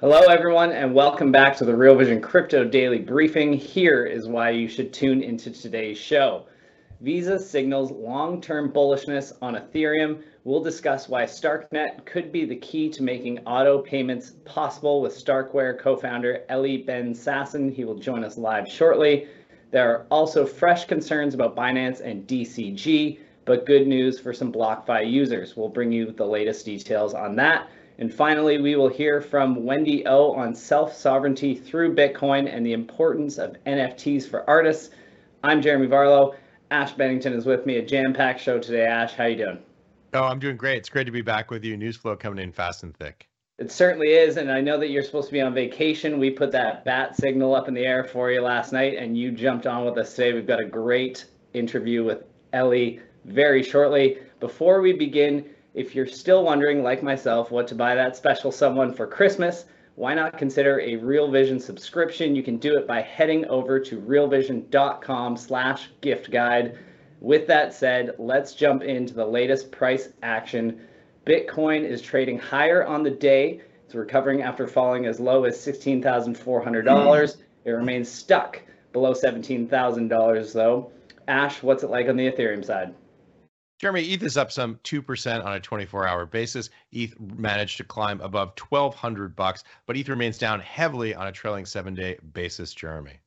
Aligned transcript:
Hello, 0.00 0.20
everyone, 0.30 0.70
and 0.70 0.94
welcome 0.94 1.32
back 1.32 1.56
to 1.56 1.64
the 1.64 1.74
Real 1.74 1.96
Vision 1.96 2.20
Crypto 2.20 2.62
Daily 2.62 3.00
Briefing. 3.00 3.52
Here 3.52 4.06
is 4.06 4.28
why 4.28 4.50
you 4.50 4.68
should 4.68 4.92
tune 4.92 5.24
into 5.24 5.50
today's 5.50 5.98
show. 5.98 6.46
Visa 7.00 7.36
signals 7.36 7.90
long 7.90 8.40
term 8.40 8.70
bullishness 8.70 9.32
on 9.42 9.56
Ethereum. 9.56 10.22
We'll 10.44 10.62
discuss 10.62 11.08
why 11.08 11.24
Starknet 11.24 12.06
could 12.06 12.30
be 12.30 12.44
the 12.44 12.54
key 12.54 12.88
to 12.90 13.02
making 13.02 13.40
auto 13.40 13.82
payments 13.82 14.34
possible 14.44 15.02
with 15.02 15.16
Starkware 15.16 15.76
co 15.76 15.96
founder 15.96 16.44
Eli 16.48 16.84
Ben 16.84 17.12
Sasson. 17.12 17.74
He 17.74 17.84
will 17.84 17.98
join 17.98 18.22
us 18.22 18.38
live 18.38 18.68
shortly. 18.68 19.26
There 19.72 19.90
are 19.90 20.06
also 20.12 20.46
fresh 20.46 20.84
concerns 20.84 21.34
about 21.34 21.56
Binance 21.56 22.02
and 22.02 22.24
DCG, 22.24 23.18
but 23.44 23.66
good 23.66 23.88
news 23.88 24.20
for 24.20 24.32
some 24.32 24.52
BlockFi 24.52 25.10
users. 25.10 25.56
We'll 25.56 25.68
bring 25.70 25.90
you 25.90 26.12
the 26.12 26.24
latest 26.24 26.64
details 26.64 27.14
on 27.14 27.34
that. 27.34 27.68
And 28.00 28.14
finally, 28.14 28.58
we 28.58 28.76
will 28.76 28.88
hear 28.88 29.20
from 29.20 29.64
Wendy 29.64 30.06
O 30.06 30.32
on 30.32 30.54
self 30.54 30.94
sovereignty 30.94 31.56
through 31.56 31.96
Bitcoin 31.96 32.48
and 32.48 32.64
the 32.64 32.72
importance 32.72 33.38
of 33.38 33.56
NFTs 33.66 34.28
for 34.28 34.48
artists. 34.48 34.90
I'm 35.42 35.60
Jeremy 35.60 35.88
Varlow. 35.88 36.36
Ash 36.70 36.92
Bennington 36.92 37.32
is 37.32 37.44
with 37.44 37.66
me. 37.66 37.78
A 37.78 37.84
jam-packed 37.84 38.40
show 38.40 38.60
today. 38.60 38.86
Ash, 38.86 39.14
how 39.14 39.24
you 39.24 39.36
doing? 39.36 39.58
Oh, 40.14 40.22
I'm 40.22 40.38
doing 40.38 40.56
great. 40.56 40.76
It's 40.76 40.88
great 40.88 41.04
to 41.04 41.10
be 41.10 41.22
back 41.22 41.50
with 41.50 41.64
you. 41.64 41.76
News 41.76 41.96
flow 41.96 42.14
coming 42.14 42.38
in 42.38 42.52
fast 42.52 42.84
and 42.84 42.96
thick. 42.96 43.26
It 43.58 43.72
certainly 43.72 44.12
is, 44.12 44.36
and 44.36 44.52
I 44.52 44.60
know 44.60 44.78
that 44.78 44.90
you're 44.90 45.02
supposed 45.02 45.26
to 45.28 45.32
be 45.32 45.40
on 45.40 45.52
vacation. 45.52 46.20
We 46.20 46.30
put 46.30 46.52
that 46.52 46.84
bat 46.84 47.16
signal 47.16 47.52
up 47.56 47.66
in 47.66 47.74
the 47.74 47.84
air 47.84 48.04
for 48.04 48.30
you 48.30 48.42
last 48.42 48.72
night, 48.72 48.96
and 48.96 49.18
you 49.18 49.32
jumped 49.32 49.66
on 49.66 49.84
with 49.84 49.98
us 49.98 50.14
today. 50.14 50.34
We've 50.34 50.46
got 50.46 50.60
a 50.60 50.64
great 50.64 51.24
interview 51.52 52.04
with 52.04 52.22
Ellie 52.52 53.00
very 53.24 53.64
shortly. 53.64 54.18
Before 54.38 54.80
we 54.80 54.92
begin, 54.92 55.46
if 55.78 55.94
you're 55.94 56.06
still 56.06 56.42
wondering, 56.42 56.82
like 56.82 57.04
myself, 57.04 57.52
what 57.52 57.68
to 57.68 57.76
buy 57.76 57.94
that 57.94 58.16
special 58.16 58.50
someone 58.50 58.92
for 58.92 59.06
Christmas, 59.06 59.64
why 59.94 60.12
not 60.12 60.36
consider 60.36 60.80
a 60.80 60.96
Real 60.96 61.30
Vision 61.30 61.60
subscription? 61.60 62.34
You 62.34 62.42
can 62.42 62.56
do 62.56 62.76
it 62.76 62.88
by 62.88 63.00
heading 63.00 63.46
over 63.46 63.78
to 63.78 64.00
realvision.com 64.00 65.36
slash 65.36 65.88
gift 66.00 66.32
guide. 66.32 66.76
With 67.20 67.46
that 67.46 67.72
said, 67.72 68.16
let's 68.18 68.54
jump 68.54 68.82
into 68.82 69.14
the 69.14 69.24
latest 69.24 69.70
price 69.70 70.08
action. 70.20 70.80
Bitcoin 71.24 71.84
is 71.84 72.02
trading 72.02 72.40
higher 72.40 72.84
on 72.84 73.04
the 73.04 73.10
day. 73.10 73.60
It's 73.84 73.94
recovering 73.94 74.42
after 74.42 74.66
falling 74.66 75.06
as 75.06 75.20
low 75.20 75.44
as 75.44 75.56
$16,400. 75.58 77.36
It 77.64 77.70
remains 77.70 78.08
stuck 78.08 78.60
below 78.92 79.12
$17,000 79.12 80.52
though. 80.52 80.90
Ash, 81.28 81.62
what's 81.62 81.84
it 81.84 81.90
like 81.90 82.08
on 82.08 82.16
the 82.16 82.28
Ethereum 82.28 82.64
side? 82.64 82.94
Jeremy, 83.78 84.02
ETH 84.02 84.24
is 84.24 84.36
up 84.36 84.50
some 84.50 84.80
2% 84.82 85.44
on 85.44 85.54
a 85.54 85.60
24-hour 85.60 86.26
basis. 86.26 86.68
ETH 86.90 87.18
managed 87.20 87.76
to 87.76 87.84
climb 87.84 88.20
above 88.20 88.54
1200 88.58 89.36
bucks, 89.36 89.62
but 89.86 89.96
ETH 89.96 90.08
remains 90.08 90.36
down 90.36 90.58
heavily 90.58 91.14
on 91.14 91.28
a 91.28 91.32
trailing 91.32 91.64
7-day 91.64 92.18
basis, 92.32 92.74
Jeremy. 92.74 93.20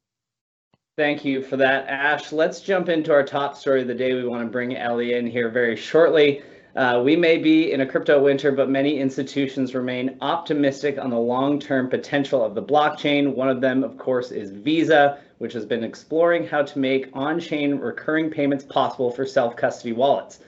Thank 0.98 1.24
you 1.24 1.42
for 1.42 1.56
that, 1.56 1.88
Ash. 1.88 2.34
Let's 2.34 2.60
jump 2.60 2.90
into 2.90 3.14
our 3.14 3.24
top 3.24 3.56
story 3.56 3.82
of 3.82 3.88
the 3.88 3.96
day. 3.96 4.14
We 4.14 4.28
want 4.28 4.44
to 4.44 4.52
bring 4.52 4.76
Ellie 4.76 5.14
in 5.14 5.26
here 5.26 5.50
very 5.50 5.78
shortly. 5.78 6.44
Uh, 6.76 7.02
we 7.04 7.16
may 7.16 7.38
be 7.38 7.72
in 7.72 7.82
a 7.82 7.86
crypto 7.86 8.22
winter, 8.22 8.52
but 8.52 8.70
many 8.70 9.00
institutions 9.00 9.74
remain 9.74 10.18
optimistic 10.22 10.98
on 10.98 11.10
the 11.10 11.18
long 11.18 11.60
term 11.60 11.90
potential 11.90 12.44
of 12.44 12.56
the 12.56 12.64
blockchain. 12.64 13.36
One 13.36 13.50
of 13.50 13.62
them, 13.62 13.84
of 13.84 13.98
course, 13.98 14.32
is 14.32 14.52
Visa, 14.52 15.20
which 15.40 15.54
has 15.54 15.66
been 15.66 15.84
exploring 15.84 16.46
how 16.46 16.62
to 16.62 16.80
make 16.80 17.10
on 17.14 17.40
chain 17.40 17.80
recurring 17.80 18.30
payments 18.30 18.64
possible 18.64 19.12
for 19.12 19.26
self 19.26 19.56
custody 19.56 19.92
wallets. 19.92 20.40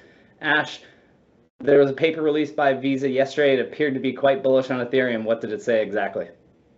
Ash, 0.43 0.81
there 1.61 1.79
was 1.79 1.89
a 1.89 1.93
paper 1.93 2.21
released 2.21 2.55
by 2.55 2.73
Visa 2.73 3.09
yesterday. 3.09 3.53
It 3.53 3.61
appeared 3.61 3.93
to 3.93 3.99
be 4.01 4.11
quite 4.11 4.43
bullish 4.43 4.69
on 4.69 4.85
Ethereum. 4.85 5.23
What 5.23 5.39
did 5.39 5.53
it 5.53 5.61
say 5.61 5.81
exactly? 5.81 6.27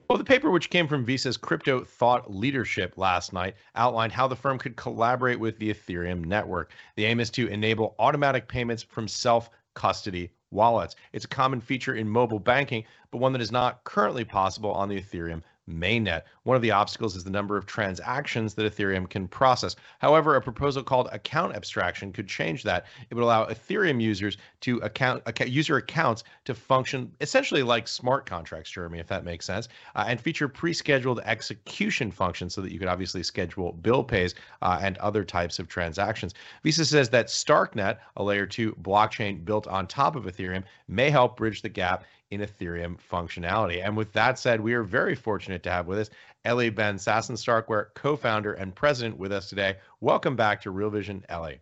Well, 0.07 0.19
the 0.19 0.23
paper, 0.23 0.51
which 0.51 0.69
came 0.69 0.87
from 0.87 1.03
Visa's 1.03 1.35
crypto 1.35 1.83
thought 1.83 2.31
leadership 2.31 2.95
last 2.95 3.33
night, 3.33 3.55
outlined 3.73 4.13
how 4.13 4.27
the 4.27 4.35
firm 4.35 4.59
could 4.59 4.75
collaborate 4.75 5.39
with 5.39 5.57
the 5.57 5.73
Ethereum 5.73 6.25
network. 6.25 6.71
The 6.95 7.05
aim 7.05 7.19
is 7.19 7.31
to 7.31 7.47
enable 7.47 7.95
automatic 7.97 8.47
payments 8.47 8.83
from 8.83 9.07
self 9.07 9.49
custody 9.73 10.29
wallets. 10.51 10.95
It's 11.11 11.25
a 11.25 11.29
common 11.29 11.59
feature 11.59 11.95
in 11.95 12.07
mobile 12.07 12.39
banking, 12.39 12.83
but 13.09 13.17
one 13.17 13.33
that 13.33 13.41
is 13.41 13.51
not 13.51 13.83
currently 13.83 14.23
possible 14.23 14.71
on 14.71 14.89
the 14.89 15.01
Ethereum 15.01 15.41
mainnet. 15.69 16.23
One 16.43 16.55
of 16.55 16.61
the 16.61 16.71
obstacles 16.71 17.15
is 17.15 17.23
the 17.23 17.29
number 17.29 17.57
of 17.57 17.65
transactions 17.65 18.53
that 18.53 18.71
Ethereum 18.71 19.09
can 19.09 19.27
process. 19.27 19.75
However, 19.99 20.35
a 20.35 20.41
proposal 20.41 20.83
called 20.83 21.09
account 21.11 21.55
abstraction 21.55 22.13
could 22.13 22.27
change 22.27 22.63
that. 22.63 22.85
It 23.09 23.15
would 23.15 23.23
allow 23.23 23.45
Ethereum 23.45 24.01
users 24.01 24.37
to 24.61 24.77
account, 24.79 25.23
account 25.25 25.49
user 25.49 25.77
accounts 25.77 26.23
to 26.45 26.53
function 26.53 27.11
essentially 27.21 27.63
like 27.63 27.87
smart 27.87 28.25
contracts, 28.25 28.69
Jeremy, 28.69 28.99
if 28.99 29.07
that 29.07 29.25
makes 29.25 29.45
sense, 29.45 29.67
uh, 29.95 30.05
and 30.07 30.19
feature 30.19 30.47
pre-scheduled 30.47 31.19
execution 31.21 32.11
functions 32.11 32.53
so 32.53 32.61
that 32.61 32.71
you 32.71 32.79
could 32.79 32.87
obviously 32.87 33.23
schedule 33.23 33.73
bill 33.73 34.03
pays 34.03 34.35
uh, 34.61 34.79
and 34.81 34.97
other 34.99 35.23
types 35.23 35.59
of 35.59 35.67
transactions. 35.67 36.33
Visa 36.63 36.85
says 36.85 37.09
that 37.09 37.27
Starknet, 37.27 37.97
a 38.17 38.23
layer 38.23 38.45
two 38.45 38.73
blockchain 38.81 39.43
built 39.43 39.67
on 39.67 39.87
top 39.87 40.15
of 40.15 40.25
Ethereum, 40.25 40.63
may 40.87 41.09
help 41.09 41.37
bridge 41.37 41.61
the 41.61 41.69
gap 41.69 42.03
in 42.31 42.41
Ethereum 42.41 42.97
functionality. 43.11 43.83
And 43.83 43.95
with 43.95 44.11
that 44.13 44.39
said, 44.39 44.59
we 44.59 44.73
are 44.73 44.83
very 44.83 45.15
fortunate 45.15 45.63
to 45.63 45.71
have 45.71 45.87
with 45.87 45.99
us 45.99 46.09
Eli 46.47 46.69
Ben 46.69 46.95
Sasson 46.95 47.35
Starkware, 47.35 47.93
co-founder 47.93 48.53
and 48.53 48.73
president 48.73 49.17
with 49.17 49.31
us 49.31 49.49
today. 49.49 49.75
Welcome 50.01 50.35
back 50.35 50.61
to 50.61 50.71
Real 50.71 50.89
Vision, 50.89 51.23
Eli. 51.31 51.55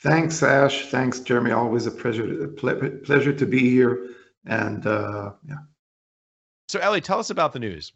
Thanks, 0.00 0.42
Ash. 0.42 0.86
Thanks, 0.90 1.20
Jeremy. 1.20 1.52
Always 1.52 1.86
a 1.86 1.90
pleasure, 1.90 2.48
pleasure 2.48 3.32
to 3.32 3.46
be 3.46 3.70
here. 3.70 4.08
And 4.46 4.86
uh, 4.86 5.32
yeah. 5.48 5.56
So, 6.68 6.80
Eli, 6.80 7.00
tell 7.00 7.20
us 7.20 7.30
about 7.30 7.52
the 7.52 7.60
news. 7.60 7.92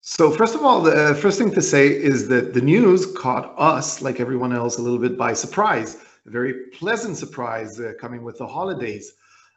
So, 0.00 0.32
first 0.32 0.56
of 0.56 0.64
all, 0.64 0.82
the 0.82 1.16
first 1.20 1.38
thing 1.38 1.52
to 1.52 1.62
say 1.62 1.86
is 1.86 2.26
that 2.28 2.54
the 2.54 2.60
news 2.60 3.06
caught 3.16 3.54
us, 3.56 4.02
like 4.02 4.18
everyone 4.18 4.52
else, 4.52 4.78
a 4.78 4.82
little 4.82 4.98
bit 4.98 5.16
by 5.16 5.32
surprise. 5.32 5.98
A 6.26 6.30
very 6.30 6.70
pleasant 6.70 7.16
surprise 7.16 7.78
uh, 7.78 7.92
coming 8.00 8.24
with 8.24 8.38
the 8.38 8.46
holidays. 8.46 9.12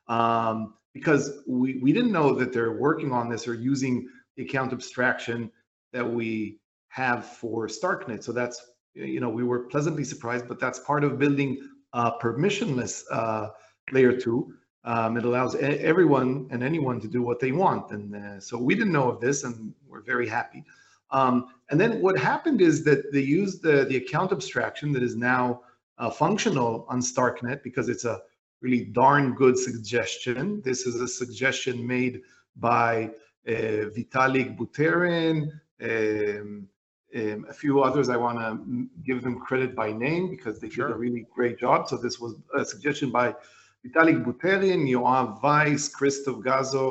Um, 0.07 0.75
because 0.95 1.39
we, 1.45 1.78
we 1.83 1.91
didn't 1.91 2.13
know 2.13 2.33
that 2.33 2.53
they're 2.53 2.72
working 2.72 3.11
on 3.11 3.28
this 3.28 3.50
or 3.50 3.53
using 3.53 4.07
the 4.38 4.44
account 4.44 4.72
abstraction 4.72 5.51
that 5.91 6.09
we 6.09 6.57
have 6.88 7.25
for 7.25 7.67
Starknet. 7.67 8.23
So 8.23 8.31
that's, 8.31 8.72
you 8.94 9.19
know, 9.19 9.28
we 9.28 9.44
were 9.44 9.59
pleasantly 9.66 10.05
surprised, 10.05 10.47
but 10.47 10.57
that's 10.57 10.79
part 10.79 11.03
of 11.03 11.19
building 11.19 11.59
a 11.91 12.13
permissionless 12.13 13.03
uh, 13.11 13.50
layer 13.91 14.17
two. 14.17 14.53
Um, 14.85 15.17
it 15.17 15.25
allows 15.25 15.55
everyone 15.55 16.47
and 16.50 16.63
anyone 16.63 17.01
to 17.01 17.09
do 17.09 17.22
what 17.22 17.41
they 17.41 17.51
want. 17.51 17.91
And 17.91 18.16
uh, 18.16 18.39
so 18.39 18.57
we 18.57 18.73
didn't 18.73 18.94
know 18.94 19.11
of 19.11 19.19
this 19.19 19.44
and 19.44 19.73
we're 19.89 20.01
very 20.01 20.29
happy. 20.29 20.63
Um, 21.11 21.47
and 21.72 21.81
then 21.81 22.01
what 22.01 22.17
happened 22.17 22.61
is 22.61 22.85
that 22.85 23.11
they 23.11 23.19
used 23.19 23.61
the, 23.61 23.84
the 23.84 23.97
account 23.97 24.31
abstraction 24.31 24.94
that 24.94 25.03
is 25.03 25.17
now 25.17 25.61
uh, 25.97 26.09
functional 26.09 26.85
on 26.87 27.02
Starknet 27.02 27.64
because 27.64 27.90
it's 27.90 28.05
a 28.05 28.22
really 28.66 28.85
darn 29.02 29.26
good 29.35 29.58
suggestion. 29.58 30.62
This 30.66 30.88
is 30.88 30.96
a 31.00 31.08
suggestion 31.08 31.76
made 31.85 32.16
by 32.56 33.12
uh, 33.47 33.94
Vitalik 33.96 34.58
Buterin, 34.58 35.35
um, 35.90 36.67
um, 37.20 37.46
a 37.47 37.53
few 37.53 37.84
others. 37.88 38.09
I 38.09 38.17
want 38.17 38.40
to 38.40 38.88
give 39.08 39.22
them 39.22 39.35
credit 39.40 39.76
by 39.76 39.91
name 39.91 40.32
because 40.32 40.59
they 40.59 40.70
sure. 40.70 40.88
did 40.88 40.96
a 40.96 40.97
really 41.06 41.28
great 41.38 41.59
job. 41.59 41.88
So 41.90 41.96
this 41.97 42.20
was 42.20 42.34
a 42.58 42.66
suggestion 42.66 43.12
by 43.12 43.35
Vitalik 43.85 44.26
Buterin, 44.26 44.82
Yoav 44.94 45.44
Weiss, 45.44 45.84
Kristof 45.97 46.44
Gazso, 46.44 46.85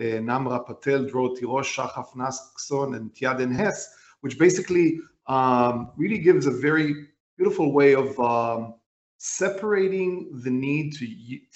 uh, 0.00 0.18
Namra 0.28 0.66
Patel, 0.66 1.04
Dror 1.04 1.30
Tirosh, 1.36 1.70
Shahaf 1.76 2.10
Nacson, 2.16 2.96
and 2.96 3.14
Tjaden 3.14 3.54
Hess, 3.54 3.94
which 4.22 4.40
basically 4.40 4.98
um, 5.28 5.92
really 5.96 6.18
gives 6.18 6.46
a 6.46 6.50
very 6.68 6.90
beautiful 7.38 7.72
way 7.72 7.94
of 7.94 8.18
um, 8.18 8.74
separating 9.24 10.28
the 10.42 10.50
need 10.50 10.92
to 10.92 11.06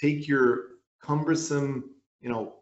take 0.01 0.29
your 0.29 0.77
cumbersome, 1.03 1.91
you 2.21 2.29
know, 2.29 2.55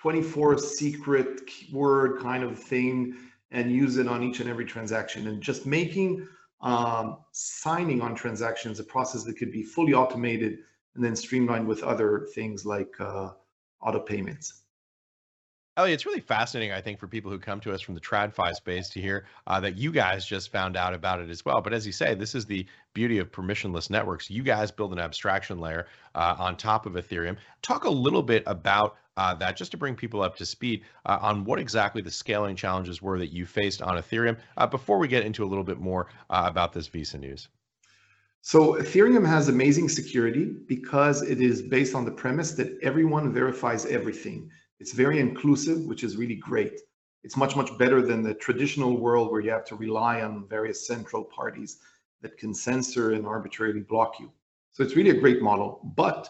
24 0.00 0.58
secret 0.58 1.48
word 1.72 2.18
kind 2.20 2.42
of 2.42 2.58
thing 2.58 3.16
and 3.52 3.70
use 3.70 3.96
it 3.96 4.08
on 4.08 4.24
each 4.24 4.40
and 4.40 4.50
every 4.50 4.64
transaction 4.64 5.28
and 5.28 5.40
just 5.40 5.66
making 5.66 6.26
um, 6.62 7.18
signing 7.30 8.00
on 8.00 8.16
transactions, 8.16 8.80
a 8.80 8.84
process 8.84 9.22
that 9.22 9.34
could 9.34 9.52
be 9.52 9.62
fully 9.62 9.94
automated 9.94 10.58
and 10.96 11.04
then 11.04 11.14
streamlined 11.14 11.68
with 11.68 11.84
other 11.84 12.26
things 12.34 12.66
like 12.66 12.92
uh, 12.98 13.30
auto 13.80 14.00
payments. 14.00 14.64
Elliot, 15.78 15.94
it's 15.94 16.06
really 16.06 16.20
fascinating, 16.20 16.72
I 16.72 16.80
think, 16.80 16.98
for 16.98 17.06
people 17.06 17.30
who 17.30 17.38
come 17.38 17.60
to 17.60 17.72
us 17.72 17.80
from 17.80 17.94
the 17.94 18.00
TradFi 18.00 18.52
space 18.52 18.88
to 18.88 19.00
hear 19.00 19.26
uh, 19.46 19.60
that 19.60 19.78
you 19.78 19.92
guys 19.92 20.26
just 20.26 20.50
found 20.50 20.76
out 20.76 20.92
about 20.92 21.20
it 21.20 21.30
as 21.30 21.44
well. 21.44 21.60
But 21.60 21.72
as 21.72 21.86
you 21.86 21.92
say, 21.92 22.16
this 22.16 22.34
is 22.34 22.44
the 22.44 22.66
beauty 22.94 23.18
of 23.18 23.30
permissionless 23.30 23.88
networks. 23.88 24.28
You 24.28 24.42
guys 24.42 24.72
build 24.72 24.92
an 24.92 24.98
abstraction 24.98 25.60
layer 25.60 25.86
uh, 26.16 26.34
on 26.36 26.56
top 26.56 26.84
of 26.84 26.94
Ethereum. 26.94 27.36
Talk 27.62 27.84
a 27.84 27.90
little 27.90 28.24
bit 28.24 28.42
about 28.48 28.96
uh, 29.16 29.34
that 29.34 29.56
just 29.56 29.70
to 29.70 29.76
bring 29.76 29.94
people 29.94 30.20
up 30.20 30.34
to 30.38 30.46
speed 30.46 30.82
uh, 31.06 31.20
on 31.22 31.44
what 31.44 31.60
exactly 31.60 32.02
the 32.02 32.10
scaling 32.10 32.56
challenges 32.56 33.00
were 33.00 33.16
that 33.20 33.32
you 33.32 33.46
faced 33.46 33.80
on 33.80 34.02
Ethereum 34.02 34.36
uh, 34.56 34.66
before 34.66 34.98
we 34.98 35.06
get 35.06 35.24
into 35.24 35.44
a 35.44 35.46
little 35.46 35.62
bit 35.62 35.78
more 35.78 36.08
uh, 36.28 36.42
about 36.46 36.72
this 36.72 36.88
Visa 36.88 37.18
news. 37.18 37.46
So 38.40 38.74
Ethereum 38.74 39.24
has 39.24 39.48
amazing 39.48 39.90
security 39.90 40.46
because 40.66 41.22
it 41.22 41.40
is 41.40 41.62
based 41.62 41.94
on 41.94 42.04
the 42.04 42.10
premise 42.10 42.52
that 42.52 42.76
everyone 42.82 43.32
verifies 43.32 43.86
everything. 43.86 44.50
It's 44.80 44.92
very 44.92 45.18
inclusive, 45.18 45.84
which 45.84 46.04
is 46.04 46.16
really 46.16 46.36
great. 46.36 46.80
It's 47.24 47.36
much, 47.36 47.56
much 47.56 47.76
better 47.78 48.00
than 48.00 48.22
the 48.22 48.34
traditional 48.34 48.96
world 48.98 49.30
where 49.30 49.40
you 49.40 49.50
have 49.50 49.64
to 49.66 49.76
rely 49.76 50.22
on 50.22 50.46
various 50.48 50.86
central 50.86 51.24
parties 51.24 51.78
that 52.22 52.38
can 52.38 52.54
censor 52.54 53.12
and 53.12 53.26
arbitrarily 53.26 53.80
block 53.80 54.20
you. 54.20 54.30
So 54.72 54.82
it's 54.82 54.96
really 54.96 55.10
a 55.10 55.20
great 55.20 55.42
model, 55.42 55.80
but 55.96 56.28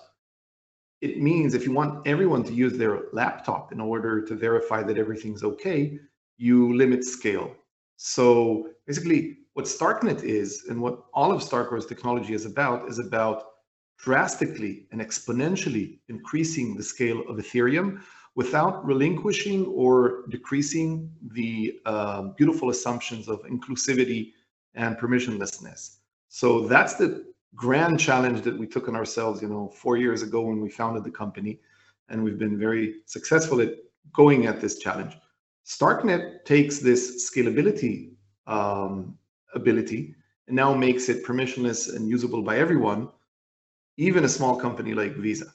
it 1.00 1.20
means 1.20 1.54
if 1.54 1.64
you 1.64 1.72
want 1.72 2.06
everyone 2.06 2.42
to 2.44 2.52
use 2.52 2.76
their 2.76 3.02
laptop 3.12 3.72
in 3.72 3.80
order 3.80 4.22
to 4.22 4.34
verify 4.34 4.82
that 4.82 4.98
everything's 4.98 5.44
okay, 5.44 5.98
you 6.36 6.74
limit 6.74 7.04
scale. 7.04 7.54
So 7.96 8.70
basically 8.86 9.38
what 9.52 9.66
StarkNet 9.66 10.22
is 10.22 10.64
and 10.68 10.80
what 10.80 11.04
all 11.12 11.32
of 11.32 11.42
Starkware's 11.42 11.86
technology 11.86 12.32
is 12.32 12.46
about 12.46 12.88
is 12.88 12.98
about 12.98 13.44
drastically 13.98 14.86
and 14.92 15.00
exponentially 15.00 15.98
increasing 16.08 16.76
the 16.76 16.82
scale 16.82 17.20
of 17.28 17.36
Ethereum 17.36 18.00
without 18.40 18.87
relinquishing 18.87 19.67
or 19.67 20.23
decreasing 20.29 21.11
the 21.32 21.81
uh, 21.87 22.23
beautiful 22.38 22.70
assumptions 22.70 23.26
of 23.26 23.43
inclusivity 23.55 24.32
and 24.76 24.96
permissionlessness. 24.96 25.96
So 26.29 26.69
that's 26.69 26.94
the 26.94 27.11
grand 27.56 27.99
challenge 27.99 28.43
that 28.43 28.56
we 28.56 28.69
took 28.69 28.87
on 28.87 28.94
ourselves, 28.94 29.43
you 29.43 29.49
know, 29.49 29.64
four 29.82 29.96
years 29.96 30.23
ago 30.23 30.43
when 30.43 30.61
we 30.61 30.70
founded 30.70 31.02
the 31.02 31.11
company, 31.11 31.58
and 32.11 32.23
we've 32.23 32.38
been 32.38 32.56
very 32.56 32.87
successful 33.06 33.61
at 33.61 33.73
going 34.12 34.46
at 34.46 34.61
this 34.61 34.79
challenge. 34.79 35.19
StarkNet 35.67 36.44
takes 36.44 36.79
this 36.79 37.29
scalability 37.29 38.12
um, 38.46 39.19
ability 39.56 40.14
and 40.46 40.55
now 40.55 40.73
makes 40.73 41.08
it 41.08 41.25
permissionless 41.25 41.93
and 41.93 42.08
usable 42.08 42.43
by 42.43 42.56
everyone, 42.58 43.08
even 43.96 44.23
a 44.23 44.29
small 44.29 44.55
company 44.55 44.94
like 44.94 45.17
Visa. 45.17 45.52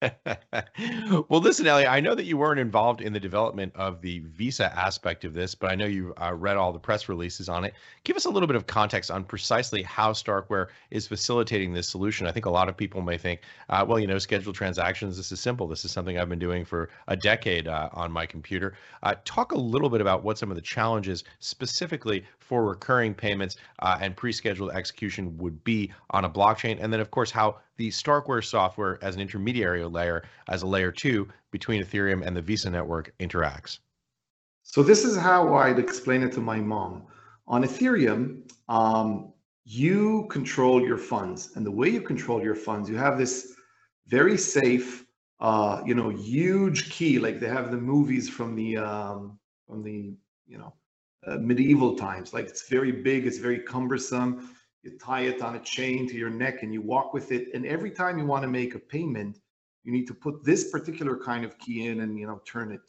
well, 1.28 1.40
listen, 1.40 1.66
Elliot, 1.66 1.90
I 1.90 1.98
know 2.00 2.14
that 2.14 2.24
you 2.24 2.36
weren't 2.36 2.60
involved 2.60 3.00
in 3.00 3.12
the 3.12 3.18
development 3.18 3.72
of 3.74 4.00
the 4.00 4.20
visa 4.20 4.72
aspect 4.78 5.24
of 5.24 5.34
this, 5.34 5.54
but 5.54 5.70
I 5.70 5.74
know 5.74 5.86
you 5.86 6.14
uh, 6.22 6.32
read 6.34 6.56
all 6.56 6.72
the 6.72 6.78
press 6.78 7.08
releases 7.08 7.48
on 7.48 7.64
it. 7.64 7.74
Give 8.04 8.16
us 8.16 8.24
a 8.24 8.30
little 8.30 8.46
bit 8.46 8.54
of 8.54 8.66
context 8.66 9.10
on 9.10 9.24
precisely 9.24 9.82
how 9.82 10.12
Starkware 10.12 10.68
is 10.90 11.08
facilitating 11.08 11.72
this 11.72 11.88
solution. 11.88 12.26
I 12.26 12.32
think 12.32 12.46
a 12.46 12.50
lot 12.50 12.68
of 12.68 12.76
people 12.76 13.02
may 13.02 13.18
think, 13.18 13.40
uh, 13.70 13.84
well, 13.86 13.98
you 13.98 14.06
know, 14.06 14.18
scheduled 14.18 14.54
transactions, 14.54 15.16
this 15.16 15.32
is 15.32 15.40
simple. 15.40 15.66
This 15.66 15.84
is 15.84 15.90
something 15.90 16.16
I've 16.16 16.28
been 16.28 16.38
doing 16.38 16.64
for 16.64 16.90
a 17.08 17.16
decade 17.16 17.66
uh, 17.66 17.88
on 17.92 18.12
my 18.12 18.24
computer. 18.24 18.74
Uh, 19.02 19.14
talk 19.24 19.52
a 19.52 19.58
little 19.58 19.90
bit 19.90 20.00
about 20.00 20.22
what 20.22 20.38
some 20.38 20.50
of 20.50 20.56
the 20.56 20.62
challenges 20.62 21.24
specifically 21.40 22.24
for 22.38 22.64
recurring 22.64 23.14
payments 23.14 23.56
uh, 23.80 23.98
and 24.00 24.16
pre-scheduled 24.16 24.70
execution 24.70 25.36
would 25.38 25.62
be 25.64 25.92
on 26.10 26.24
a 26.24 26.30
blockchain. 26.30 26.78
And 26.80 26.92
then, 26.92 27.00
of 27.00 27.10
course, 27.10 27.30
how 27.30 27.58
the 27.78 27.88
Starkware 27.88 28.44
software 28.44 28.98
as 29.02 29.14
an 29.14 29.20
intermediary 29.20 29.84
layer, 29.84 30.24
as 30.48 30.62
a 30.62 30.66
layer 30.66 30.92
two 30.92 31.28
between 31.50 31.82
Ethereum 31.82 32.26
and 32.26 32.36
the 32.36 32.42
Visa 32.42 32.68
network 32.68 33.14
interacts. 33.18 33.78
So 34.64 34.82
this 34.82 35.04
is 35.04 35.16
how 35.16 35.54
I'd 35.54 35.78
explain 35.78 36.22
it 36.22 36.32
to 36.32 36.40
my 36.40 36.58
mom. 36.58 37.06
On 37.46 37.62
Ethereum, 37.62 38.42
um, 38.68 39.32
you 39.64 40.26
control 40.30 40.82
your 40.82 40.98
funds, 40.98 41.52
and 41.54 41.64
the 41.64 41.70
way 41.70 41.88
you 41.88 42.02
control 42.02 42.42
your 42.42 42.54
funds, 42.54 42.90
you 42.90 42.96
have 42.96 43.16
this 43.16 43.54
very 44.06 44.36
safe, 44.36 45.06
uh, 45.40 45.80
you 45.86 45.94
know, 45.94 46.10
huge 46.10 46.90
key, 46.90 47.18
like 47.18 47.40
they 47.40 47.48
have 47.48 47.70
the 47.70 47.78
movies 47.78 48.28
from 48.28 48.54
the 48.54 48.76
um, 48.76 49.38
from 49.66 49.82
the 49.82 50.12
you 50.46 50.58
know 50.58 50.74
uh, 51.26 51.38
medieval 51.38 51.96
times. 51.96 52.34
Like 52.34 52.46
it's 52.46 52.68
very 52.68 52.92
big, 52.92 53.26
it's 53.26 53.38
very 53.38 53.60
cumbersome 53.60 54.50
you 54.88 54.98
tie 54.98 55.22
it 55.22 55.42
on 55.42 55.56
a 55.56 55.60
chain 55.60 56.08
to 56.08 56.16
your 56.16 56.30
neck 56.30 56.62
and 56.62 56.72
you 56.72 56.80
walk 56.80 57.12
with 57.12 57.32
it. 57.32 57.48
And 57.54 57.66
every 57.66 57.90
time 57.90 58.18
you 58.18 58.26
want 58.26 58.42
to 58.42 58.48
make 58.48 58.74
a 58.74 58.78
payment, 58.78 59.38
you 59.84 59.92
need 59.92 60.06
to 60.06 60.14
put 60.14 60.44
this 60.44 60.70
particular 60.70 61.16
kind 61.16 61.44
of 61.44 61.58
key 61.58 61.86
in 61.86 62.00
and 62.00 62.18
you 62.18 62.26
know 62.26 62.40
turn 62.44 62.72
it. 62.72 62.80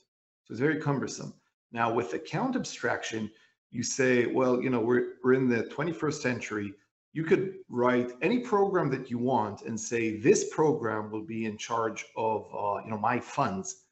So 0.46 0.52
it's 0.52 0.60
very 0.60 0.80
cumbersome. 0.80 1.34
Now 1.72 1.94
with 1.94 2.14
account 2.14 2.56
abstraction, 2.56 3.30
you 3.72 3.84
say, 3.84 4.26
well, 4.26 4.62
you 4.62 4.70
know, 4.70 4.80
we're 4.80 5.14
we're 5.24 5.34
in 5.34 5.48
the 5.48 5.64
21st 5.64 6.22
century. 6.22 6.74
You 7.14 7.24
could 7.24 7.56
write 7.70 8.12
any 8.22 8.40
program 8.40 8.90
that 8.92 9.10
you 9.10 9.18
want 9.18 9.64
and 9.64 9.80
say 9.80 10.18
this 10.18 10.54
program 10.54 11.12
will 11.12 11.26
be 11.26 11.46
in 11.46 11.58
charge 11.58 12.06
of 12.16 12.48
uh, 12.54 12.84
you 12.84 12.92
know 12.92 12.98
my 12.98 13.20
funds. 13.20 13.84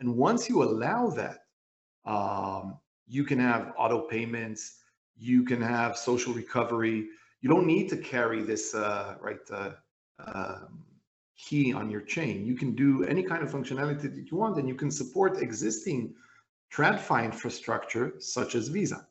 And 0.00 0.14
once 0.16 0.48
you 0.48 0.62
allow 0.62 1.08
that, 1.10 1.38
um, 2.04 2.78
you 3.06 3.24
can 3.24 3.38
have 3.38 3.72
auto 3.78 4.00
payments, 4.02 4.78
you 5.16 5.42
can 5.42 5.60
have 5.62 5.96
social 5.96 6.34
recovery, 6.34 7.08
you 7.46 7.54
don't 7.54 7.68
need 7.68 7.88
to 7.88 7.96
carry 7.96 8.42
this 8.42 8.74
uh, 8.74 9.14
right 9.20 9.38
uh, 9.52 9.70
um, 10.18 10.82
key 11.38 11.72
on 11.72 11.88
your 11.88 12.00
chain. 12.00 12.44
You 12.44 12.56
can 12.56 12.74
do 12.74 13.04
any 13.04 13.22
kind 13.22 13.40
of 13.44 13.52
functionality 13.52 14.02
that 14.02 14.28
you 14.32 14.36
want, 14.36 14.56
and 14.58 14.68
you 14.68 14.74
can 14.74 14.90
support 14.90 15.40
existing 15.40 16.12
TradFi 16.74 17.24
infrastructure 17.24 18.14
such 18.18 18.56
as 18.56 18.66
Visa. 18.66 19.06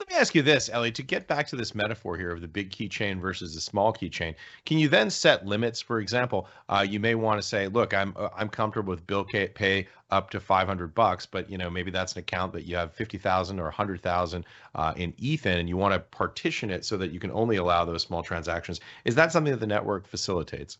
Let 0.00 0.08
me 0.08 0.16
ask 0.16 0.34
you 0.34 0.40
this, 0.40 0.70
Ellie, 0.70 0.92
to 0.92 1.02
get 1.02 1.28
back 1.28 1.46
to 1.48 1.56
this 1.56 1.74
metaphor 1.74 2.16
here 2.16 2.30
of 2.30 2.40
the 2.40 2.48
big 2.48 2.70
keychain 2.70 3.20
versus 3.20 3.54
the 3.54 3.60
small 3.60 3.92
keychain, 3.92 4.34
can 4.64 4.78
you 4.78 4.88
then 4.88 5.10
set 5.10 5.44
limits? 5.44 5.82
For 5.82 6.00
example, 6.00 6.48
uh, 6.70 6.86
you 6.88 6.98
may 6.98 7.14
want 7.14 7.40
to 7.40 7.46
say, 7.46 7.68
look, 7.68 7.92
I'm 7.92 8.14
uh, 8.16 8.30
I'm 8.34 8.48
comfortable 8.48 8.92
with 8.92 9.06
bill 9.06 9.26
pay 9.26 9.88
up 10.10 10.30
to 10.30 10.40
500 10.40 10.94
bucks, 10.94 11.26
but 11.26 11.50
you 11.50 11.58
know 11.58 11.68
maybe 11.68 11.90
that's 11.90 12.14
an 12.14 12.20
account 12.20 12.54
that 12.54 12.64
you 12.64 12.76
have 12.76 12.94
50,000 12.94 13.60
or 13.60 13.64
100,000 13.64 14.46
uh, 14.74 14.94
in 14.96 15.12
Ethan, 15.18 15.58
and 15.58 15.68
you 15.68 15.76
want 15.76 15.92
to 15.92 16.00
partition 16.00 16.70
it 16.70 16.86
so 16.86 16.96
that 16.96 17.10
you 17.12 17.20
can 17.20 17.30
only 17.32 17.56
allow 17.56 17.84
those 17.84 18.02
small 18.02 18.22
transactions. 18.22 18.80
Is 19.04 19.14
that 19.16 19.32
something 19.32 19.52
that 19.52 19.60
the 19.60 19.66
network 19.66 20.06
facilitates? 20.08 20.78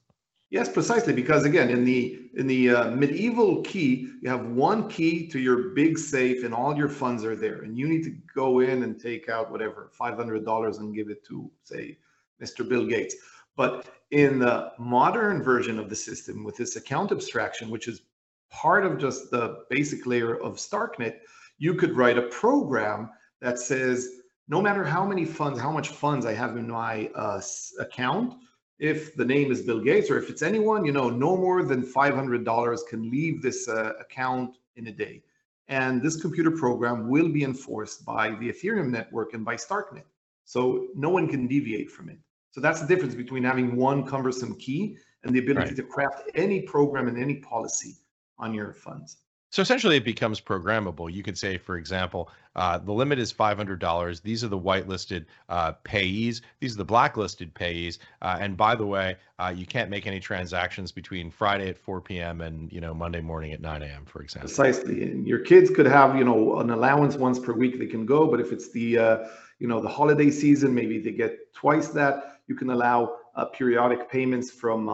Yes, 0.51 0.69
precisely. 0.69 1.13
Because 1.13 1.45
again, 1.45 1.71
in 1.71 1.85
the 1.85 2.29
in 2.35 2.47
the 2.49 2.71
uh, 2.71 2.91
medieval 2.91 3.63
key, 3.63 4.09
you 4.21 4.29
have 4.29 4.47
one 4.47 4.89
key 4.89 5.29
to 5.29 5.39
your 5.39 5.71
big 5.71 5.97
safe, 5.97 6.43
and 6.45 6.53
all 6.53 6.77
your 6.77 6.89
funds 6.89 7.25
are 7.25 7.37
there, 7.37 7.63
and 7.63 7.79
you 7.79 7.89
need 7.89 8.03
to 8.05 8.17
go 8.35 8.59
in 8.59 8.83
and 8.83 9.01
take 9.01 9.29
out 9.29 9.51
whatever 9.53 9.91
five 9.93 10.17
hundred 10.17 10.45
dollars 10.45 10.79
and 10.79 10.95
give 10.95 11.09
it 11.09 11.25
to 11.27 11.49
say 11.63 11.97
Mr. 12.43 12.69
Bill 12.69 12.85
Gates. 12.85 13.15
But 13.57 13.87
in 14.11 14.41
the 14.41 14.73
modern 14.77 15.41
version 15.41 15.79
of 15.79 15.89
the 15.89 15.95
system, 15.97 16.43
with 16.43 16.57
this 16.57 16.75
account 16.75 17.13
abstraction, 17.13 17.71
which 17.71 17.87
is 17.87 18.03
part 18.51 18.85
of 18.85 18.99
just 18.99 19.31
the 19.31 19.65
basic 19.71 20.05
layer 20.05 20.35
of 20.43 20.57
StarkNet, 20.57 21.19
you 21.59 21.75
could 21.75 21.97
write 21.97 22.19
a 22.19 22.23
program 22.23 23.11
that 23.41 23.61
says 23.61 24.09
no 24.49 24.61
matter 24.61 24.83
how 24.83 25.05
many 25.05 25.25
funds, 25.25 25.61
how 25.61 25.71
much 25.71 25.91
funds 25.91 26.27
I 26.27 26.33
have 26.33 26.57
in 26.57 26.69
my 26.69 27.09
uh, 27.15 27.41
account 27.79 28.35
if 28.81 29.15
the 29.15 29.25
name 29.25 29.53
is 29.53 29.61
Bill 29.61 29.79
Gates 29.79 30.11
or 30.11 30.19
if 30.19 30.31
it's 30.31 30.41
anyone, 30.41 30.87
you 30.87 30.93
know, 30.93 31.11
no 31.11 31.37
more 31.37 31.63
than 31.63 31.83
$500 31.83 32.87
can 32.89 33.11
leave 33.11 33.43
this 33.43 33.69
uh, 33.69 33.93
account 34.01 34.57
in 34.77 34.87
a 34.87 34.93
day. 34.93 35.23
And 35.69 36.03
this 36.03 36.21
computer 36.21 36.51
program 36.51 37.09
will 37.09 37.29
be 37.29 37.45
enforced 37.45 38.07
by 38.07 38.31
the 38.31 38.51
Ethereum 38.51 38.89
network 38.89 39.35
and 39.35 39.45
by 39.45 39.55
StarkNet. 39.57 40.05
So 40.45 40.89
no 40.97 41.11
one 41.11 41.29
can 41.29 41.47
deviate 41.47 41.91
from 41.91 42.09
it. 42.09 42.19
So 42.53 42.61
that's 42.61 42.81
the 42.81 42.87
difference 42.87 43.15
between 43.15 43.45
having 43.45 43.77
one 43.77 44.05
cumbersome 44.05 44.57
key 44.57 44.97
and 45.25 45.35
the 45.35 45.41
ability 45.41 45.69
right. 45.69 45.77
to 45.77 45.83
craft 45.83 46.31
any 46.35 46.63
program 46.63 47.07
and 47.07 47.23
any 47.23 47.37
policy 47.37 47.97
on 48.39 48.55
your 48.55 48.73
funds. 48.73 49.19
So 49.51 49.63
essentially, 49.63 49.97
it 49.97 50.05
becomes 50.05 50.41
programmable. 50.41 51.13
You 51.13 51.25
could 51.25 51.37
say, 51.37 51.59
for 51.59 51.77
example, 51.77 52.31
uh, 52.55 52.79
the 52.79 52.93
limit 52.93 53.19
is 53.19 53.33
$500. 53.33 54.23
These 54.23 54.45
are 54.45 54.49
the 54.49 54.59
whitelisted 54.59 55.27
uh, 55.49 55.73
payees. 55.85 56.41
These 56.61 56.75
are 56.75 56.79
the 56.79 56.85
blacklisted 56.85 57.53
payees. 57.53 57.99
Uh, 58.23 58.39
and 58.41 58.57
by 58.57 58.77
the 58.77 58.87
way, 58.87 59.17
uh, 59.41 59.53
you 59.55 59.67
can't 59.67 59.91
make 59.91 60.07
any 60.07 60.21
transactions 60.21 60.93
between 60.93 61.33
Friday 61.33 61.69
at 61.69 61.79
4 61.79 62.01
p.m. 62.01 62.41
and 62.43 62.73
you 62.73 62.81
know 62.81 62.95
Monday 62.95 63.21
morning 63.21 63.53
at 63.53 63.61
9 63.61 63.83
a.m. 63.83 64.05
For 64.05 64.23
example. 64.23 64.49
Precisely. 64.49 65.03
And 65.03 65.27
your 65.27 65.41
kids 65.41 65.69
could 65.69 65.87
have 65.87 66.17
you 66.17 66.25
know 66.25 66.61
an 66.61 66.71
allowance 66.71 67.17
once 67.17 67.41
per 67.41 67.53
week 67.53 67.79
they 67.81 67.87
can 67.87 68.07
go, 68.07 68.29
but 68.29 68.41
if 68.41 68.53
it's 68.53 68.71
the 68.71 68.99
uh, 68.99 69.19
you 69.59 69.67
know 69.67 69.81
the 69.81 69.89
holiday 69.89 70.31
season, 70.31 70.73
maybe 70.73 71.01
they 71.01 71.13
get 71.13 71.53
twice 71.55 71.89
that. 71.89 72.39
You 72.47 72.55
can 72.55 72.71
allow 72.71 73.17
uh, 73.35 73.47
periodic 73.47 74.09
payments 74.11 74.51
from 74.51 74.89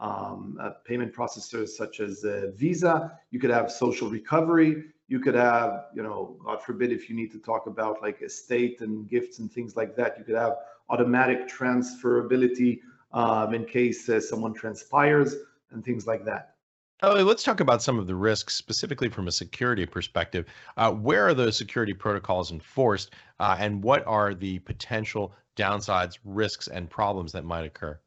um, 0.00 0.58
uh, 0.60 0.70
payment 0.84 1.12
processors 1.14 1.68
such 1.68 2.00
as 2.00 2.24
uh, 2.24 2.50
Visa. 2.54 3.18
You 3.30 3.38
could 3.38 3.50
have 3.50 3.70
social 3.70 4.08
recovery. 4.08 4.84
you 5.08 5.20
could 5.20 5.34
have, 5.34 5.86
you 5.94 6.02
know, 6.02 6.36
God 6.44 6.62
forbid, 6.62 6.90
if 6.90 7.08
you 7.08 7.16
need 7.16 7.30
to 7.32 7.38
talk 7.38 7.66
about 7.66 8.02
like 8.02 8.22
estate 8.22 8.80
and 8.80 9.08
gifts 9.08 9.38
and 9.38 9.52
things 9.52 9.76
like 9.76 9.94
that, 9.96 10.18
you 10.18 10.24
could 10.24 10.34
have 10.34 10.56
automatic 10.88 11.48
transferability 11.48 12.80
um, 13.12 13.54
in 13.54 13.64
case 13.64 14.08
uh, 14.08 14.20
someone 14.20 14.54
transpires 14.54 15.36
and 15.70 15.84
things 15.84 16.06
like 16.06 16.24
that. 16.24 16.54
Oh, 17.02 17.12
let's 17.12 17.42
talk 17.42 17.60
about 17.60 17.82
some 17.82 17.98
of 17.98 18.06
the 18.06 18.14
risks, 18.14 18.54
specifically 18.54 19.08
from 19.08 19.28
a 19.28 19.32
security 19.32 19.84
perspective. 19.84 20.46
Uh, 20.76 20.90
where 20.92 21.26
are 21.26 21.34
those 21.34 21.56
security 21.56 21.92
protocols 21.92 22.50
enforced, 22.50 23.12
uh, 23.40 23.56
and 23.58 23.82
what 23.82 24.06
are 24.06 24.32
the 24.32 24.60
potential 24.60 25.34
downsides, 25.56 26.18
risks, 26.24 26.68
and 26.68 26.88
problems 26.88 27.30
that 27.32 27.44
might 27.44 27.64
occur? 27.66 27.98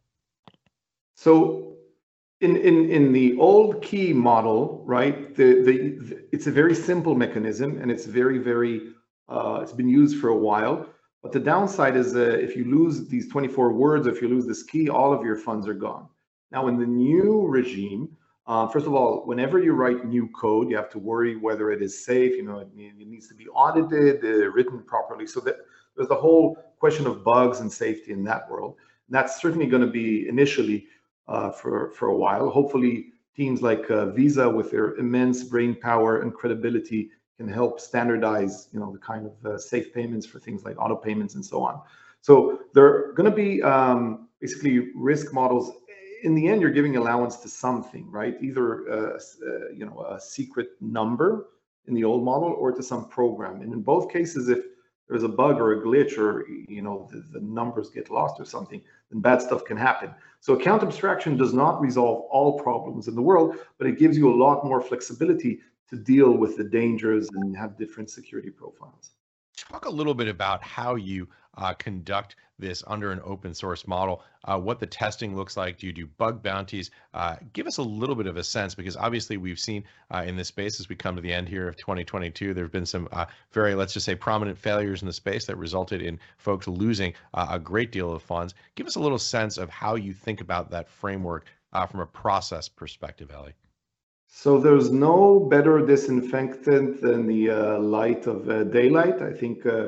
So, 1.16 1.77
in 2.42 2.56
in 2.56 2.90
in 2.90 3.14
the 3.14 3.38
old 3.38 3.82
key 3.82 4.14
model, 4.14 4.84
right? 4.86 5.36
The 5.36 5.62
the, 5.64 5.76
the 6.08 6.28
it's 6.32 6.48
a 6.48 6.52
very 6.52 6.76
simple 6.76 7.16
mechanism, 7.16 7.82
and 7.82 7.92
it's 7.92 8.06
very 8.06 8.38
very 8.38 8.94
uh, 9.30 9.60
it's 9.64 9.72
been 9.72 9.90
used 9.90 10.20
for 10.20 10.30
a 10.30 10.38
while. 10.38 10.88
But 11.24 11.32
the 11.32 11.40
downside 11.40 11.98
is 11.98 12.16
uh, 12.16 12.20
if 12.20 12.56
you 12.56 12.66
lose 12.66 13.08
these 13.08 13.28
24 13.28 13.74
words, 13.74 14.08
if 14.08 14.22
you 14.22 14.30
lose 14.30 14.46
this 14.46 14.64
key, 14.64 14.88
all 14.88 15.12
of 15.12 15.26
your 15.26 15.36
funds 15.36 15.68
are 15.68 15.74
gone. 15.74 16.08
Now, 16.52 16.68
in 16.68 16.78
the 16.80 16.86
new 16.86 17.46
regime, 17.48 18.16
uh, 18.46 18.68
first 18.68 18.86
of 18.86 18.94
all, 18.94 19.26
whenever 19.26 19.60
you 19.60 19.74
write 19.74 20.06
new 20.06 20.30
code, 20.30 20.70
you 20.70 20.78
have 20.78 20.90
to 20.92 21.00
worry 21.00 21.36
whether 21.36 21.72
it 21.72 21.82
is 21.82 22.06
safe. 22.06 22.34
You 22.36 22.44
know, 22.44 22.60
it, 22.60 22.70
it 22.78 23.08
needs 23.08 23.28
to 23.28 23.34
be 23.34 23.48
audited, 23.50 24.24
uh, 24.24 24.50
written 24.52 24.84
properly. 24.84 25.28
So 25.28 25.40
that 25.42 25.58
there's 25.96 26.08
the 26.08 26.16
whole 26.16 26.58
question 26.80 27.08
of 27.08 27.24
bugs 27.24 27.60
and 27.60 27.72
safety 27.72 28.14
in 28.14 28.24
that 28.26 28.50
world. 28.50 28.76
And 29.08 29.16
that's 29.16 29.42
certainly 29.42 29.66
going 29.66 29.82
to 29.82 29.92
be 29.92 30.30
initially 30.30 30.88
uh, 31.28 31.52
for 31.52 31.92
for 31.92 32.08
a 32.08 32.16
while. 32.16 32.50
Hopefully, 32.50 33.14
teams 33.36 33.62
like 33.62 33.90
uh, 33.90 34.08
Visa, 34.08 34.50
with 34.50 34.72
their 34.72 34.96
immense 34.96 35.44
brain 35.44 35.76
power 35.76 36.22
and 36.22 36.34
credibility, 36.34 37.10
can 37.38 37.48
help 37.48 37.80
standardize, 37.80 38.70
you 38.72 38.80
know, 38.80 38.92
the 38.92 39.00
kind 39.00 39.26
of 39.26 39.46
uh, 39.46 39.58
safe 39.58 39.94
payments 39.94 40.26
for 40.26 40.40
things 40.40 40.64
like 40.64 40.76
auto 40.80 40.96
payments 40.96 41.36
and 41.36 41.46
so 41.46 41.62
on. 41.64 41.82
So 42.22 42.60
there 42.74 42.86
are 42.86 43.14
going 43.14 43.30
to 43.30 43.36
be 43.36 43.62
um, 43.62 44.28
basically 44.42 44.90
risk 44.96 45.34
models 45.34 45.72
in 46.24 46.36
the 46.36 46.48
end, 46.48 46.62
you're 46.62 46.72
giving 46.72 46.98
allowance 46.98 47.38
to 47.38 47.50
something, 47.50 48.10
right? 48.10 48.36
Either 48.42 48.90
uh, 48.90 49.18
uh, 49.18 49.70
you 49.74 49.86
know 49.86 50.06
a 50.10 50.20
secret 50.20 50.70
number 50.82 51.50
in 51.88 51.94
the 51.94 52.04
old 52.04 52.24
model 52.24 52.50
or 52.50 52.72
to 52.72 52.84
some 52.84 53.08
program. 53.08 53.62
And 53.62 53.72
in 53.74 53.82
both 53.82 54.12
cases, 54.12 54.50
if 54.50 54.60
there's 55.08 55.24
a 55.24 55.30
bug 55.30 55.60
or 55.60 55.74
a 55.74 55.82
glitch 55.86 56.18
or 56.18 56.48
you 56.48 56.82
know 56.82 57.08
the, 57.12 57.24
the 57.32 57.40
numbers 57.40 57.90
get 57.90 58.10
lost 58.10 58.40
or 58.40 58.46
something, 58.46 58.82
then 59.12 59.22
bad 59.22 59.42
stuff 59.42 59.66
can 59.66 59.78
happen. 59.78 60.14
So 60.40 60.54
account 60.54 60.84
abstraction 60.84 61.38
does 61.38 61.54
not 61.54 61.82
resolve 61.82 62.26
all 62.30 62.60
problems 62.60 63.08
in 63.08 63.16
the 63.16 63.22
world, 63.22 63.56
but 63.78 63.88
it 63.88 63.98
gives 63.98 64.18
you 64.18 64.32
a 64.32 64.36
lot 64.36 64.66
more 64.66 64.82
flexibility 64.82 65.60
to 65.90 65.96
deal 65.96 66.32
with 66.32 66.58
the 66.58 66.64
dangers 66.64 67.30
and 67.34 67.56
have 67.56 67.78
different 67.78 68.10
security 68.10 68.50
profiles. 68.50 69.12
Talk 69.58 69.86
a 69.86 69.90
little 69.90 70.14
bit 70.14 70.28
about 70.28 70.62
how 70.62 70.96
you 70.96 71.28
uh, 71.58 71.74
conduct 71.74 72.36
this 72.60 72.84
under 72.88 73.12
an 73.12 73.20
open 73.24 73.54
source 73.54 73.88
model, 73.88 74.24
uh, 74.46 74.58
what 74.60 74.80
the 74.80 74.86
testing 74.86 75.36
looks 75.36 75.58
like. 75.58 75.78
Do 75.78 75.88
you 75.88 75.94
do 75.94 76.08
bug 76.08 76.42
bounties? 76.44 76.92
Uh, 77.14 77.38
give 77.54 77.68
us 77.68 77.78
a 77.78 77.84
little 77.84 78.16
bit 78.16 78.28
of 78.28 78.38
a 78.38 78.44
sense 78.44 78.76
because 78.76 78.96
obviously 78.96 79.38
we've 79.38 79.60
seen 79.60 79.84
uh, 80.14 80.24
in 80.26 80.36
this 80.36 80.48
space 80.48 80.80
as 80.80 80.90
we 80.90 80.96
come 80.96 81.16
to 81.16 81.22
the 81.22 81.34
end 81.34 81.50
here 81.50 81.68
of 81.68 81.76
2022, 81.78 82.54
there 82.54 82.64
have 82.64 82.72
been 82.72 82.86
some 82.86 83.08
uh, 83.12 83.26
very, 83.52 83.76
let's 83.76 83.94
just 83.94 84.06
say, 84.06 84.16
prominent 84.16 84.58
failures 84.58 85.02
in 85.02 85.08
the 85.08 85.14
space 85.14 85.46
that 85.46 85.58
resulted 85.58 86.02
in 86.02 86.20
folks 86.38 86.68
losing 86.68 87.14
uh, 87.34 87.48
a 87.50 87.60
great 87.60 87.92
deal 87.92 88.12
of 88.12 88.22
funds. 88.22 88.54
Give 88.76 88.88
us 88.88 88.96
a 88.96 89.00
little 89.00 89.20
sense 89.20 89.58
of 89.58 89.70
how 89.70 89.96
you 89.96 90.14
think 90.14 90.42
about 90.42 90.72
that 90.72 90.88
framework 90.88 91.46
from 91.92 92.00
a 92.00 92.08
process 92.08 92.68
perspective, 92.68 93.30
Ellie. 93.32 93.54
So 94.28 94.60
there's 94.60 94.92
no 94.92 95.40
better 95.40 95.86
disinfectant 95.86 97.02
than 97.02 97.28
the 97.28 97.50
uh, 97.50 97.80
light 97.80 98.28
of 98.28 98.50
uh, 98.50 98.66
daylight. 98.66 99.22
I 99.22 99.34
think 99.34 99.66
uh, 99.66 99.88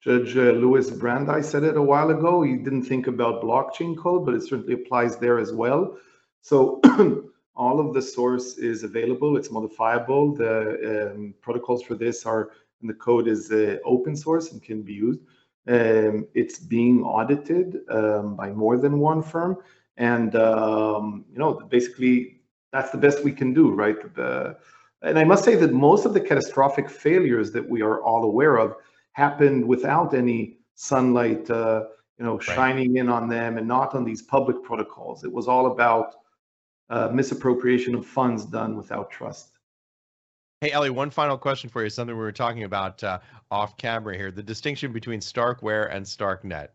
Judge 0.00 0.36
uh, 0.36 0.52
Louis 0.52 0.90
Brandeis 0.90 1.48
said 1.48 1.64
it 1.64 1.76
a 1.76 1.82
while 1.82 2.10
ago. 2.10 2.42
He 2.42 2.56
didn't 2.56 2.84
think 2.84 3.06
about 3.06 3.42
blockchain 3.42 3.96
code, 3.96 4.26
but 4.26 4.34
it 4.34 4.42
certainly 4.42 4.74
applies 4.74 5.16
there 5.16 5.38
as 5.38 5.52
well. 5.52 5.96
So 6.42 6.80
all 7.56 7.80
of 7.80 7.94
the 7.94 8.02
source 8.02 8.58
is 8.58 8.84
available. 8.84 9.36
It's 9.36 9.50
modifiable. 9.50 10.34
The 10.34 11.12
um, 11.14 11.34
protocols 11.40 11.82
for 11.82 11.94
this 11.94 12.26
are, 12.26 12.50
and 12.80 12.90
the 12.90 12.94
code 12.94 13.26
is 13.26 13.50
uh, 13.50 13.78
open 13.84 14.16
source 14.16 14.52
and 14.52 14.62
can 14.62 14.82
be 14.82 14.94
used. 14.94 15.20
Um, 15.66 16.26
it's 16.34 16.58
being 16.58 17.02
audited 17.02 17.80
um, 17.90 18.36
by 18.36 18.50
more 18.50 18.76
than 18.76 18.98
one 18.98 19.22
firm. 19.22 19.58
And, 19.96 20.34
um, 20.36 21.24
you 21.32 21.38
know, 21.38 21.54
basically 21.54 22.37
that's 22.72 22.90
the 22.90 22.98
best 22.98 23.24
we 23.24 23.32
can 23.32 23.54
do, 23.54 23.70
right? 23.70 23.96
The, 24.14 24.56
and 25.02 25.18
I 25.18 25.24
must 25.24 25.44
say 25.44 25.54
that 25.54 25.72
most 25.72 26.04
of 26.04 26.12
the 26.12 26.20
catastrophic 26.20 26.90
failures 26.90 27.52
that 27.52 27.68
we 27.68 27.82
are 27.82 28.02
all 28.02 28.24
aware 28.24 28.56
of 28.56 28.74
happened 29.12 29.66
without 29.66 30.14
any 30.14 30.58
sunlight, 30.74 31.48
uh, 31.50 31.84
you 32.18 32.24
know, 32.24 32.38
shining 32.38 32.94
right. 32.94 33.00
in 33.00 33.08
on 33.08 33.28
them 33.28 33.58
and 33.58 33.66
not 33.66 33.94
on 33.94 34.04
these 34.04 34.22
public 34.22 34.62
protocols. 34.62 35.24
It 35.24 35.32
was 35.32 35.48
all 35.48 35.66
about 35.66 36.16
uh, 36.90 37.08
misappropriation 37.12 37.94
of 37.94 38.06
funds 38.06 38.44
done 38.44 38.76
without 38.76 39.10
trust. 39.10 39.50
Hey, 40.60 40.72
Ellie, 40.72 40.90
one 40.90 41.10
final 41.10 41.38
question 41.38 41.70
for 41.70 41.84
you. 41.84 41.90
Something 41.90 42.16
we 42.16 42.22
were 42.22 42.32
talking 42.32 42.64
about 42.64 43.02
uh, 43.04 43.20
off 43.50 43.76
camera 43.76 44.16
here 44.16 44.32
the 44.32 44.42
distinction 44.42 44.92
between 44.92 45.20
Starkware 45.20 45.94
and 45.94 46.04
Starknet. 46.04 46.68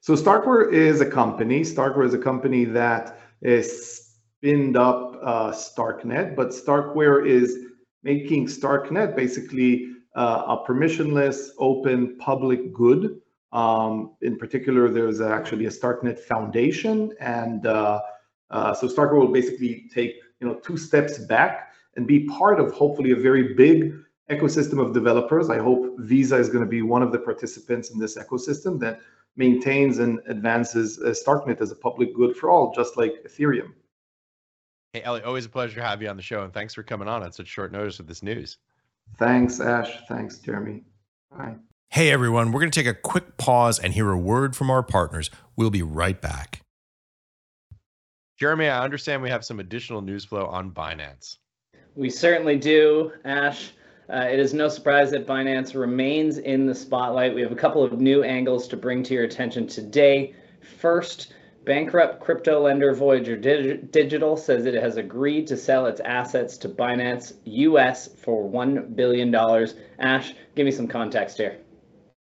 So, 0.00 0.14
Starkware 0.14 0.70
is 0.72 1.00
a 1.00 1.10
company. 1.10 1.62
Starkware 1.62 2.04
is 2.04 2.12
a 2.12 2.18
company 2.18 2.64
that 2.66 3.20
is 3.40 4.07
spinned 4.38 4.76
up 4.76 5.18
uh, 5.22 5.50
Starknet, 5.50 6.36
but 6.36 6.48
Starkware 6.50 7.26
is 7.26 7.66
making 8.04 8.46
Starknet 8.46 9.16
basically 9.16 9.90
uh, 10.14 10.56
a 10.56 10.64
permissionless, 10.70 11.48
open, 11.58 12.16
public 12.18 12.72
good. 12.72 13.20
Um, 13.52 14.14
in 14.22 14.36
particular, 14.36 14.88
there's 14.90 15.20
actually 15.20 15.66
a 15.66 15.70
Starknet 15.70 16.18
Foundation, 16.20 17.12
and 17.20 17.66
uh, 17.66 18.00
uh, 18.50 18.74
so 18.74 18.86
Starkware 18.86 19.18
will 19.18 19.32
basically 19.32 19.88
take 19.92 20.14
you 20.40 20.46
know 20.46 20.54
two 20.54 20.76
steps 20.76 21.18
back 21.18 21.72
and 21.96 22.06
be 22.06 22.26
part 22.26 22.60
of 22.60 22.72
hopefully 22.72 23.10
a 23.10 23.16
very 23.16 23.54
big 23.54 23.92
ecosystem 24.30 24.78
of 24.80 24.92
developers. 24.94 25.50
I 25.50 25.58
hope 25.58 25.98
Visa 25.98 26.36
is 26.36 26.48
going 26.48 26.64
to 26.64 26.70
be 26.70 26.82
one 26.82 27.02
of 27.02 27.10
the 27.10 27.18
participants 27.18 27.90
in 27.90 27.98
this 27.98 28.16
ecosystem 28.16 28.78
that 28.80 29.00
maintains 29.34 29.98
and 29.98 30.20
advances 30.28 31.00
uh, 31.00 31.08
Starknet 31.08 31.60
as 31.60 31.72
a 31.72 31.76
public 31.76 32.14
good 32.14 32.36
for 32.36 32.50
all, 32.50 32.72
just 32.72 32.96
like 32.96 33.14
Ethereum. 33.26 33.72
Hey, 34.98 35.04
Ellie, 35.04 35.22
always 35.22 35.46
a 35.46 35.48
pleasure 35.48 35.76
to 35.76 35.86
have 35.86 36.02
you 36.02 36.08
on 36.08 36.16
the 36.16 36.22
show, 36.22 36.42
and 36.42 36.52
thanks 36.52 36.74
for 36.74 36.82
coming 36.82 37.06
on 37.06 37.22
at 37.22 37.32
such 37.32 37.46
short 37.46 37.70
notice 37.70 37.98
with 37.98 38.08
this 38.08 38.20
news. 38.20 38.58
Thanks, 39.16 39.60
Ash. 39.60 39.92
Thanks, 40.08 40.38
Jeremy. 40.38 40.82
Bye. 41.30 41.54
Hey, 41.90 42.10
everyone. 42.10 42.50
We're 42.50 42.58
going 42.58 42.72
to 42.72 42.80
take 42.80 42.88
a 42.88 42.98
quick 42.98 43.36
pause 43.36 43.78
and 43.78 43.92
hear 43.92 44.10
a 44.10 44.18
word 44.18 44.56
from 44.56 44.70
our 44.70 44.82
partners. 44.82 45.30
We'll 45.54 45.70
be 45.70 45.82
right 45.84 46.20
back. 46.20 46.62
Jeremy, 48.40 48.66
I 48.66 48.82
understand 48.82 49.22
we 49.22 49.30
have 49.30 49.44
some 49.44 49.60
additional 49.60 50.02
news 50.02 50.24
flow 50.24 50.46
on 50.46 50.72
Binance. 50.72 51.36
We 51.94 52.10
certainly 52.10 52.58
do, 52.58 53.12
Ash. 53.24 53.70
Uh, 54.12 54.26
it 54.28 54.40
is 54.40 54.52
no 54.52 54.68
surprise 54.68 55.12
that 55.12 55.28
Binance 55.28 55.78
remains 55.78 56.38
in 56.38 56.66
the 56.66 56.74
spotlight. 56.74 57.36
We 57.36 57.42
have 57.42 57.52
a 57.52 57.56
couple 57.56 57.84
of 57.84 58.00
new 58.00 58.24
angles 58.24 58.66
to 58.66 58.76
bring 58.76 59.04
to 59.04 59.14
your 59.14 59.22
attention 59.22 59.68
today. 59.68 60.34
First, 60.80 61.34
Bankrupt 61.68 62.20
crypto 62.20 62.62
lender 62.62 62.94
Voyager 62.94 63.36
Digital 63.36 64.38
says 64.38 64.64
it 64.64 64.72
has 64.72 64.96
agreed 64.96 65.46
to 65.48 65.56
sell 65.58 65.84
its 65.84 66.00
assets 66.00 66.56
to 66.56 66.68
Binance 66.70 67.34
US 67.44 68.08
for 68.08 68.50
$1 68.50 68.96
billion. 68.96 69.34
Ash, 69.98 70.32
give 70.56 70.64
me 70.64 70.70
some 70.70 70.88
context 70.88 71.36
here. 71.36 71.58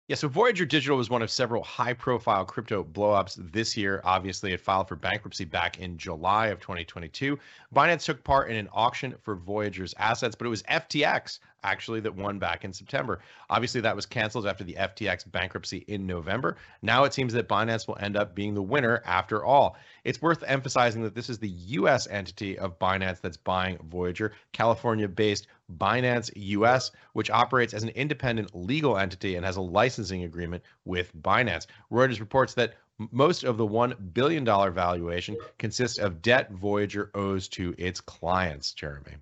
Yeah, 0.09 0.17
so 0.17 0.29
Voyager 0.29 0.65
Digital 0.65 0.97
was 0.97 1.11
one 1.11 1.21
of 1.21 1.31
several 1.31 1.63
high 1.63 1.93
profile 1.93 2.47
crypto 2.47 2.83
blowups 2.83 3.53
this 3.53 3.77
year. 3.77 4.01
Obviously, 4.03 4.55
it 4.55 4.61
filed 4.63 4.89
for 4.89 4.97
bankruptcy 4.97 5.45
back 5.45 5.79
in 5.79 5.99
July 5.99 6.47
of 6.47 6.59
2022. 6.61 7.39
Binance 7.77 8.07
took 8.07 8.25
part 8.25 8.51
in 8.51 8.57
an 8.57 8.71
auction 8.73 9.15
for 9.21 9.35
Voyager's 9.35 9.93
assets, 9.99 10.35
but 10.35 10.47
it 10.47 10.49
was 10.49 10.63
FTX 10.63 11.41
actually 11.63 12.01
that 12.01 12.15
won 12.15 12.39
back 12.39 12.65
in 12.65 12.73
September. 12.73 13.21
Obviously, 13.51 13.81
that 13.81 13.97
was 13.97 14.07
canceled 14.07 14.47
after 14.47 14.65
the 14.65 14.75
FTX 14.75 15.31
bankruptcy 15.31 15.85
in 15.89 16.07
November. 16.07 16.57
Now 16.83 17.05
it 17.05 17.15
seems 17.15 17.33
that 17.33 17.49
Binance 17.49 17.87
will 17.87 17.99
end 18.01 18.17
up 18.17 18.35
being 18.35 18.55
the 18.55 18.63
winner 18.63 19.03
after 19.05 19.45
all. 19.45 19.77
It's 20.05 20.23
worth 20.23 20.45
emphasizing 20.47 21.03
that 21.03 21.15
this 21.15 21.29
is 21.29 21.39
the 21.39 21.49
US 21.49 22.07
entity 22.07 22.59
of 22.59 22.79
Binance 22.79 23.21
that's 23.21 23.37
buying 23.37 23.79
Voyager, 23.79 24.33
California 24.53 25.09
based 25.09 25.47
Binance 25.77 26.31
US, 26.35 26.91
which 27.13 27.31
operates 27.31 27.75
as 27.75 27.83
an 27.83 27.91
independent 27.91 28.55
legal 28.55 28.97
entity 28.97 29.37
and 29.37 29.45
has 29.45 29.57
a 29.57 29.61
licensing 29.61 30.25
agreement 30.25 30.63
with 30.85 31.15
Binance. 31.17 31.67
Reuters 31.91 32.21
reports 32.21 32.55
that 32.55 32.75
most 33.13 33.45
of 33.45 33.57
the 33.57 33.67
$1 33.67 34.13
billion 34.13 34.45
valuation 34.45 35.37
consists 35.59 35.99
of 35.99 36.21
debt 36.23 36.51
Voyager 36.51 37.11
owes 37.15 37.49
to 37.49 37.75
its 37.79 38.01
clients, 38.01 38.73
Jeremy. 38.73 39.17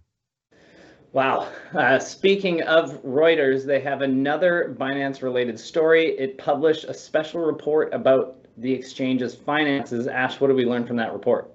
Wow. 1.12 1.48
Uh, 1.72 1.98
speaking 1.98 2.62
of 2.62 3.02
Reuters, 3.02 3.64
they 3.64 3.80
have 3.80 4.02
another 4.02 4.76
Binance 4.78 5.22
related 5.22 5.58
story. 5.58 6.10
It 6.18 6.36
published 6.36 6.84
a 6.84 6.94
special 6.94 7.40
report 7.40 7.94
about 7.94 8.36
the 8.58 8.72
exchange's 8.72 9.34
finances. 9.34 10.06
Ash, 10.06 10.40
what 10.40 10.48
did 10.48 10.56
we 10.56 10.66
learn 10.66 10.86
from 10.86 10.96
that 10.96 11.12
report? 11.12 11.50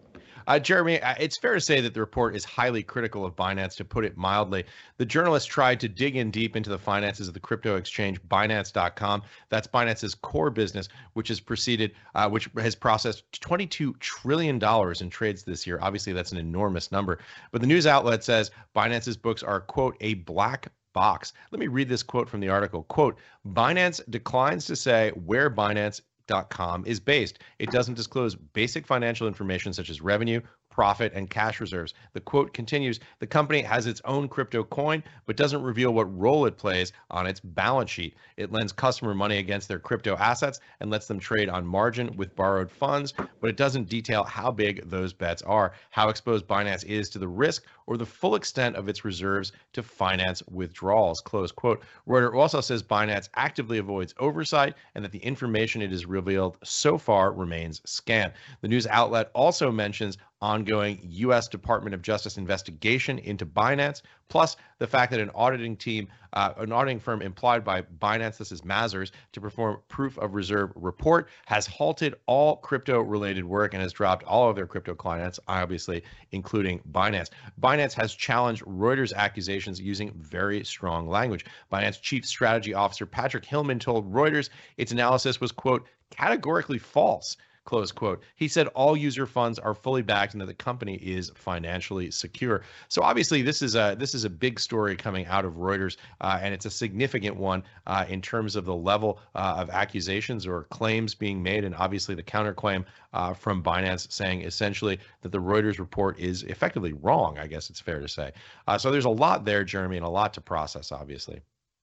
Uh, 0.51 0.59
Jeremy, 0.59 1.01
uh, 1.01 1.15
it's 1.17 1.37
fair 1.37 1.53
to 1.53 1.61
say 1.61 1.79
that 1.79 1.93
the 1.93 2.01
report 2.01 2.35
is 2.35 2.43
highly 2.43 2.83
critical 2.83 3.25
of 3.25 3.37
Binance, 3.37 3.73
to 3.77 3.85
put 3.85 4.03
it 4.03 4.17
mildly. 4.17 4.65
The 4.97 5.05
journalist 5.05 5.47
tried 5.47 5.79
to 5.79 5.87
dig 5.87 6.17
in 6.17 6.29
deep 6.29 6.57
into 6.57 6.69
the 6.69 6.77
finances 6.77 7.29
of 7.29 7.33
the 7.33 7.39
crypto 7.39 7.77
exchange 7.77 8.21
Binance.com. 8.23 9.21
That's 9.47 9.65
Binance's 9.65 10.13
core 10.13 10.49
business, 10.49 10.89
which 11.13 11.29
has 11.29 11.39
proceeded, 11.39 11.93
uh, 12.15 12.29
which 12.29 12.49
has 12.57 12.75
processed 12.75 13.23
22 13.41 13.93
trillion 14.01 14.59
dollars 14.59 14.99
in 14.99 15.09
trades 15.09 15.45
this 15.45 15.65
year. 15.65 15.79
Obviously, 15.81 16.11
that's 16.11 16.33
an 16.33 16.37
enormous 16.37 16.91
number. 16.91 17.19
But 17.53 17.61
the 17.61 17.67
news 17.67 17.87
outlet 17.87 18.21
says 18.21 18.51
Binance's 18.75 19.15
books 19.15 19.43
are 19.43 19.61
quote 19.61 19.95
a 20.01 20.15
black 20.15 20.69
box. 20.91 21.31
Let 21.51 21.61
me 21.61 21.67
read 21.67 21.87
this 21.87 22.03
quote 22.03 22.27
from 22.27 22.41
the 22.41 22.49
article. 22.49 22.83
Quote, 22.83 23.17
Binance 23.47 24.01
declines 24.09 24.65
to 24.65 24.75
say 24.75 25.11
where 25.11 25.49
Binance 25.49 26.01
Com 26.27 26.85
is 26.85 26.99
based. 26.99 27.39
It 27.59 27.71
doesn't 27.71 27.95
disclose 27.95 28.35
basic 28.35 28.85
financial 28.85 29.27
information 29.27 29.73
such 29.73 29.89
as 29.89 30.01
revenue, 30.01 30.41
profit, 30.71 31.11
and 31.13 31.29
cash 31.29 31.59
reserves. 31.59 31.93
The 32.13 32.21
quote 32.21 32.53
continues 32.53 32.99
The 33.19 33.27
company 33.27 33.61
has 33.61 33.85
its 33.85 34.01
own 34.05 34.27
crypto 34.27 34.63
coin, 34.63 35.03
but 35.25 35.35
doesn't 35.35 35.61
reveal 35.61 35.93
what 35.93 36.17
role 36.17 36.45
it 36.45 36.57
plays 36.57 36.93
on 37.11 37.27
its 37.27 37.39
balance 37.39 37.91
sheet. 37.91 38.15
It 38.37 38.51
lends 38.51 38.71
customer 38.71 39.13
money 39.13 39.37
against 39.37 39.67
their 39.67 39.79
crypto 39.79 40.15
assets 40.15 40.59
and 40.79 40.89
lets 40.89 41.07
them 41.07 41.19
trade 41.19 41.49
on 41.49 41.65
margin 41.65 42.15
with 42.15 42.35
borrowed 42.35 42.71
funds, 42.71 43.13
but 43.41 43.49
it 43.49 43.57
doesn't 43.57 43.89
detail 43.89 44.23
how 44.23 44.51
big 44.51 44.89
those 44.89 45.13
bets 45.13 45.41
are, 45.43 45.73
how 45.89 46.09
exposed 46.09 46.47
Binance 46.47 46.85
is 46.85 47.09
to 47.09 47.19
the 47.19 47.27
risk, 47.27 47.63
or 47.87 47.97
the 47.97 48.05
full 48.05 48.35
extent 48.35 48.75
of 48.75 48.87
its 48.87 49.03
reserves 49.05 49.51
to 49.73 49.83
finance 49.83 50.41
withdrawals. 50.49 51.21
Close 51.21 51.51
quote. 51.51 51.83
Reuters 52.07 52.35
also 52.35 52.61
says 52.61 52.83
Binance 52.83 53.29
actively 53.35 53.77
avoids 53.77 54.13
oversight 54.19 54.75
and 54.95 55.03
that 55.03 55.11
the 55.11 55.19
information 55.19 55.81
it 55.81 55.91
has 55.91 56.05
revealed 56.05 56.57
so 56.63 56.97
far 56.97 57.31
remains 57.31 57.81
scant. 57.85 58.33
The 58.61 58.67
news 58.67 58.87
outlet 58.87 59.31
also 59.33 59.71
mentions 59.71 60.17
ongoing 60.41 60.99
U.S. 61.03 61.47
Department 61.47 61.93
of 61.93 62.01
Justice 62.01 62.37
investigation 62.37 63.19
into 63.19 63.45
Binance, 63.45 64.01
plus 64.31 64.55
the 64.79 64.87
fact 64.87 65.11
that 65.11 65.19
an 65.19 65.29
auditing 65.35 65.75
team, 65.75 66.07
uh, 66.33 66.53
an 66.57 66.71
auditing 66.71 66.99
firm 66.99 67.21
employed 67.21 67.65
by 67.65 67.81
Binance, 67.81 68.37
this 68.37 68.51
is 68.51 68.61
Mazars, 68.61 69.11
to 69.33 69.41
perform 69.41 69.77
proof 69.89 70.17
of 70.17 70.33
reserve 70.33 70.71
report, 70.75 71.27
has 71.45 71.67
halted 71.67 72.15
all 72.27 72.55
crypto-related 72.55 73.43
work 73.43 73.73
and 73.73 73.83
has 73.83 73.91
dropped 73.91 74.23
all 74.23 74.49
of 74.49 74.55
their 74.55 74.65
crypto 74.65 74.95
clients, 74.95 75.37
obviously 75.49 76.01
including 76.31 76.79
Binance. 76.93 77.29
Binance 77.61 77.91
has 77.93 78.15
challenged 78.15 78.63
Reuters' 78.63 79.13
accusations 79.13 79.81
using 79.81 80.13
very 80.13 80.63
strong 80.63 81.09
language. 81.09 81.45
Binance 81.71 82.01
Chief 82.01 82.25
Strategy 82.25 82.73
Officer 82.73 83.05
Patrick 83.05 83.43
Hillman 83.43 83.79
told 83.79 84.11
Reuters 84.11 84.49
its 84.77 84.93
analysis 84.93 85.41
was 85.41 85.51
quote 85.51 85.85
categorically 86.09 86.79
false 86.79 87.35
close 87.63 87.91
quote. 87.91 88.23
He 88.35 88.47
said 88.47 88.67
all 88.67 88.97
user 88.97 89.25
funds 89.25 89.59
are 89.59 89.73
fully 89.73 90.01
backed 90.01 90.33
and 90.33 90.41
that 90.41 90.47
the 90.47 90.53
company 90.53 90.95
is 90.95 91.31
financially 91.35 92.11
secure. 92.11 92.63
So 92.87 93.01
obviously 93.03 93.41
this 93.41 93.61
is 93.61 93.75
a 93.75 93.95
this 93.97 94.15
is 94.15 94.23
a 94.23 94.29
big 94.29 94.59
story 94.59 94.95
coming 94.95 95.25
out 95.27 95.45
of 95.45 95.53
Reuters, 95.53 95.97
uh, 96.21 96.39
and 96.41 96.53
it's 96.53 96.65
a 96.65 96.71
significant 96.71 97.35
one 97.35 97.63
uh, 97.87 98.05
in 98.09 98.21
terms 98.21 98.55
of 98.55 98.65
the 98.65 98.75
level 98.75 99.19
uh, 99.35 99.55
of 99.57 99.69
accusations 99.69 100.47
or 100.47 100.63
claims 100.65 101.13
being 101.13 101.41
made, 101.41 101.63
and 101.63 101.75
obviously 101.75 102.15
the 102.15 102.23
counterclaim 102.23 102.85
uh, 103.13 103.33
from 103.33 103.63
Binance 103.63 104.11
saying 104.11 104.41
essentially 104.41 104.99
that 105.21 105.31
the 105.31 105.41
Reuters 105.41 105.79
report 105.79 106.19
is 106.19 106.43
effectively 106.43 106.93
wrong. 106.93 107.37
I 107.37 107.47
guess 107.47 107.69
it's 107.69 107.79
fair 107.79 107.99
to 107.99 108.07
say. 108.07 108.31
Uh, 108.67 108.77
so 108.77 108.91
there's 108.91 109.05
a 109.05 109.09
lot 109.09 109.45
there, 109.45 109.63
Jeremy, 109.63 109.97
and 109.97 110.05
a 110.05 110.09
lot 110.09 110.33
to 110.33 110.41
process, 110.41 110.91
obviously. 110.91 111.41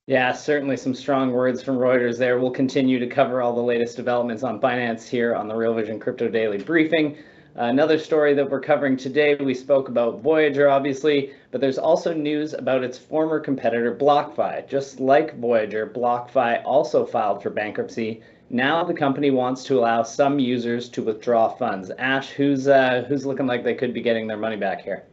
Yeah, 0.09 0.33
certainly 0.33 0.79
some 0.79 0.95
strong 0.95 1.33
words 1.33 1.62
from 1.62 1.77
Reuters 1.77 2.17
there. 2.17 2.38
We'll 2.38 2.50
continue 2.50 2.99
to 2.99 3.07
cover 3.07 3.43
all 3.43 3.55
the 3.55 3.61
latest 3.61 3.95
developments 3.95 4.43
on 4.43 4.59
Binance 4.59 5.07
here 5.07 5.35
on 5.35 5.49
the 5.49 5.55
Real 5.55 5.75
Vision 5.75 6.00
Crypto 6.00 6.31
Daily 6.31 6.57
Briefing. 6.57 7.19
Another 7.57 7.99
story 7.99 8.33
that 8.33 8.49
we're 8.49 8.62
covering 8.62 8.97
today, 8.97 9.35
we 9.35 9.53
spoke 9.53 9.91
about 9.91 10.23
Voyager, 10.23 10.71
obviously, 10.71 11.35
but 11.50 11.61
there's 11.61 11.77
also 11.77 12.15
news 12.15 12.55
about 12.55 12.83
its 12.83 12.97
former 12.97 13.38
competitor, 13.38 13.95
BlockFi. 13.95 14.67
Just 14.67 14.99
like 14.99 15.38
Voyager, 15.38 15.87
BlockFi 15.87 16.62
also 16.65 17.05
filed 17.05 17.43
for 17.43 17.50
bankruptcy. 17.50 18.23
Now 18.49 18.85
the 18.85 18.95
company 18.95 19.31
wants 19.31 19.62
to 19.65 19.79
allow 19.79 20.05
some 20.05 20.38
users 20.38 20.88
to 20.88 21.03
withdraw 21.03 21.51
funds. 21.51 21.90
Ash, 21.99 22.31
who's 22.31 22.66
uh, 22.66 23.05
who's 23.07 23.27
looking 23.27 23.47
like 23.47 23.62
they 23.62 23.75
could 23.75 23.92
be 23.92 24.01
getting 24.01 24.27
their 24.27 24.38
money 24.38 24.57
back 24.57 24.81
here? 24.81 25.05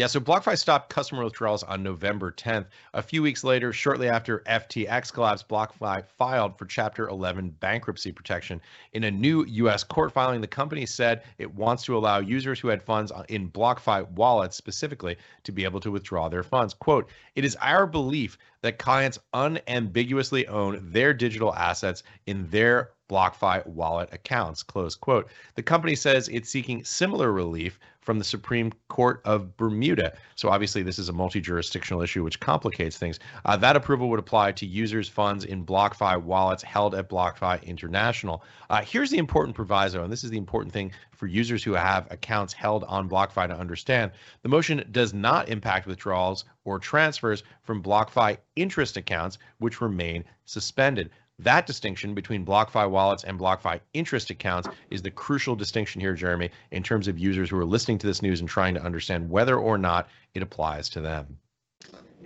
Yeah, 0.00 0.06
so 0.06 0.18
BlockFi 0.18 0.56
stopped 0.56 0.88
customer 0.88 1.24
withdrawals 1.24 1.62
on 1.62 1.82
November 1.82 2.32
10th. 2.32 2.68
A 2.94 3.02
few 3.02 3.22
weeks 3.22 3.44
later, 3.44 3.70
shortly 3.70 4.08
after 4.08 4.38
FTX 4.46 5.12
collapsed, 5.12 5.46
BlockFi 5.46 6.02
filed 6.16 6.56
for 6.56 6.64
Chapter 6.64 7.06
11 7.10 7.50
bankruptcy 7.60 8.10
protection. 8.10 8.62
In 8.94 9.04
a 9.04 9.10
new 9.10 9.44
U.S. 9.44 9.84
court 9.84 10.10
filing, 10.10 10.40
the 10.40 10.46
company 10.46 10.86
said 10.86 11.24
it 11.36 11.54
wants 11.54 11.84
to 11.84 11.98
allow 11.98 12.18
users 12.18 12.58
who 12.58 12.68
had 12.68 12.82
funds 12.82 13.12
in 13.28 13.50
BlockFi 13.50 14.10
wallets 14.12 14.56
specifically 14.56 15.16
to 15.42 15.52
be 15.52 15.64
able 15.64 15.80
to 15.80 15.90
withdraw 15.90 16.30
their 16.30 16.44
funds. 16.44 16.72
Quote, 16.72 17.10
it 17.34 17.44
is 17.44 17.54
our 17.56 17.86
belief 17.86 18.38
that 18.62 18.78
clients 18.78 19.18
unambiguously 19.34 20.46
own 20.48 20.80
their 20.80 21.12
digital 21.12 21.54
assets 21.54 22.04
in 22.24 22.48
their 22.48 22.92
BlockFi 23.10 23.66
wallet 23.66 24.08
accounts. 24.12 24.62
Close 24.62 24.94
quote. 24.94 25.28
The 25.56 25.62
company 25.62 25.94
says 25.94 26.28
it's 26.28 26.48
seeking 26.48 26.84
similar 26.84 27.32
relief 27.32 27.78
from 28.00 28.18
the 28.18 28.24
Supreme 28.24 28.72
Court 28.88 29.20
of 29.24 29.56
Bermuda. 29.56 30.16
So 30.34 30.48
obviously, 30.48 30.82
this 30.82 30.98
is 30.98 31.08
a 31.08 31.12
multi-jurisdictional 31.12 32.02
issue, 32.02 32.24
which 32.24 32.40
complicates 32.40 32.96
things. 32.96 33.18
Uh, 33.44 33.56
that 33.58 33.76
approval 33.76 34.08
would 34.08 34.18
apply 34.18 34.52
to 34.52 34.66
users' 34.66 35.08
funds 35.08 35.44
in 35.44 35.64
BlockFi 35.64 36.20
wallets 36.22 36.62
held 36.62 36.94
at 36.94 37.08
BlockFi 37.08 37.62
International. 37.64 38.42
Uh, 38.70 38.82
here's 38.82 39.10
the 39.10 39.18
important 39.18 39.54
proviso, 39.54 40.02
and 40.02 40.12
this 40.12 40.24
is 40.24 40.30
the 40.30 40.38
important 40.38 40.72
thing 40.72 40.92
for 41.12 41.26
users 41.26 41.62
who 41.62 41.74
have 41.74 42.10
accounts 42.10 42.52
held 42.52 42.84
on 42.84 43.08
BlockFi 43.08 43.48
to 43.48 43.56
understand. 43.56 44.12
The 44.42 44.48
motion 44.48 44.86
does 44.90 45.12
not 45.12 45.48
impact 45.48 45.86
withdrawals 45.86 46.46
or 46.64 46.78
transfers 46.78 47.42
from 47.62 47.82
BlockFi 47.82 48.38
interest 48.56 48.96
accounts, 48.96 49.38
which 49.58 49.80
remain 49.80 50.24
suspended. 50.46 51.10
That 51.44 51.66
distinction 51.66 52.14
between 52.14 52.44
BlockFi 52.44 52.90
wallets 52.90 53.24
and 53.24 53.38
BlockFi 53.38 53.80
interest 53.94 54.28
accounts 54.28 54.68
is 54.90 55.00
the 55.00 55.10
crucial 55.10 55.56
distinction 55.56 56.00
here, 56.00 56.14
Jeremy, 56.14 56.50
in 56.70 56.82
terms 56.82 57.08
of 57.08 57.18
users 57.18 57.48
who 57.48 57.58
are 57.58 57.64
listening 57.64 57.96
to 57.98 58.06
this 58.06 58.20
news 58.20 58.40
and 58.40 58.48
trying 58.48 58.74
to 58.74 58.82
understand 58.82 59.30
whether 59.30 59.58
or 59.58 59.78
not 59.78 60.08
it 60.34 60.42
applies 60.42 60.90
to 60.90 61.00
them. 61.00 61.38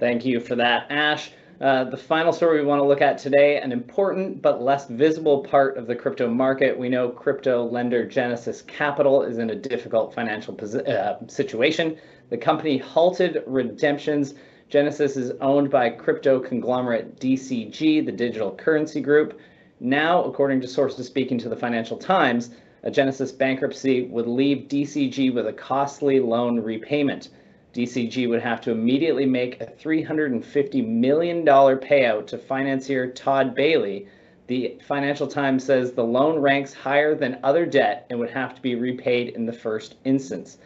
Thank 0.01 0.25
you 0.25 0.41
for 0.41 0.57
that, 0.57 0.91
Ash. 0.91 1.31
Uh, 1.61 1.85
the 1.85 1.97
final 1.97 2.33
story 2.33 2.61
we 2.61 2.67
want 2.67 2.81
to 2.81 2.87
look 2.87 3.01
at 3.01 3.17
today, 3.17 3.61
an 3.61 3.71
important 3.71 4.43
but 4.43 4.61
less 4.61 4.89
visible 4.89 5.45
part 5.45 5.77
of 5.77 5.87
the 5.87 5.95
crypto 5.95 6.29
market. 6.29 6.77
We 6.77 6.89
know 6.89 7.09
crypto 7.09 7.65
lender 7.65 8.05
Genesis 8.05 8.63
Capital 8.63 9.23
is 9.23 9.39
in 9.39 9.51
a 9.51 9.55
difficult 9.55 10.13
financial 10.13 10.59
uh, 10.61 11.15
situation. 11.29 11.97
The 12.31 12.39
company 12.39 12.79
halted 12.79 13.45
redemptions 13.47 14.35
Genesis 14.69 15.17
is 15.17 15.33
owned 15.41 15.71
by 15.71 15.91
crypto 15.91 16.41
conglomerate 16.41 17.21
DCG, 17.21 18.05
the 18.05 18.13
digital 18.13 18.53
currency 18.53 19.01
group. 19.01 19.39
Now, 19.81 20.25
according 20.25 20.61
to 20.63 20.69
sources 20.69 21.07
speaking 21.07 21.39
to 21.39 21.49
the 21.49 21.57
Financial 21.57 21.97
Times, 21.97 22.51
a 22.83 22.91
Genesis 22.91 23.33
bankruptcy 23.33 24.03
would 24.07 24.27
leave 24.27 24.69
DCG 24.69 25.33
with 25.33 25.47
a 25.47 25.53
costly 25.53 26.21
loan 26.21 26.61
repayment. 26.61 27.31
DCG 27.75 28.29
would 28.29 28.43
have 28.43 28.61
to 28.63 28.71
immediately 28.71 29.27
make 29.27 29.61
a 29.61 29.67
$350 29.67 30.87
million 30.87 31.45
payout 31.45 32.27
to 32.29 32.39
financier 32.39 33.11
Todd 33.11 33.55
Bailey. 33.55 34.07
The 34.47 34.79
Financial 34.87 35.27
Times 35.27 35.65
says 35.65 35.93
the 35.93 36.05
loan 36.05 36.39
ranks 36.39 36.73
higher 36.73 37.15
than 37.15 37.41
other 37.43 37.67
debt 37.67 38.07
and 38.11 38.19
would 38.21 38.31
have 38.31 38.55
to 38.55 38.63
be 38.63 38.75
repaid 38.75 39.31
in 39.31 39.47
the 39.47 39.53
first 39.53 39.97
instance. 40.05 40.59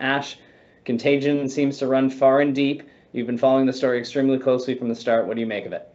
Ash, 0.00 0.38
contagion 0.84 1.48
seems 1.48 1.78
to 1.78 1.86
run 1.86 2.10
far 2.10 2.40
and 2.40 2.54
deep. 2.54 2.82
You've 3.16 3.26
been 3.26 3.38
following 3.38 3.64
the 3.64 3.72
story 3.72 3.98
extremely 3.98 4.38
closely 4.38 4.74
from 4.74 4.90
the 4.90 4.94
start. 4.94 5.26
What 5.26 5.36
do 5.36 5.40
you 5.40 5.46
make 5.46 5.64
of 5.64 5.72
it? 5.72 5.88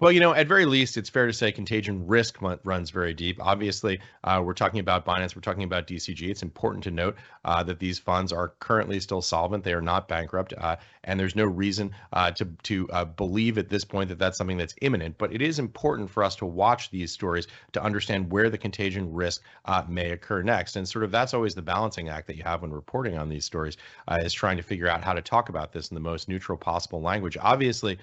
Well, 0.00 0.12
you 0.12 0.20
know, 0.20 0.32
at 0.32 0.46
very 0.46 0.64
least, 0.64 0.96
it's 0.96 1.10
fair 1.10 1.26
to 1.26 1.32
say 1.32 1.50
contagion 1.50 2.06
risk 2.06 2.38
runs 2.62 2.90
very 2.90 3.12
deep. 3.14 3.44
Obviously, 3.44 3.98
uh, 4.22 4.40
we're 4.44 4.54
talking 4.54 4.78
about 4.78 5.04
Binance, 5.04 5.34
we're 5.34 5.42
talking 5.42 5.64
about 5.64 5.88
DCG. 5.88 6.30
It's 6.30 6.44
important 6.44 6.84
to 6.84 6.92
note 6.92 7.16
uh, 7.44 7.64
that 7.64 7.80
these 7.80 7.98
funds 7.98 8.32
are 8.32 8.52
currently 8.60 9.00
still 9.00 9.20
solvent; 9.20 9.64
they 9.64 9.72
are 9.72 9.82
not 9.82 10.06
bankrupt, 10.06 10.54
uh, 10.56 10.76
and 11.02 11.18
there's 11.18 11.34
no 11.34 11.46
reason 11.46 11.90
uh, 12.12 12.30
to 12.30 12.44
to 12.44 12.88
uh, 12.90 13.06
believe 13.06 13.58
at 13.58 13.68
this 13.68 13.84
point 13.84 14.08
that 14.10 14.20
that's 14.20 14.38
something 14.38 14.56
that's 14.56 14.76
imminent. 14.82 15.18
But 15.18 15.32
it 15.32 15.42
is 15.42 15.58
important 15.58 16.08
for 16.08 16.22
us 16.22 16.36
to 16.36 16.46
watch 16.46 16.90
these 16.90 17.10
stories 17.10 17.48
to 17.72 17.82
understand 17.82 18.30
where 18.30 18.50
the 18.50 18.58
contagion 18.58 19.12
risk 19.12 19.42
uh, 19.64 19.82
may 19.88 20.12
occur 20.12 20.42
next, 20.42 20.76
and 20.76 20.88
sort 20.88 21.04
of 21.04 21.10
that's 21.10 21.34
always 21.34 21.56
the 21.56 21.62
balancing 21.62 22.08
act 22.08 22.28
that 22.28 22.36
you 22.36 22.44
have 22.44 22.62
when 22.62 22.70
reporting 22.72 23.18
on 23.18 23.28
these 23.28 23.44
stories 23.44 23.76
is 24.20 24.32
trying 24.32 24.58
to 24.58 24.62
figure 24.62 24.86
out 24.86 25.02
how 25.02 25.12
to 25.12 25.22
talk 25.22 25.48
about 25.48 25.72
this 25.72 25.88
in 25.88 25.96
the 25.96 26.00
most 26.00 26.28
neutral 26.28 26.56
possible 26.56 27.02
language. 27.02 27.36
Obviously, 27.40 27.98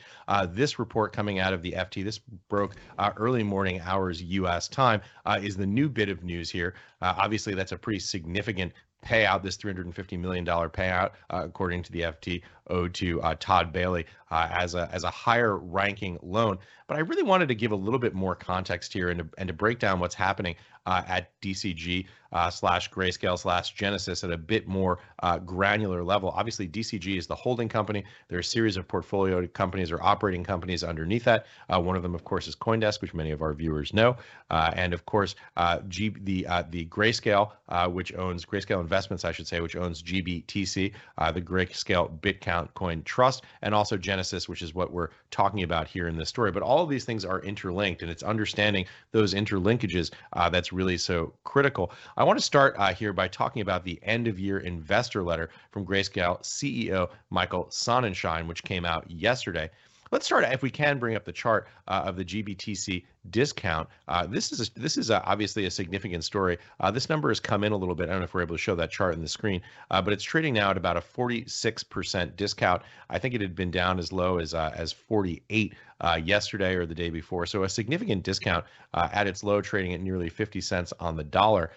this 0.49 0.77
report 0.77 1.13
coming 1.13 1.39
out 1.39 1.53
of 1.53 1.61
the 1.61 1.73
FT. 1.85 2.03
This 2.03 2.19
broke 2.49 2.75
uh, 2.97 3.11
early 3.17 3.43
morning 3.43 3.81
hours 3.81 4.21
U.S. 4.21 4.67
time. 4.67 5.01
Uh, 5.25 5.39
is 5.41 5.57
the 5.57 5.65
new 5.65 5.89
bit 5.89 6.09
of 6.09 6.23
news 6.23 6.49
here? 6.49 6.75
Uh, 7.01 7.13
obviously, 7.17 7.53
that's 7.53 7.71
a 7.71 7.77
pretty 7.77 7.99
significant 7.99 8.73
payout, 9.05 9.43
this 9.43 9.55
$350 9.57 10.19
million 10.19 10.45
payout, 10.45 11.11
uh, 11.29 11.43
according 11.45 11.83
to 11.83 11.91
the 11.91 12.01
FT, 12.01 12.41
owed 12.67 12.93
to 12.95 13.21
uh, 13.21 13.35
Todd 13.39 13.71
Bailey 13.71 14.05
uh, 14.31 14.47
as 14.51 14.73
a 14.73 14.89
as 14.91 15.03
a 15.03 15.11
higher 15.11 15.57
ranking 15.57 16.17
loan. 16.21 16.57
But 16.87 16.97
I 16.97 17.01
really 17.01 17.23
wanted 17.23 17.47
to 17.49 17.55
give 17.55 17.71
a 17.71 17.75
little 17.75 17.99
bit 17.99 18.13
more 18.13 18.35
context 18.35 18.91
here 18.91 19.09
and 19.09 19.19
to, 19.19 19.27
and 19.37 19.47
to 19.47 19.53
break 19.53 19.79
down 19.79 19.99
what's 19.99 20.15
happening 20.15 20.55
uh, 20.85 21.03
at 21.07 21.39
DCG 21.41 22.05
uh, 22.35 22.49
slash 22.49 22.91
Grayscale 22.91 23.39
slash 23.39 23.73
Genesis 23.73 24.23
at 24.23 24.31
a 24.31 24.37
bit 24.37 24.67
more 24.67 24.99
uh, 25.23 25.39
granular 25.39 26.03
level. 26.03 26.29
Obviously, 26.35 26.67
DCG 26.67 27.17
is 27.17 27.27
the 27.27 27.35
holding 27.35 27.69
company. 27.69 28.03
There 28.27 28.37
are 28.37 28.41
a 28.41 28.43
series 28.43 28.75
of 28.75 28.85
portfolio 28.87 29.47
companies 29.47 29.89
or 29.89 30.03
operating 30.03 30.43
companies 30.43 30.83
underneath 30.83 31.23
that. 31.23 31.45
Uh, 31.69 31.79
one 31.79 31.95
of 31.95 32.03
them, 32.03 32.13
of 32.13 32.25
course, 32.25 32.47
is 32.47 32.55
CoinDesk, 32.55 33.01
which 33.01 33.13
many 33.13 33.31
of 33.31 33.41
our 33.41 33.53
viewers 33.53 33.93
know, 33.93 34.17
uh, 34.49 34.71
and 34.75 34.93
of 34.93 35.05
course, 35.05 35.35
uh, 35.55 35.79
G, 35.87 36.13
the 36.23 36.45
the 36.69 36.85
Grayscale, 36.87 37.51
which 37.91 38.13
owns 38.15 38.45
Grayscale 38.45 38.81
Investments, 38.81 39.23
I 39.23 39.31
should 39.31 39.47
say, 39.47 39.61
which 39.61 39.77
owns 39.77 40.03
GBTC, 40.03 40.91
the 41.33 41.41
Grayscale 41.41 42.19
BitCount 42.19 42.73
Coin 42.73 43.01
Trust, 43.03 43.43
and 43.61 43.73
also 43.73 43.95
Genesis, 43.95 44.49
which 44.49 44.61
is 44.61 44.75
what 44.75 44.91
we're 44.91 45.09
talking 45.31 45.63
about 45.63 45.87
here 45.87 46.07
in 46.09 46.17
this 46.17 46.29
story. 46.29 46.51
But 46.51 46.63
all 46.63 46.83
of 46.83 46.89
these 46.89 47.05
things 47.05 47.23
are 47.23 47.41
interlinked, 47.41 48.01
and 48.01 48.11
it's 48.11 48.23
understanding 48.23 48.85
those 49.11 49.33
interlinkages 49.33 50.11
that's 50.51 50.73
really 50.75 50.97
so 50.97 51.33
critical. 51.43 51.91
I 52.17 52.23
want 52.23 52.37
to 52.37 52.45
start 52.45 52.75
uh, 52.77 52.93
here 52.93 53.13
by 53.13 53.27
talking 53.27 53.61
about 53.61 53.83
the 53.83 53.99
end 54.03 54.27
of 54.27 54.39
year 54.39 54.59
investor 54.59 55.23
letter 55.23 55.49
from 55.71 55.85
Grayscale 55.85 56.41
CEO 56.41 57.09
Michael 57.29 57.65
Sonnenshein, 57.65 58.47
which 58.47 58.63
came 58.63 58.85
out 58.85 59.09
yesterday. 59.09 59.69
Let's 60.15 60.27
start, 60.27 60.45
if 60.45 60.61
we 60.61 60.69
can, 60.69 60.97
bring 60.97 61.17
up 61.17 61.25
the 61.25 61.33
chart 61.33 61.67
uh, 61.89 62.03
of 62.05 62.15
the 62.15 62.23
GBTC 62.23 63.03
discount. 63.31 63.89
Uh, 64.07 64.25
this 64.25 64.53
is 64.53 64.69
a, 64.69 64.79
this 64.79 64.95
is 64.95 65.09
a, 65.09 65.21
obviously 65.25 65.65
a 65.65 65.69
significant 65.69 66.23
story. 66.23 66.57
Uh, 66.79 66.89
this 66.89 67.09
number 67.09 67.27
has 67.27 67.41
come 67.41 67.65
in 67.65 67.73
a 67.73 67.75
little 67.75 67.95
bit. 67.95 68.07
I 68.07 68.13
don't 68.13 68.19
know 68.19 68.23
if 68.23 68.33
we're 68.33 68.43
able 68.43 68.55
to 68.55 68.61
show 68.61 68.75
that 68.75 68.91
chart 68.91 69.13
in 69.13 69.21
the 69.21 69.27
screen, 69.27 69.61
uh, 69.91 70.01
but 70.01 70.13
it's 70.13 70.23
trading 70.23 70.53
now 70.53 70.69
at 70.69 70.77
about 70.77 70.95
a 70.95 71.01
46% 71.01 72.37
discount. 72.37 72.81
I 73.09 73.19
think 73.19 73.33
it 73.33 73.41
had 73.41 73.55
been 73.55 73.71
down 73.71 73.99
as 73.99 74.13
low 74.13 74.37
as 74.37 74.53
uh, 74.53 74.71
as 74.73 74.93
48 74.93 75.73
uh, 75.99 76.17
yesterday 76.23 76.75
or 76.75 76.85
the 76.85 76.95
day 76.95 77.09
before. 77.09 77.45
So 77.45 77.63
a 77.63 77.69
significant 77.69 78.23
discount 78.23 78.63
at 78.93 79.27
its 79.27 79.43
low, 79.43 79.59
trading 79.59 79.93
at 79.93 79.99
nearly 79.99 80.29
50 80.29 80.61
cents 80.61 80.93
on 80.97 81.17
the 81.17 81.25
dollar 81.25 81.71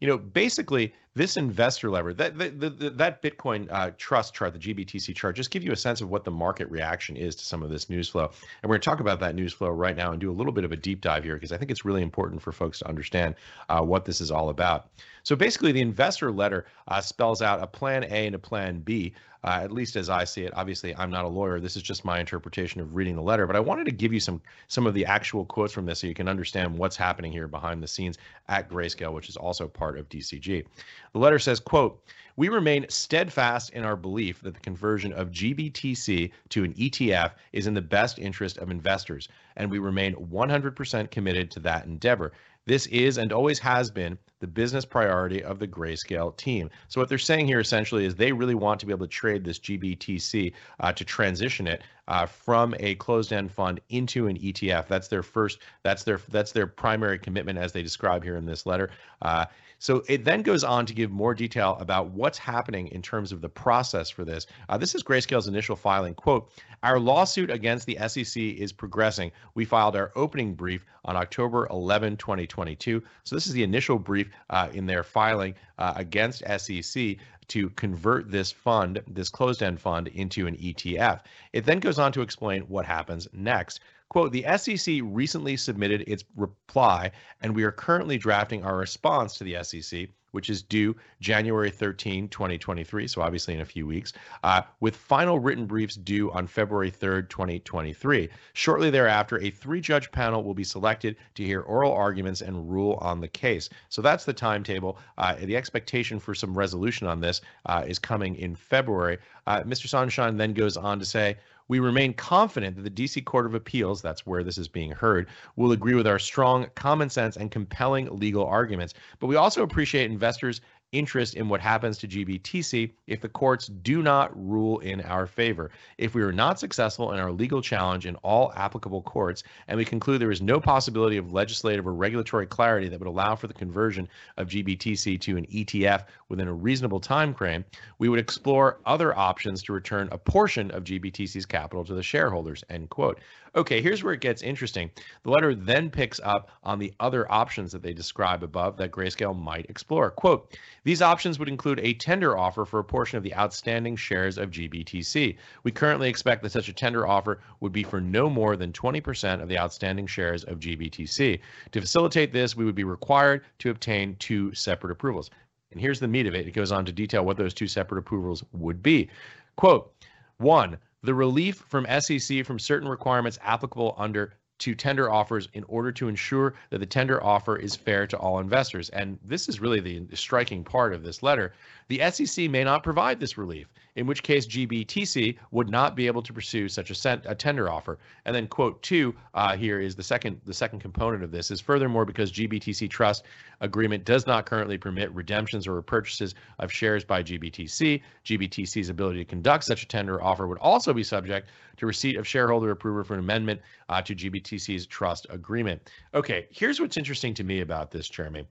you 0.00 0.10
know, 0.10 0.18
basically 0.18 0.92
this 1.14 1.36
investor 1.36 1.90
lever, 1.90 2.12
that 2.14 2.36
that, 2.38 2.60
that, 2.60 2.98
that 2.98 3.22
Bitcoin 3.22 3.68
uh, 3.70 3.92
trust 3.96 4.34
chart, 4.34 4.52
the 4.52 4.58
GBTC 4.58 5.14
chart, 5.14 5.36
just 5.36 5.50
give 5.50 5.62
you 5.62 5.72
a 5.72 5.76
sense 5.76 6.00
of 6.00 6.10
what 6.10 6.24
the 6.24 6.30
market 6.30 6.68
reaction 6.70 7.16
is 7.16 7.36
to 7.36 7.44
some 7.44 7.62
of 7.62 7.70
this 7.70 7.88
news 7.88 8.08
flow. 8.08 8.24
And 8.24 8.68
we're 8.68 8.74
going 8.74 8.80
to 8.80 8.84
talk 8.84 9.00
about 9.00 9.20
that 9.20 9.34
news 9.34 9.52
flow 9.52 9.70
right 9.70 9.96
now 9.96 10.12
and 10.12 10.20
do 10.20 10.30
a 10.30 10.34
little 10.34 10.52
bit 10.52 10.64
of 10.64 10.72
a 10.72 10.76
deep 10.76 11.00
dive 11.00 11.24
here 11.24 11.34
because 11.34 11.52
I 11.52 11.56
think 11.56 11.70
it's 11.70 11.84
really 11.84 12.02
important 12.02 12.42
for 12.42 12.52
folks 12.52 12.80
to 12.80 12.88
understand 12.88 13.36
uh, 13.68 13.80
what 13.80 14.04
this 14.04 14.20
is 14.20 14.30
all 14.30 14.48
about. 14.48 14.88
So 15.22 15.36
basically, 15.36 15.72
the 15.72 15.80
investor 15.80 16.30
letter 16.32 16.66
uh, 16.88 17.00
spells 17.00 17.40
out 17.42 17.62
a 17.62 17.66
plan 17.66 18.04
A 18.04 18.26
and 18.26 18.34
a 18.34 18.38
plan 18.38 18.80
B, 18.80 19.14
uh, 19.44 19.60
at 19.62 19.70
least 19.70 19.94
as 19.94 20.08
I 20.08 20.24
see 20.24 20.44
it. 20.44 20.52
Obviously, 20.56 20.96
I'm 20.96 21.10
not 21.10 21.26
a 21.26 21.28
lawyer. 21.28 21.60
This 21.60 21.76
is 21.76 21.82
just 21.82 22.04
my 22.04 22.18
interpretation 22.18 22.80
of 22.80 22.94
reading 22.94 23.14
the 23.14 23.22
letter. 23.22 23.46
But 23.46 23.56
I 23.56 23.60
wanted 23.60 23.84
to 23.84 23.92
give 23.92 24.12
you 24.12 24.20
some 24.20 24.40
some 24.68 24.86
of 24.86 24.94
the 24.94 25.04
actual 25.04 25.44
quotes 25.44 25.72
from 25.72 25.84
this 25.84 26.00
so 26.00 26.06
you 26.06 26.14
can 26.14 26.28
understand 26.28 26.76
what's 26.76 26.96
happening 26.96 27.30
here 27.30 27.46
behind 27.46 27.82
the 27.82 27.86
scenes 27.86 28.16
at 28.48 28.70
Grayscale, 28.70 29.12
which 29.12 29.28
is 29.28 29.36
also 29.36 29.68
part 29.68 29.98
of 29.98 30.08
DCG. 30.08 30.64
The 31.12 31.18
letter 31.18 31.38
says, 31.38 31.60
"quote." 31.60 32.02
We 32.36 32.48
remain 32.48 32.84
steadfast 32.88 33.70
in 33.70 33.84
our 33.84 33.94
belief 33.94 34.40
that 34.42 34.54
the 34.54 34.60
conversion 34.60 35.12
of 35.12 35.30
GBTC 35.30 36.32
to 36.48 36.64
an 36.64 36.74
ETF 36.74 37.34
is 37.52 37.68
in 37.68 37.74
the 37.74 37.80
best 37.80 38.18
interest 38.18 38.58
of 38.58 38.72
investors, 38.72 39.28
and 39.54 39.70
we 39.70 39.78
remain 39.78 40.14
100% 40.14 41.12
committed 41.12 41.52
to 41.52 41.60
that 41.60 41.84
endeavor. 41.84 42.32
This 42.66 42.86
is 42.86 43.18
and 43.18 43.32
always 43.32 43.58
has 43.58 43.90
been 43.90 44.18
the 44.40 44.46
business 44.46 44.84
priority 44.84 45.42
of 45.42 45.58
the 45.58 45.68
Grayscale 45.68 46.36
team. 46.36 46.70
So 46.88 47.00
what 47.00 47.08
they're 47.08 47.18
saying 47.18 47.46
here 47.46 47.60
essentially 47.60 48.04
is 48.04 48.14
they 48.14 48.32
really 48.32 48.54
want 48.54 48.80
to 48.80 48.86
be 48.86 48.92
able 48.92 49.06
to 49.06 49.10
trade 49.10 49.44
this 49.44 49.58
GBTC 49.58 50.52
uh, 50.80 50.92
to 50.92 51.04
transition 51.04 51.66
it 51.66 51.82
uh, 52.08 52.26
from 52.26 52.74
a 52.78 52.94
closed-end 52.96 53.50
fund 53.50 53.80
into 53.88 54.26
an 54.26 54.36
ETF. 54.38 54.88
That's 54.88 55.08
their 55.08 55.22
first. 55.22 55.58
That's 55.82 56.04
their 56.04 56.20
that's 56.28 56.52
their 56.52 56.66
primary 56.66 57.18
commitment 57.18 57.58
as 57.58 57.72
they 57.72 57.82
describe 57.82 58.22
here 58.22 58.36
in 58.36 58.46
this 58.46 58.66
letter. 58.66 58.90
Uh, 59.22 59.46
so 59.78 60.02
it 60.08 60.24
then 60.24 60.40
goes 60.40 60.64
on 60.64 60.86
to 60.86 60.94
give 60.94 61.10
more 61.10 61.34
detail 61.34 61.76
about 61.78 62.08
what's 62.08 62.38
happening 62.38 62.88
in 62.88 63.02
terms 63.02 63.32
of 63.32 63.42
the 63.42 63.50
process 63.50 64.08
for 64.08 64.24
this. 64.24 64.46
Uh, 64.70 64.78
this 64.78 64.94
is 64.94 65.02
Grayscale's 65.02 65.46
initial 65.46 65.76
filing. 65.76 66.14
Quote, 66.14 66.50
our 66.82 66.98
lawsuit 66.98 67.50
against 67.50 67.86
the 67.86 67.98
SEC 68.08 68.42
is 68.42 68.72
progressing. 68.72 69.30
We 69.54 69.66
filed 69.66 69.94
our 69.94 70.10
opening 70.16 70.54
brief 70.54 70.86
on 71.04 71.16
October 71.16 71.66
11, 71.70 72.16
2022. 72.16 73.02
So 73.24 73.36
this 73.36 73.46
is 73.46 73.52
the 73.52 73.62
initial 73.62 73.98
brief 73.98 74.30
uh, 74.48 74.68
in 74.72 74.86
their 74.86 75.02
filing 75.02 75.54
uh, 75.78 75.92
against 75.96 76.42
SEC 76.58 77.16
to 77.48 77.70
convert 77.70 78.30
this 78.30 78.52
fund, 78.52 79.02
this 79.06 79.28
closed 79.28 79.62
end 79.62 79.80
fund, 79.80 80.08
into 80.08 80.46
an 80.46 80.56
ETF. 80.56 81.20
It 81.52 81.64
then 81.64 81.80
goes 81.80 81.98
on 81.98 82.12
to 82.12 82.22
explain 82.22 82.62
what 82.62 82.86
happens 82.86 83.28
next. 83.32 83.80
Quote, 84.14 84.30
the 84.30 84.46
SEC 84.58 85.00
recently 85.02 85.56
submitted 85.56 86.04
its 86.06 86.22
reply, 86.36 87.10
and 87.42 87.52
we 87.52 87.64
are 87.64 87.72
currently 87.72 88.16
drafting 88.16 88.64
our 88.64 88.76
response 88.76 89.36
to 89.36 89.42
the 89.42 89.56
SEC, 89.64 90.06
which 90.30 90.48
is 90.48 90.62
due 90.62 90.94
January 91.18 91.68
13, 91.68 92.28
2023. 92.28 93.08
So 93.08 93.22
obviously 93.22 93.54
in 93.54 93.60
a 93.60 93.64
few 93.64 93.88
weeks, 93.88 94.12
uh, 94.44 94.62
with 94.78 94.94
final 94.94 95.40
written 95.40 95.66
briefs 95.66 95.96
due 95.96 96.30
on 96.30 96.46
February 96.46 96.92
3rd, 96.92 97.28
2023. 97.28 98.28
Shortly 98.52 98.90
thereafter, 98.90 99.40
a 99.40 99.50
three 99.50 99.80
judge 99.80 100.12
panel 100.12 100.44
will 100.44 100.54
be 100.54 100.62
selected 100.62 101.16
to 101.34 101.44
hear 101.44 101.62
oral 101.62 101.92
arguments 101.92 102.40
and 102.40 102.70
rule 102.70 102.96
on 103.00 103.20
the 103.20 103.26
case. 103.26 103.68
So 103.88 104.00
that's 104.00 104.24
the 104.24 104.32
timetable. 104.32 104.96
Uh, 105.18 105.34
the 105.42 105.56
expectation 105.56 106.20
for 106.20 106.36
some 106.36 106.56
resolution 106.56 107.08
on 107.08 107.18
this 107.18 107.40
uh, 107.66 107.82
is 107.84 107.98
coming 107.98 108.36
in 108.36 108.54
February. 108.54 109.18
Uh, 109.48 109.62
Mr. 109.62 109.88
Sonnenshein 109.88 110.38
then 110.38 110.52
goes 110.52 110.76
on 110.76 111.00
to 111.00 111.04
say, 111.04 111.36
we 111.68 111.78
remain 111.78 112.12
confident 112.12 112.76
that 112.76 112.82
the 112.82 112.90
DC 112.90 113.24
Court 113.24 113.46
of 113.46 113.54
Appeals, 113.54 114.02
that's 114.02 114.26
where 114.26 114.44
this 114.44 114.58
is 114.58 114.68
being 114.68 114.90
heard, 114.90 115.28
will 115.56 115.72
agree 115.72 115.94
with 115.94 116.06
our 116.06 116.18
strong 116.18 116.66
common 116.74 117.08
sense 117.08 117.36
and 117.36 117.50
compelling 117.50 118.08
legal 118.16 118.44
arguments. 118.44 118.94
But 119.18 119.28
we 119.28 119.36
also 119.36 119.62
appreciate 119.62 120.10
investors' 120.10 120.60
interest 120.94 121.34
in 121.34 121.48
what 121.48 121.60
happens 121.60 121.98
to 121.98 122.08
GBTC 122.08 122.92
if 123.08 123.20
the 123.20 123.28
courts 123.28 123.66
do 123.66 124.02
not 124.02 124.30
rule 124.34 124.78
in 124.78 125.00
our 125.02 125.26
favor. 125.26 125.70
If 125.98 126.14
we 126.14 126.22
are 126.22 126.32
not 126.32 126.60
successful 126.60 127.12
in 127.12 127.18
our 127.18 127.32
legal 127.32 127.60
challenge 127.60 128.06
in 128.06 128.14
all 128.16 128.52
applicable 128.54 129.02
courts, 129.02 129.42
and 129.66 129.76
we 129.76 129.84
conclude 129.84 130.20
there 130.20 130.30
is 130.30 130.40
no 130.40 130.60
possibility 130.60 131.16
of 131.16 131.32
legislative 131.32 131.86
or 131.86 131.92
regulatory 131.92 132.46
clarity 132.46 132.88
that 132.88 133.00
would 133.00 133.08
allow 133.08 133.34
for 133.34 133.48
the 133.48 133.54
conversion 133.54 134.08
of 134.36 134.48
GBTC 134.48 135.20
to 135.20 135.36
an 135.36 135.46
ETF 135.46 136.04
within 136.28 136.48
a 136.48 136.54
reasonable 136.54 137.00
time 137.00 137.34
frame, 137.34 137.64
we 137.98 138.08
would 138.08 138.20
explore 138.20 138.80
other 138.86 139.16
options 139.18 139.62
to 139.64 139.72
return 139.72 140.08
a 140.12 140.18
portion 140.18 140.70
of 140.70 140.84
GBTC's 140.84 141.46
capital 141.46 141.84
to 141.84 141.94
the 141.94 142.02
shareholders, 142.02 142.62
end 142.70 142.88
quote. 142.90 143.20
Okay, 143.56 143.80
here's 143.80 144.02
where 144.02 144.12
it 144.12 144.20
gets 144.20 144.42
interesting. 144.42 144.90
The 145.22 145.30
letter 145.30 145.54
then 145.54 145.88
picks 145.88 146.18
up 146.24 146.50
on 146.64 146.80
the 146.80 146.92
other 146.98 147.30
options 147.30 147.70
that 147.70 147.82
they 147.82 147.92
describe 147.92 148.42
above 148.42 148.76
that 148.78 148.90
Grayscale 148.90 149.38
might 149.38 149.70
explore. 149.70 150.10
Quote, 150.10 150.58
these 150.82 151.00
options 151.00 151.38
would 151.38 151.48
include 151.48 151.78
a 151.78 151.94
tender 151.94 152.36
offer 152.36 152.64
for 152.64 152.80
a 152.80 152.84
portion 152.84 153.16
of 153.16 153.22
the 153.22 153.34
outstanding 153.36 153.94
shares 153.94 154.38
of 154.38 154.50
GBTC. 154.50 155.36
We 155.62 155.70
currently 155.70 156.08
expect 156.08 156.42
that 156.42 156.50
such 156.50 156.68
a 156.68 156.72
tender 156.72 157.06
offer 157.06 157.38
would 157.60 157.72
be 157.72 157.84
for 157.84 158.00
no 158.00 158.28
more 158.28 158.56
than 158.56 158.72
20% 158.72 159.40
of 159.40 159.48
the 159.48 159.58
outstanding 159.58 160.08
shares 160.08 160.42
of 160.42 160.58
GBTC. 160.58 161.38
To 161.70 161.80
facilitate 161.80 162.32
this, 162.32 162.56
we 162.56 162.64
would 162.64 162.74
be 162.74 162.82
required 162.82 163.44
to 163.60 163.70
obtain 163.70 164.16
two 164.16 164.52
separate 164.52 164.90
approvals. 164.90 165.30
And 165.70 165.80
here's 165.80 166.00
the 166.00 166.08
meat 166.08 166.26
of 166.26 166.34
it. 166.34 166.48
It 166.48 166.54
goes 166.54 166.72
on 166.72 166.84
to 166.86 166.92
detail 166.92 167.24
what 167.24 167.36
those 167.36 167.54
two 167.54 167.68
separate 167.68 167.98
approvals 167.98 168.42
would 168.52 168.82
be. 168.82 169.10
Quote, 169.56 169.92
one, 170.38 170.76
the 171.04 171.14
relief 171.14 171.62
from 171.68 171.86
SEC 172.00 172.46
from 172.46 172.58
certain 172.58 172.88
requirements 172.88 173.38
applicable 173.42 173.94
under 173.98 174.32
to 174.58 174.74
tender 174.74 175.10
offers 175.10 175.48
in 175.52 175.64
order 175.64 175.92
to 175.92 176.08
ensure 176.08 176.54
that 176.70 176.78
the 176.78 176.86
tender 176.86 177.22
offer 177.22 177.56
is 177.56 177.76
fair 177.76 178.06
to 178.06 178.16
all 178.16 178.38
investors. 178.38 178.88
And 178.90 179.18
this 179.22 179.48
is 179.48 179.60
really 179.60 179.80
the 179.80 180.16
striking 180.16 180.64
part 180.64 180.94
of 180.94 181.02
this 181.02 181.22
letter. 181.22 181.52
The 181.88 182.10
SEC 182.10 182.48
may 182.48 182.64
not 182.64 182.82
provide 182.82 183.20
this 183.20 183.36
relief, 183.36 183.66
in 183.96 184.06
which 184.06 184.22
case 184.22 184.46
GBTC 184.46 185.36
would 185.50 185.68
not 185.68 185.94
be 185.94 186.06
able 186.06 186.22
to 186.22 186.32
pursue 186.32 186.68
such 186.68 186.90
a, 186.90 186.94
sent, 186.94 187.22
a 187.26 187.34
tender 187.34 187.70
offer. 187.70 187.98
And 188.24 188.34
then 188.34 188.48
quote 188.48 188.82
two 188.82 189.14
uh, 189.34 189.56
here 189.56 189.80
is 189.80 189.94
the 189.94 190.02
second 190.02 190.40
the 190.44 190.54
second 190.54 190.80
component 190.80 191.22
of 191.22 191.30
this 191.30 191.50
is 191.50 191.60
furthermore 191.60 192.04
because 192.04 192.32
GBTC 192.32 192.90
trust 192.90 193.24
agreement 193.60 194.04
does 194.04 194.26
not 194.26 194.46
currently 194.46 194.78
permit 194.78 195.12
redemptions 195.12 195.66
or 195.66 195.80
purchases 195.82 196.34
of 196.58 196.72
shares 196.72 197.04
by 197.04 197.22
GBTC. 197.22 198.02
GBTC's 198.24 198.88
ability 198.88 199.18
to 199.18 199.24
conduct 199.24 199.64
such 199.64 199.82
a 199.82 199.88
tender 199.88 200.22
offer 200.22 200.46
would 200.46 200.58
also 200.58 200.92
be 200.92 201.04
subject 201.04 201.48
to 201.76 201.86
receipt 201.86 202.16
of 202.16 202.26
shareholder 202.26 202.70
approval 202.70 203.04
for 203.04 203.14
an 203.14 203.20
amendment 203.20 203.60
uh, 203.88 204.02
to 204.02 204.14
GBTC's 204.14 204.86
trust 204.86 205.26
agreement. 205.30 205.90
Okay, 206.14 206.46
here's 206.50 206.80
what's 206.80 206.96
interesting 206.96 207.34
to 207.34 207.44
me 207.44 207.60
about 207.60 207.90
this, 207.90 208.08
Jeremy 208.08 208.46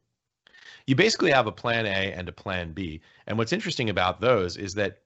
you 0.86 0.96
basically 0.96 1.32
have 1.32 1.48
a 1.48 1.52
plan 1.52 1.86
A 1.86 2.12
and 2.12 2.28
a 2.28 2.32
plan 2.32 2.74
B. 2.74 3.02
And 3.28 3.38
what's 3.38 3.54
interesting 3.54 3.90
about 3.90 4.20
those 4.20 4.58
is 4.58 4.74
that 4.76 5.00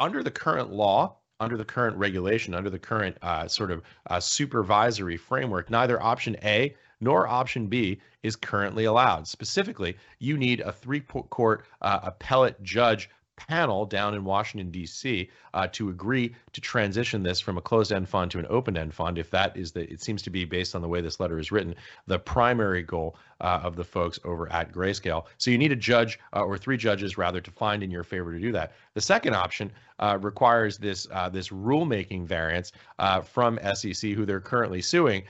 under 0.00 0.22
the 0.22 0.30
current 0.30 0.72
law, 0.72 1.16
under 1.38 1.56
the 1.56 1.64
current 1.64 1.96
regulation, 1.96 2.54
under 2.54 2.70
the 2.70 2.78
current 2.78 3.16
uh, 3.22 3.46
sort 3.46 3.70
of 3.70 3.82
uh, 4.08 4.18
supervisory 4.18 5.16
framework, 5.16 5.70
neither 5.70 6.02
option 6.02 6.36
A 6.42 6.74
nor 7.00 7.28
option 7.28 7.66
B 7.66 8.00
is 8.22 8.36
currently 8.36 8.84
allowed. 8.84 9.28
Specifically, 9.28 9.96
you 10.18 10.36
need 10.36 10.60
a 10.60 10.72
three 10.72 11.00
court 11.00 11.64
uh, 11.80 12.00
appellate 12.02 12.62
judge 12.62 13.08
panel 13.48 13.84
down 13.86 14.14
in 14.14 14.24
Washington, 14.24 14.70
D.C., 14.70 15.28
uh, 15.54 15.66
to 15.72 15.88
agree 15.88 16.34
to 16.52 16.60
transition 16.60 17.22
this 17.22 17.40
from 17.40 17.58
a 17.58 17.60
closed 17.60 17.92
end 17.92 18.08
fund 18.08 18.30
to 18.30 18.38
an 18.38 18.46
open 18.48 18.76
end 18.76 18.94
fund, 18.94 19.18
if 19.18 19.30
that 19.30 19.56
is 19.56 19.72
the, 19.72 19.90
it 19.90 20.00
seems 20.00 20.22
to 20.22 20.30
be 20.30 20.44
based 20.44 20.74
on 20.74 20.82
the 20.82 20.88
way 20.88 21.00
this 21.00 21.18
letter 21.18 21.38
is 21.38 21.50
written, 21.50 21.74
the 22.06 22.18
primary 22.18 22.82
goal 22.82 23.16
uh, 23.40 23.60
of 23.62 23.76
the 23.76 23.84
folks 23.84 24.18
over 24.24 24.50
at 24.52 24.72
Grayscale. 24.72 25.24
So 25.38 25.50
you 25.50 25.58
need 25.58 25.72
a 25.72 25.76
judge 25.76 26.18
uh, 26.34 26.44
or 26.44 26.58
three 26.58 26.76
judges 26.76 27.18
rather 27.18 27.40
to 27.40 27.50
find 27.50 27.82
in 27.82 27.90
your 27.90 28.04
favor 28.04 28.32
to 28.32 28.38
do 28.38 28.52
that. 28.52 28.72
The 28.94 29.00
second 29.00 29.34
option 29.34 29.72
uh, 29.98 30.18
requires 30.20 30.78
this 30.78 31.06
uh, 31.12 31.28
this 31.28 31.48
rulemaking 31.48 32.26
variance 32.26 32.72
uh, 32.98 33.20
from 33.20 33.58
SEC, 33.74 34.12
who 34.12 34.24
they're 34.24 34.40
currently 34.40 34.82
suing 34.82 35.24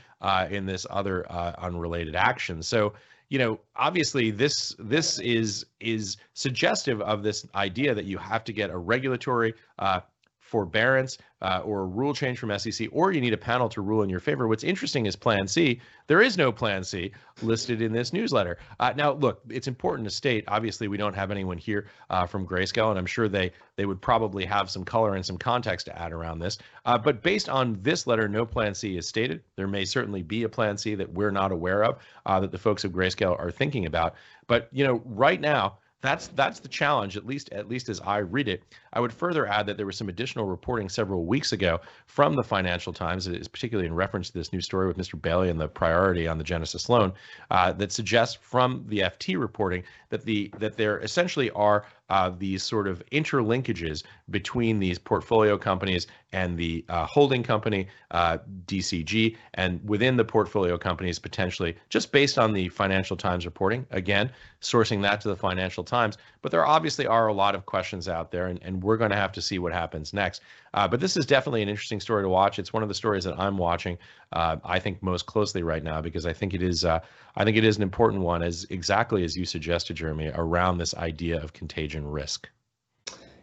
in 0.51 0.67
this 0.67 0.87
other 0.91 1.31
unrelated 1.59 2.15
action. 2.15 2.63
So 2.63 2.93
you 3.31 3.39
know 3.39 3.59
obviously 3.77 4.31
this 4.31 4.75
this 4.79 5.19
is 5.21 5.65
is 5.81 6.19
suggestive 6.35 7.01
of 7.01 7.23
this 7.23 7.47
idea 7.55 7.95
that 7.95 8.05
you 8.05 8.19
have 8.19 8.45
to 8.45 8.53
get 8.53 8.69
a 8.69 8.77
regulatory 8.77 9.55
uh, 9.79 10.01
forbearance 10.51 11.17
uh, 11.43 11.63
or 11.65 11.83
a 11.83 11.85
rule 11.87 12.13
change 12.13 12.39
from 12.39 12.57
SEC, 12.59 12.89
or 12.91 13.13
you 13.13 13.21
need 13.21 13.33
a 13.33 13.39
panel 13.39 13.69
to 13.69 13.81
rule 13.81 14.03
in 14.03 14.11
your 14.11 14.19
favor. 14.19 14.49
What's 14.49 14.65
interesting 14.65 15.07
is 15.07 15.15
Plan 15.15 15.47
C. 15.47 15.81
There 16.09 16.21
is 16.21 16.37
no 16.37 16.51
Plan 16.51 16.83
C 16.83 17.13
listed 17.41 17.81
in 17.81 17.93
this 17.93 18.13
newsletter. 18.13 18.59
Uh, 18.81 18.93
now, 18.97 19.13
look, 19.13 19.41
it's 19.49 19.69
important 19.69 20.09
to 20.09 20.15
state. 20.15 20.45
Obviously, 20.49 20.89
we 20.89 20.97
don't 20.97 21.15
have 21.15 21.31
anyone 21.31 21.57
here 21.57 21.87
uh, 22.11 22.27
from 22.27 22.45
Grayscale, 22.45 22.91
and 22.91 22.99
I'm 22.99 23.07
sure 23.07 23.29
they 23.29 23.53
they 23.77 23.87
would 23.87 24.03
probably 24.03 24.45
have 24.45 24.69
some 24.71 24.85
color 24.85 25.15
and 25.15 25.25
some 25.25 25.39
context 25.39 25.87
to 25.87 25.97
add 25.97 26.13
around 26.13 26.41
this. 26.41 26.59
Uh, 26.85 26.99
but 26.99 27.23
based 27.23 27.49
on 27.49 27.79
this 27.81 28.09
letter, 28.09 28.29
no 28.29 28.45
Plan 28.45 28.75
C 28.75 28.97
is 28.97 29.07
stated. 29.07 29.43
There 29.55 29.69
may 29.69 29.85
certainly 29.85 30.23
be 30.23 30.43
a 30.43 30.49
Plan 30.49 30.77
C 30.77 30.97
that 30.97 31.13
we're 31.13 31.31
not 31.31 31.53
aware 31.53 31.85
of 31.85 31.99
uh, 32.27 32.41
that 32.41 32.51
the 32.51 32.59
folks 32.59 32.83
of 32.83 32.91
Grayscale 32.91 33.39
are 33.39 33.53
thinking 33.53 33.87
about. 33.87 34.17
But 34.49 34.69
you 34.73 34.85
know, 34.85 35.01
right 35.05 35.41
now 35.41 35.79
that's 36.03 36.29
that's 36.29 36.61
the 36.61 36.69
challenge, 36.69 37.17
at 37.17 37.27
least 37.27 37.53
at 37.53 37.69
least 37.69 37.89
as 37.89 38.01
I 38.01 38.19
read 38.19 38.49
it. 38.49 38.63
I 38.93 39.01
would 39.01 39.13
further 39.13 39.47
add 39.47 39.67
that 39.67 39.77
there 39.77 39.87
was 39.87 39.97
some 39.97 40.09
additional 40.09 40.47
reporting 40.47 40.89
several 40.89 41.25
weeks 41.25 41.53
ago 41.53 41.81
from 42.07 42.35
the 42.35 42.43
Financial 42.43 42.93
Times, 42.93 43.29
particularly 43.49 43.87
in 43.87 43.95
reference 43.95 44.29
to 44.29 44.35
this 44.35 44.53
new 44.53 44.61
story 44.61 44.87
with 44.87 44.97
Mr. 44.97 45.21
Bailey 45.21 45.51
and 45.51 45.61
the 45.61 45.69
priority 45.69 46.27
on 46.27 46.39
the 46.39 46.45
Genesis 46.45 46.89
loan, 46.89 47.13
uh, 47.51 47.73
that 47.73 47.93
suggests 47.93 48.39
from 48.41 48.85
the 48.89 49.01
FT 49.01 49.39
reporting 49.39 49.83
that 50.09 50.25
the 50.25 50.51
that 50.59 50.77
there 50.77 50.99
essentially 51.01 51.51
are 51.51 51.85
uh, 52.11 52.31
these 52.37 52.63
sort 52.63 52.87
of 52.87 53.03
interlinkages 53.11 54.03
between 54.31 54.79
these 54.79 54.99
portfolio 54.99 55.57
companies 55.57 56.07
and 56.33 56.59
the 56.59 56.85
uh, 56.89 57.07
holding 57.07 57.43
company, 57.43 57.89
uh, 58.11 58.39
DCG, 58.67 59.37
and 59.55 59.81
within 59.89 60.17
the 60.17 60.25
portfolio 60.25 60.77
companies 60.77 61.19
potentially, 61.19 61.77
just 61.89 62.13
based 62.13 62.39
on 62.39 62.53
the 62.53 62.69
Financial 62.69 63.17
Times 63.17 63.47
reporting. 63.47 63.87
Again, 63.91 64.31
sourcing 64.61 65.03
that 65.03 65.21
to 65.23 65.29
the 65.29 65.37
Financial 65.37 65.83
Times. 65.83 66.19
But 66.43 66.53
there 66.53 66.67
obviously 66.67 67.07
are 67.07 67.29
a 67.29 67.33
lot 67.33 67.55
of 67.55 67.67
questions 67.67 68.09
out 68.09 68.31
there, 68.31 68.47
and, 68.47 68.61
and 68.63 68.83
we're 68.83 68.97
going 68.97 69.11
to 69.11 69.17
have 69.17 69.33
to 69.33 69.43
see 69.43 69.59
what 69.59 69.73
happens 69.73 70.13
next. 70.13 70.43
Uh, 70.73 70.87
but 70.87 71.01
this 71.01 71.17
is 71.17 71.27
definitely 71.27 71.63
an 71.63 71.69
interesting 71.69 72.01
story 72.01 72.23
to 72.23 72.29
watch. 72.29 72.59
It's 72.59 72.73
one 72.73 72.83
of 72.83 72.89
the 72.89 72.95
stories 72.95 73.25
that 73.25 73.39
I'm 73.39 73.59
watching, 73.59 73.99
uh, 74.33 74.57
I 74.65 74.79
think, 74.79 75.03
most 75.03 75.27
closely 75.27 75.63
right 75.63 75.83
now 75.83 76.01
because 76.01 76.27
I 76.27 76.33
think 76.33 76.55
it 76.55 76.63
is, 76.63 76.85
uh, 76.85 77.01
I 77.37 77.45
think 77.45 77.57
it 77.57 77.65
is 77.65 77.77
an 77.77 77.83
important 77.83 78.23
one, 78.23 78.43
as 78.43 78.67
exactly 78.71 79.25
as 79.25 79.37
you 79.37 79.45
suggested, 79.45 79.97
Jeremy, 79.97 80.31
around 80.35 80.79
this 80.79 80.95
idea 80.95 81.43
of 81.43 81.53
contagion 81.53 82.07
risk. 82.07 82.49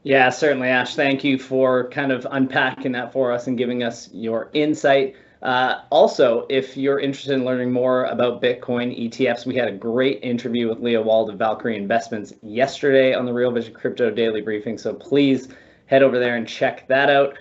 Yeah, 0.03 0.29
certainly, 0.29 0.69
Ash. 0.69 0.95
Thank 0.95 1.23
you 1.23 1.37
for 1.37 1.89
kind 1.89 2.13
of 2.13 2.25
unpacking 2.31 2.93
that 2.93 3.11
for 3.11 3.33
us 3.33 3.47
and 3.47 3.57
giving 3.57 3.83
us 3.83 4.09
your 4.13 4.49
insight. 4.53 5.15
Uh, 5.41 5.81
also, 5.91 6.45
if 6.49 6.77
you're 6.77 6.99
interested 6.99 7.33
in 7.33 7.45
learning 7.45 7.71
more 7.71 8.05
about 8.05 8.41
Bitcoin 8.41 8.97
ETFs, 8.97 9.45
we 9.45 9.55
had 9.55 9.67
a 9.67 9.71
great 9.71 10.23
interview 10.23 10.67
with 10.69 10.79
Leah 10.79 11.01
Wald 11.01 11.29
of 11.29 11.37
Valkyrie 11.37 11.77
Investments 11.77 12.33
yesterday 12.41 13.13
on 13.13 13.25
the 13.25 13.33
Real 13.33 13.51
Vision 13.51 13.73
Crypto 13.73 14.09
Daily 14.09 14.41
Briefing. 14.41 14.77
So 14.77 14.93
please 14.93 15.49
head 15.87 16.03
over 16.03 16.19
there 16.19 16.35
and 16.35 16.47
check 16.47 16.87
that 16.87 17.09
out. 17.09 17.37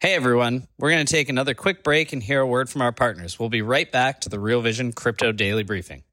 Hey 0.00 0.14
everyone, 0.14 0.66
we're 0.78 0.90
going 0.90 1.04
to 1.04 1.12
take 1.12 1.28
another 1.28 1.54
quick 1.54 1.82
break 1.82 2.12
and 2.12 2.22
hear 2.22 2.40
a 2.40 2.46
word 2.46 2.70
from 2.70 2.82
our 2.82 2.92
partners. 2.92 3.38
We'll 3.38 3.48
be 3.48 3.62
right 3.62 3.90
back 3.90 4.20
to 4.22 4.28
the 4.28 4.38
Real 4.38 4.62
Vision 4.62 4.92
Crypto 4.92 5.32
Daily 5.32 5.64
Briefing. 5.64 6.04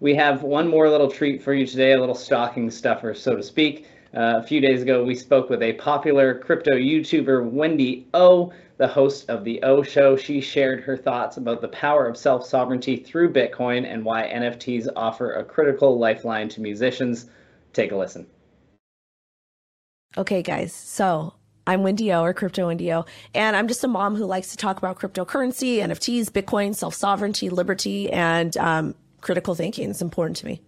We 0.00 0.16
have 0.16 0.42
one 0.42 0.66
more 0.66 0.88
little 0.88 1.08
treat 1.08 1.40
for 1.40 1.54
you 1.54 1.64
today, 1.64 1.92
a 1.92 2.00
little 2.00 2.16
stocking 2.16 2.68
stuffer, 2.72 3.14
so 3.14 3.36
to 3.36 3.42
speak. 3.44 3.86
Uh, 4.14 4.40
a 4.42 4.42
few 4.42 4.60
days 4.60 4.82
ago, 4.82 5.04
we 5.04 5.14
spoke 5.14 5.48
with 5.48 5.62
a 5.62 5.74
popular 5.74 6.34
crypto 6.34 6.72
YouTuber, 6.72 7.48
Wendy 7.48 8.08
O, 8.12 8.52
the 8.78 8.88
host 8.88 9.30
of 9.30 9.44
The 9.44 9.62
O 9.62 9.84
Show. 9.84 10.16
She 10.16 10.40
shared 10.40 10.80
her 10.80 10.96
thoughts 10.96 11.36
about 11.36 11.60
the 11.60 11.68
power 11.68 12.08
of 12.08 12.16
self 12.16 12.44
sovereignty 12.44 12.96
through 12.96 13.32
Bitcoin 13.32 13.86
and 13.86 14.04
why 14.04 14.24
NFTs 14.24 14.88
offer 14.96 15.34
a 15.34 15.44
critical 15.44 15.96
lifeline 15.96 16.48
to 16.48 16.60
musicians. 16.60 17.26
Take 17.72 17.92
a 17.92 17.96
listen. 17.96 18.26
Okay, 20.16 20.42
guys. 20.42 20.74
So 20.74 21.32
I'm 21.66 21.82
Wendy 21.82 22.12
O 22.12 22.22
or 22.22 22.34
Crypto 22.34 22.66
Wendy 22.66 22.92
O, 22.92 23.06
and 23.34 23.56
I'm 23.56 23.66
just 23.66 23.82
a 23.82 23.88
mom 23.88 24.14
who 24.14 24.26
likes 24.26 24.50
to 24.50 24.58
talk 24.58 24.76
about 24.76 24.98
cryptocurrency, 24.98 25.76
NFTs, 25.78 26.26
Bitcoin, 26.26 26.74
self 26.74 26.94
sovereignty, 26.94 27.48
liberty, 27.48 28.12
and 28.12 28.54
um, 28.58 28.94
critical 29.22 29.54
thinking. 29.54 29.88
It's 29.88 30.02
important 30.02 30.36
to 30.38 30.46
me. 30.46 30.60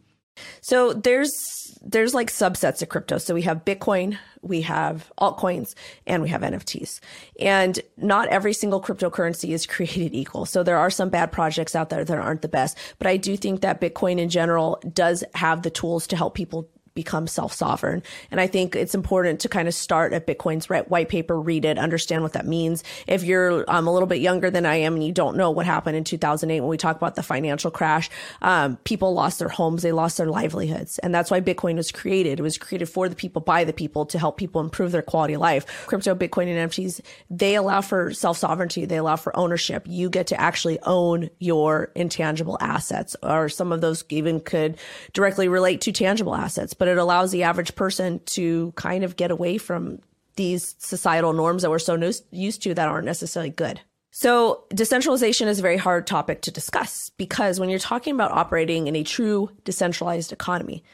So 0.62 0.94
there's 0.94 1.78
there's 1.82 2.14
like 2.14 2.30
subsets 2.30 2.80
of 2.80 2.88
crypto. 2.88 3.18
So 3.18 3.34
we 3.34 3.42
have 3.42 3.66
Bitcoin, 3.66 4.16
we 4.40 4.62
have 4.62 5.12
altcoins, 5.20 5.74
and 6.06 6.22
we 6.22 6.30
have 6.30 6.40
NFTs. 6.40 7.00
And 7.38 7.78
not 7.98 8.28
every 8.28 8.54
single 8.54 8.80
cryptocurrency 8.80 9.50
is 9.50 9.66
created 9.66 10.14
equal. 10.14 10.46
So 10.46 10.62
there 10.62 10.78
are 10.78 10.90
some 10.90 11.10
bad 11.10 11.32
projects 11.32 11.76
out 11.76 11.90
there 11.90 12.02
that 12.02 12.18
aren't 12.18 12.40
the 12.40 12.48
best. 12.48 12.78
But 12.98 13.08
I 13.08 13.18
do 13.18 13.36
think 13.36 13.60
that 13.60 13.82
Bitcoin 13.82 14.18
in 14.18 14.30
general 14.30 14.80
does 14.90 15.22
have 15.34 15.62
the 15.62 15.70
tools 15.70 16.06
to 16.06 16.16
help 16.16 16.34
people 16.34 16.70
become 16.94 17.26
self-sovereign. 17.26 18.02
And 18.30 18.40
I 18.40 18.46
think 18.46 18.76
it's 18.76 18.94
important 18.94 19.40
to 19.40 19.48
kind 19.48 19.66
of 19.66 19.74
start 19.74 20.12
at 20.12 20.26
Bitcoin's 20.26 20.68
white 20.68 21.08
paper, 21.08 21.40
read 21.40 21.64
it, 21.64 21.78
understand 21.78 22.22
what 22.22 22.34
that 22.34 22.46
means. 22.46 22.84
If 23.08 23.24
you're 23.24 23.64
um, 23.68 23.88
a 23.88 23.92
little 23.92 24.06
bit 24.06 24.20
younger 24.20 24.50
than 24.50 24.64
I 24.64 24.76
am 24.76 24.94
and 24.94 25.04
you 25.04 25.12
don't 25.12 25.36
know 25.36 25.50
what 25.50 25.66
happened 25.66 25.96
in 25.96 26.04
2008 26.04 26.60
when 26.60 26.70
we 26.70 26.76
talk 26.76 26.96
about 26.96 27.16
the 27.16 27.22
financial 27.22 27.70
crash, 27.70 28.08
um, 28.42 28.76
people 28.84 29.12
lost 29.12 29.40
their 29.40 29.48
homes, 29.48 29.82
they 29.82 29.92
lost 29.92 30.18
their 30.18 30.26
livelihoods. 30.26 30.98
And 31.00 31.12
that's 31.12 31.30
why 31.30 31.40
Bitcoin 31.40 31.76
was 31.76 31.90
created. 31.90 32.38
It 32.38 32.42
was 32.42 32.58
created 32.58 32.86
for 32.86 33.08
the 33.08 33.16
people, 33.16 33.42
by 33.42 33.64
the 33.64 33.72
people 33.72 34.06
to 34.06 34.18
help 34.18 34.36
people 34.36 34.60
improve 34.60 34.92
their 34.92 35.02
quality 35.02 35.34
of 35.34 35.40
life. 35.40 35.86
Crypto, 35.86 36.14
Bitcoin, 36.14 36.46
and 36.46 36.70
NFTs, 36.70 37.00
they 37.28 37.56
allow 37.56 37.80
for 37.80 38.12
self-sovereignty. 38.12 38.84
They 38.84 38.98
allow 38.98 39.16
for 39.16 39.36
ownership. 39.36 39.84
You 39.88 40.10
get 40.10 40.28
to 40.28 40.40
actually 40.40 40.78
own 40.82 41.30
your 41.40 41.90
intangible 41.96 42.56
assets 42.60 43.16
or 43.22 43.48
some 43.48 43.72
of 43.72 43.80
those 43.80 44.04
even 44.10 44.40
could 44.40 44.78
directly 45.12 45.48
relate 45.48 45.80
to 45.82 45.92
tangible 45.92 46.34
assets. 46.34 46.74
But 46.74 46.83
but 46.84 46.90
it 46.90 46.98
allows 46.98 47.32
the 47.32 47.44
average 47.44 47.74
person 47.76 48.20
to 48.26 48.70
kind 48.76 49.04
of 49.04 49.16
get 49.16 49.30
away 49.30 49.56
from 49.56 50.00
these 50.36 50.74
societal 50.76 51.32
norms 51.32 51.62
that 51.62 51.70
we're 51.70 51.78
so 51.78 51.98
used 52.30 52.62
to 52.62 52.74
that 52.74 52.88
aren't 52.88 53.06
necessarily 53.06 53.48
good. 53.48 53.80
So, 54.10 54.64
decentralization 54.68 55.48
is 55.48 55.60
a 55.60 55.62
very 55.62 55.78
hard 55.78 56.06
topic 56.06 56.42
to 56.42 56.50
discuss 56.50 57.08
because 57.16 57.58
when 57.58 57.70
you're 57.70 57.78
talking 57.78 58.14
about 58.14 58.32
operating 58.32 58.86
in 58.86 58.96
a 58.96 59.02
true 59.02 59.48
decentralized 59.64 60.30
economy, 60.30 60.84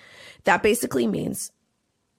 that 0.44 0.62
basically 0.62 1.08
means 1.08 1.50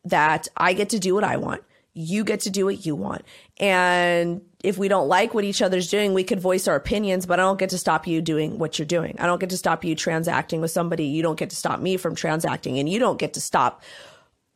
that 0.03 0.49
I 0.57 0.73
get 0.73 0.89
to 0.89 0.99
do 0.99 1.15
what 1.15 1.23
I 1.23 1.38
want 1.38 1.63
you 1.93 2.23
get 2.23 2.41
to 2.41 2.49
do 2.49 2.65
what 2.65 2.86
you 2.86 2.95
want. 2.95 3.23
And 3.57 4.41
if 4.63 4.78
we 4.78 4.88
don't 4.88 5.08
like 5.08 5.34
what 5.34 5.43
each 5.43 5.62
other's 5.62 5.89
doing, 5.89 6.13
we 6.13 6.24
could 6.24 6.39
voice 6.39 6.67
our 6.67 6.76
opinions, 6.76 7.26
but 7.26 7.39
I 7.39 7.43
don't 7.43 7.60
get 7.60 7.71
to 7.71 7.78
stop 7.78 8.08
you 8.08 8.21
doing 8.21 8.58
what 8.58 8.78
you're 8.78 8.86
doing. 8.86 9.15
I 9.19 9.26
don't 9.26 9.39
get 9.39 9.50
to 9.50 9.58
stop 9.58 9.84
you 9.84 9.95
transacting 9.95 10.62
with 10.62 10.71
somebody. 10.71 11.06
You 11.06 11.21
don't 11.21 11.39
get 11.39 11.50
to 11.50 11.56
stop 11.56 11.80
me 11.80 11.97
from 11.97 12.15
transacting 12.15 12.80
and 12.80 12.88
you 12.88 13.00
don't 13.00 13.19
get 13.19 13.34
to 13.34 13.41
stop 13.41 13.82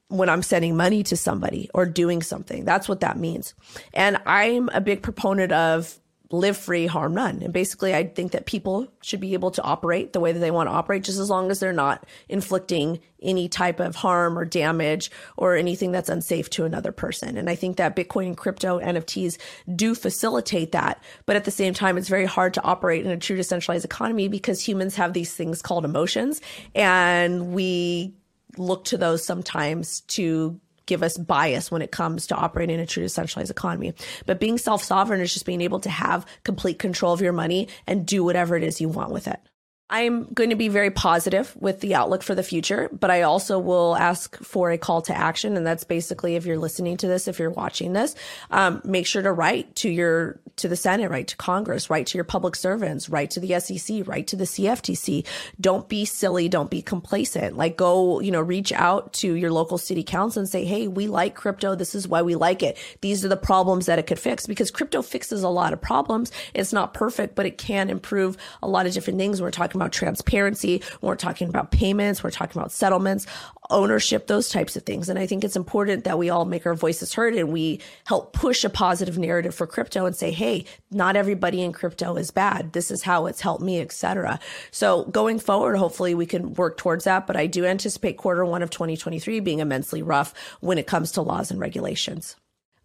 when 0.09 0.29
I'm 0.29 0.43
sending 0.43 0.77
money 0.77 1.01
to 1.03 1.17
somebody 1.17 1.69
or 1.73 1.85
doing 1.85 2.21
something. 2.21 2.65
That's 2.65 2.87
what 2.87 2.99
that 2.99 3.17
means. 3.17 3.55
And 3.93 4.17
I'm 4.25 4.69
a 4.69 4.81
big 4.81 5.01
proponent 5.01 5.51
of 5.51 5.99
live 6.39 6.57
free, 6.57 6.85
harm 6.85 7.13
none. 7.13 7.41
And 7.41 7.53
basically, 7.53 7.93
I 7.93 8.05
think 8.05 8.31
that 8.31 8.45
people 8.45 8.87
should 9.01 9.19
be 9.19 9.33
able 9.33 9.51
to 9.51 9.61
operate 9.63 10.13
the 10.13 10.19
way 10.19 10.31
that 10.31 10.39
they 10.39 10.51
want 10.51 10.69
to 10.69 10.73
operate, 10.73 11.03
just 11.03 11.19
as 11.19 11.29
long 11.29 11.51
as 11.51 11.59
they're 11.59 11.73
not 11.73 12.05
inflicting 12.29 12.99
any 13.21 13.49
type 13.49 13.79
of 13.79 13.95
harm 13.95 14.37
or 14.37 14.45
damage 14.45 15.09
or 15.37 15.55
anything 15.55 15.91
that's 15.91 16.09
unsafe 16.09 16.49
to 16.51 16.65
another 16.65 16.91
person. 16.91 17.37
And 17.37 17.49
I 17.49 17.55
think 17.55 17.77
that 17.77 17.95
Bitcoin 17.95 18.27
and 18.27 18.37
crypto 18.37 18.79
NFTs 18.79 19.37
do 19.75 19.95
facilitate 19.95 20.71
that. 20.73 21.01
But 21.25 21.35
at 21.35 21.45
the 21.45 21.51
same 21.51 21.73
time, 21.73 21.97
it's 21.97 22.09
very 22.09 22.25
hard 22.25 22.53
to 22.55 22.63
operate 22.63 23.05
in 23.05 23.11
a 23.11 23.17
true 23.17 23.37
decentralized 23.37 23.85
economy 23.85 24.27
because 24.27 24.65
humans 24.65 24.95
have 24.95 25.13
these 25.13 25.33
things 25.33 25.61
called 25.61 25.85
emotions 25.85 26.41
and 26.73 27.53
we 27.53 28.13
look 28.57 28.85
to 28.85 28.97
those 28.97 29.25
sometimes 29.25 30.01
to 30.01 30.59
give 30.85 31.03
us 31.03 31.17
bias 31.17 31.71
when 31.71 31.81
it 31.81 31.91
comes 31.91 32.27
to 32.27 32.35
operating 32.35 32.75
in 32.75 32.81
a 32.81 32.85
true 32.85 33.03
decentralized 33.03 33.51
economy. 33.51 33.93
But 34.25 34.39
being 34.39 34.57
self 34.57 34.83
sovereign 34.83 35.21
is 35.21 35.33
just 35.33 35.45
being 35.45 35.61
able 35.61 35.79
to 35.81 35.89
have 35.89 36.25
complete 36.43 36.79
control 36.79 37.13
of 37.13 37.21
your 37.21 37.33
money 37.33 37.67
and 37.87 38.05
do 38.05 38.23
whatever 38.23 38.55
it 38.55 38.63
is 38.63 38.81
you 38.81 38.89
want 38.89 39.11
with 39.11 39.27
it. 39.27 39.39
I'm 39.87 40.25
going 40.33 40.49
to 40.49 40.55
be 40.55 40.67
very 40.67 40.89
positive 40.89 41.55
with 41.59 41.79
the 41.79 41.93
outlook 41.93 42.23
for 42.23 42.33
the 42.33 42.41
future, 42.41 42.89
but 42.91 43.11
I 43.11 43.21
also 43.21 43.59
will 43.59 43.95
ask 43.95 44.35
for 44.37 44.71
a 44.71 44.79
call 44.79 45.03
to 45.03 45.15
action. 45.15 45.55
And 45.55 45.65
that's 45.65 45.83
basically 45.83 46.35
if 46.35 46.43
you're 46.43 46.57
listening 46.57 46.97
to 46.97 47.07
this, 47.07 47.27
if 47.27 47.37
you're 47.37 47.51
watching 47.51 47.93
this, 47.93 48.15
um, 48.49 48.81
make 48.83 49.05
sure 49.05 49.21
to 49.21 49.31
write 49.31 49.75
to 49.77 49.89
your, 49.89 50.39
to 50.55 50.67
the 50.67 50.75
Senate, 50.75 51.11
write 51.11 51.27
to 51.27 51.37
Congress, 51.37 51.87
write 51.87 52.07
to 52.07 52.17
your 52.17 52.23
public 52.23 52.55
servants, 52.55 53.09
write 53.09 53.29
to 53.31 53.39
the 53.39 53.59
SEC, 53.59 54.07
write 54.07 54.25
to 54.27 54.35
the 54.35 54.45
CFTC. 54.45 55.23
Don't 55.61 55.87
be 55.87 56.03
silly. 56.03 56.49
Don't 56.49 56.71
be 56.71 56.81
complacent. 56.81 57.55
Like 57.55 57.77
go, 57.77 58.19
you 58.21 58.31
know, 58.31 58.41
reach 58.41 58.71
out 58.71 59.13
to 59.13 59.33
your 59.35 59.51
local 59.51 59.77
city 59.77 60.03
council 60.03 60.39
and 60.39 60.49
say, 60.49 60.65
Hey, 60.65 60.87
we 60.87 61.05
like 61.05 61.35
crypto. 61.35 61.75
This 61.75 61.93
is 61.93 62.07
why 62.07 62.23
we 62.23 62.33
like 62.33 62.63
it. 62.63 62.79
These 63.01 63.23
are 63.23 63.29
the 63.29 63.37
problems 63.37 63.85
that 63.85 63.99
it 63.99 64.07
could 64.07 64.19
fix 64.19 64.47
because 64.47 64.71
crypto 64.71 65.03
fixes 65.03 65.43
a 65.43 65.49
lot 65.49 65.73
of 65.73 65.81
problems. 65.81 66.31
It's 66.55 66.73
not 66.73 66.95
perfect, 66.95 67.35
but 67.35 67.45
it 67.45 67.59
can 67.59 67.91
improve 67.91 68.35
a 68.63 68.67
lot 68.67 68.87
of 68.87 68.93
different 68.93 69.19
things. 69.19 69.43
We're 69.43 69.51
talking 69.51 69.74
about 69.75 69.91
transparency, 69.91 70.81
we're 71.01 71.15
talking 71.15 71.49
about 71.49 71.71
payments, 71.71 72.23
we're 72.23 72.31
talking 72.31 72.59
about 72.59 72.71
settlements, 72.71 73.25
ownership, 73.69 74.27
those 74.27 74.49
types 74.49 74.75
of 74.75 74.83
things. 74.83 75.09
And 75.09 75.17
I 75.17 75.25
think 75.25 75.43
it's 75.43 75.55
important 75.55 76.03
that 76.03 76.17
we 76.17 76.29
all 76.29 76.45
make 76.45 76.65
our 76.65 76.75
voices 76.75 77.13
heard 77.13 77.33
and 77.35 77.51
we 77.51 77.79
help 78.05 78.33
push 78.33 78.63
a 78.63 78.69
positive 78.69 79.17
narrative 79.17 79.55
for 79.55 79.67
crypto 79.67 80.05
and 80.05 80.15
say, 80.15 80.31
hey, 80.31 80.65
not 80.91 81.15
everybody 81.15 81.61
in 81.61 81.73
crypto 81.73 82.15
is 82.15 82.31
bad. 82.31 82.73
This 82.73 82.91
is 82.91 83.03
how 83.03 83.25
it's 83.25 83.41
helped 83.41 83.63
me, 83.63 83.79
etc. 83.81 84.39
So 84.71 85.05
going 85.05 85.39
forward, 85.39 85.77
hopefully 85.77 86.15
we 86.15 86.25
can 86.25 86.53
work 86.53 86.77
towards 86.77 87.05
that. 87.05 87.27
But 87.27 87.35
I 87.35 87.47
do 87.47 87.65
anticipate 87.65 88.17
quarter 88.17 88.45
one 88.45 88.61
of 88.61 88.69
2023 88.69 89.39
being 89.39 89.59
immensely 89.59 90.01
rough 90.01 90.33
when 90.59 90.77
it 90.77 90.87
comes 90.87 91.11
to 91.13 91.21
laws 91.21 91.51
and 91.51 91.59
regulations. 91.59 92.35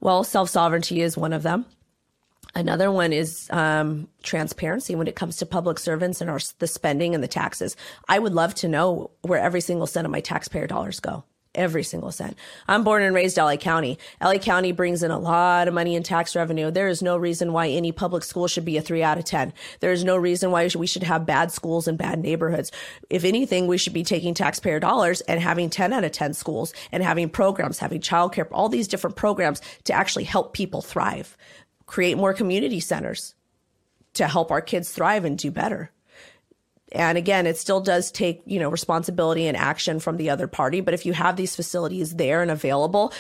Well, 0.01 0.25
self 0.25 0.49
sovereignty 0.49 1.03
is 1.03 1.17
one 1.17 1.33
of 1.33 1.43
them. 1.43 1.67
Another 2.55 2.91
one 2.91 3.13
is 3.13 3.49
um, 3.51 4.09
transparency 4.23 4.95
when 4.95 5.07
it 5.07 5.17
comes 5.17 5.37
to 5.37 5.47
public 5.47 5.79
servants 5.79 6.21
and 6.21 6.29
our, 6.29 6.41
the 6.59 6.67
spending 6.67 7.15
and 7.15 7.23
the 7.23 7.29
taxes. 7.29 7.77
I 8.09 8.19
would 8.19 8.35
love 8.35 8.55
to 8.57 8.69
know 8.69 9.11
where 9.23 9.41
every 9.41 9.61
single 9.61 9.87
cent 9.87 10.05
of 10.05 10.11
my 10.11 10.21
taxpayer 10.21 10.67
dollars 10.67 11.01
go. 11.01 11.25
Every 11.53 11.83
single 11.83 12.13
cent. 12.13 12.37
I'm 12.69 12.85
born 12.85 13.03
and 13.03 13.13
raised 13.13 13.37
LA 13.37 13.57
County. 13.57 13.99
LA 14.23 14.39
County 14.39 14.71
brings 14.71 15.03
in 15.03 15.11
a 15.11 15.19
lot 15.19 15.67
of 15.67 15.75
money 15.75 15.97
in 15.97 16.05
tax 16.05 16.37
revenue. 16.37 16.71
There 16.71 16.87
is 16.87 17.03
no 17.03 17.17
reason 17.17 17.53
why 17.53 17.69
any 17.69 17.91
public 17.91 18.23
school 18.23 18.47
should 18.47 18.65
be 18.65 18.77
a 18.77 18.83
three 18.83 19.03
out 19.03 19.19
of 19.19 19.25
10. 19.25 19.53
There 19.81 19.91
is 19.91 20.05
no 20.05 20.17
reason 20.17 20.53
why 20.53 20.71
we 20.77 20.87
should 20.87 21.03
have 21.03 21.27
bad 21.27 21.51
schools 21.51 21.89
and 21.89 21.99
bad 21.99 22.21
neighborhoods. 22.21 22.71
If 23.11 23.25
anything, 23.25 23.67
we 23.67 23.79
should 23.79 23.93
be 23.93 24.05
taking 24.05 24.33
taxpayer 24.33 24.79
dollars 24.79 25.23
and 25.23 25.41
having 25.41 25.71
10 25.71 25.93
out 25.93 26.05
of 26.05 26.13
10 26.13 26.35
schools 26.35 26.73
and 26.93 27.03
having 27.03 27.29
programs, 27.29 27.81
having 27.81 28.01
childcare, 28.01 28.47
all 28.53 28.69
these 28.69 28.87
different 28.87 29.17
programs 29.17 29.61
to 29.85 29.93
actually 29.93 30.25
help 30.25 30.53
people 30.53 30.83
thrive 30.83 31.37
create 31.91 32.17
more 32.17 32.33
community 32.33 32.79
centers 32.79 33.35
to 34.15 34.29
help 34.29 34.53
our 34.53 34.61
kids 34.61 34.93
thrive 34.93 35.25
and 35.25 35.37
do 35.37 35.51
better. 35.51 35.91
And 36.93 37.19
again, 37.19 37.49
it 37.49 37.57
still 37.57 37.81
does 37.81 38.13
take, 38.13 38.43
you 38.47 38.61
know, 38.61 38.69
responsibility 38.69 39.49
and 39.49 39.57
action 39.57 39.99
from 39.99 40.17
the 40.17 40.31
other 40.31 40.47
party. 40.47 40.81
But 40.81 40.95
if 40.95 41.05
you 41.05 41.13
have 41.15 41.35
these 41.35 41.57
facilities 41.57 42.15
there 42.15 42.43
and 42.43 42.51
available, 42.51 43.13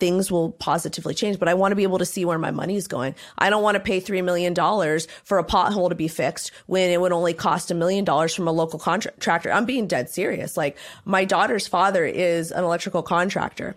things 0.00 0.32
will 0.32 0.52
positively 0.52 1.12
change. 1.12 1.38
But 1.38 1.48
I 1.48 1.54
want 1.54 1.72
to 1.72 1.76
be 1.76 1.82
able 1.82 1.98
to 1.98 2.06
see 2.06 2.24
where 2.24 2.38
my 2.38 2.50
money 2.50 2.76
is 2.76 2.88
going. 2.88 3.14
I 3.36 3.50
don't 3.50 3.62
want 3.62 3.74
to 3.74 3.80
pay 3.80 4.00
$3 4.00 4.24
million 4.24 4.54
for 4.54 5.38
a 5.38 5.44
pothole 5.44 5.90
to 5.90 5.94
be 5.94 6.08
fixed 6.08 6.50
when 6.64 6.90
it 6.90 7.02
would 7.02 7.12
only 7.12 7.34
cost 7.34 7.70
a 7.70 7.74
million 7.74 8.06
dollars 8.06 8.34
from 8.34 8.48
a 8.48 8.52
local 8.52 8.78
contractor. 8.78 9.52
I'm 9.52 9.66
being 9.66 9.86
dead 9.86 10.08
serious. 10.08 10.56
Like 10.56 10.78
my 11.04 11.26
daughter's 11.26 11.66
father 11.66 12.06
is 12.06 12.52
an 12.52 12.64
electrical 12.64 13.02
contractor. 13.02 13.76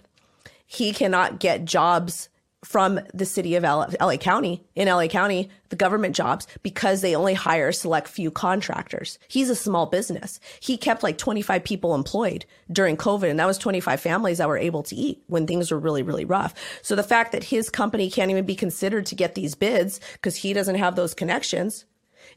He 0.65 0.93
cannot 0.93 1.39
get 1.39 1.65
jobs 1.65 2.29
from 2.63 3.00
the 3.13 3.26
city 3.26 3.56
of 3.56 3.63
LA, 3.63 3.88
LA, 4.00 4.17
County 4.17 4.63
in 4.76 4.88
LA 4.88 5.08
County, 5.08 5.50
the 5.69 5.76
government 5.76 6.15
jobs, 6.15 6.47
because 6.62 7.02
they 7.02 7.15
only 7.15 7.34
hire 7.34 7.71
select 7.71 8.08
few 8.08 8.30
contractors. 8.30 9.17
He's 9.28 9.50
a 9.50 9.56
small 9.56 9.88
business. 9.88 10.39
He 10.60 10.78
kept 10.78 11.02
like 11.02 11.17
25 11.17 11.63
people 11.63 11.95
employed 11.95 12.45
during 12.71 12.97
COVID, 12.97 13.30
and 13.30 13.39
that 13.39 13.47
was 13.47 13.58
25 13.58 14.00
families 14.00 14.38
that 14.38 14.47
were 14.47 14.58
able 14.58 14.84
to 14.84 14.95
eat 14.95 15.24
when 15.28 15.47
things 15.47 15.71
were 15.71 15.80
really, 15.80 16.04
really 16.04 16.26
rough. 16.26 16.54
So 16.82 16.95
the 16.95 17.04
fact 17.04 17.32
that 17.32 17.45
his 17.45 17.69
company 17.69 18.12
can't 18.12 18.32
even 18.32 18.45
be 18.45 18.56
considered 18.56 19.06
to 19.08 19.15
get 19.15 19.36
these 19.36 19.56
bids 19.56 20.00
because 20.13 20.36
he 20.36 20.54
doesn't 20.54 20.76
have 20.76 20.95
those 20.95 21.13
connections 21.13 21.86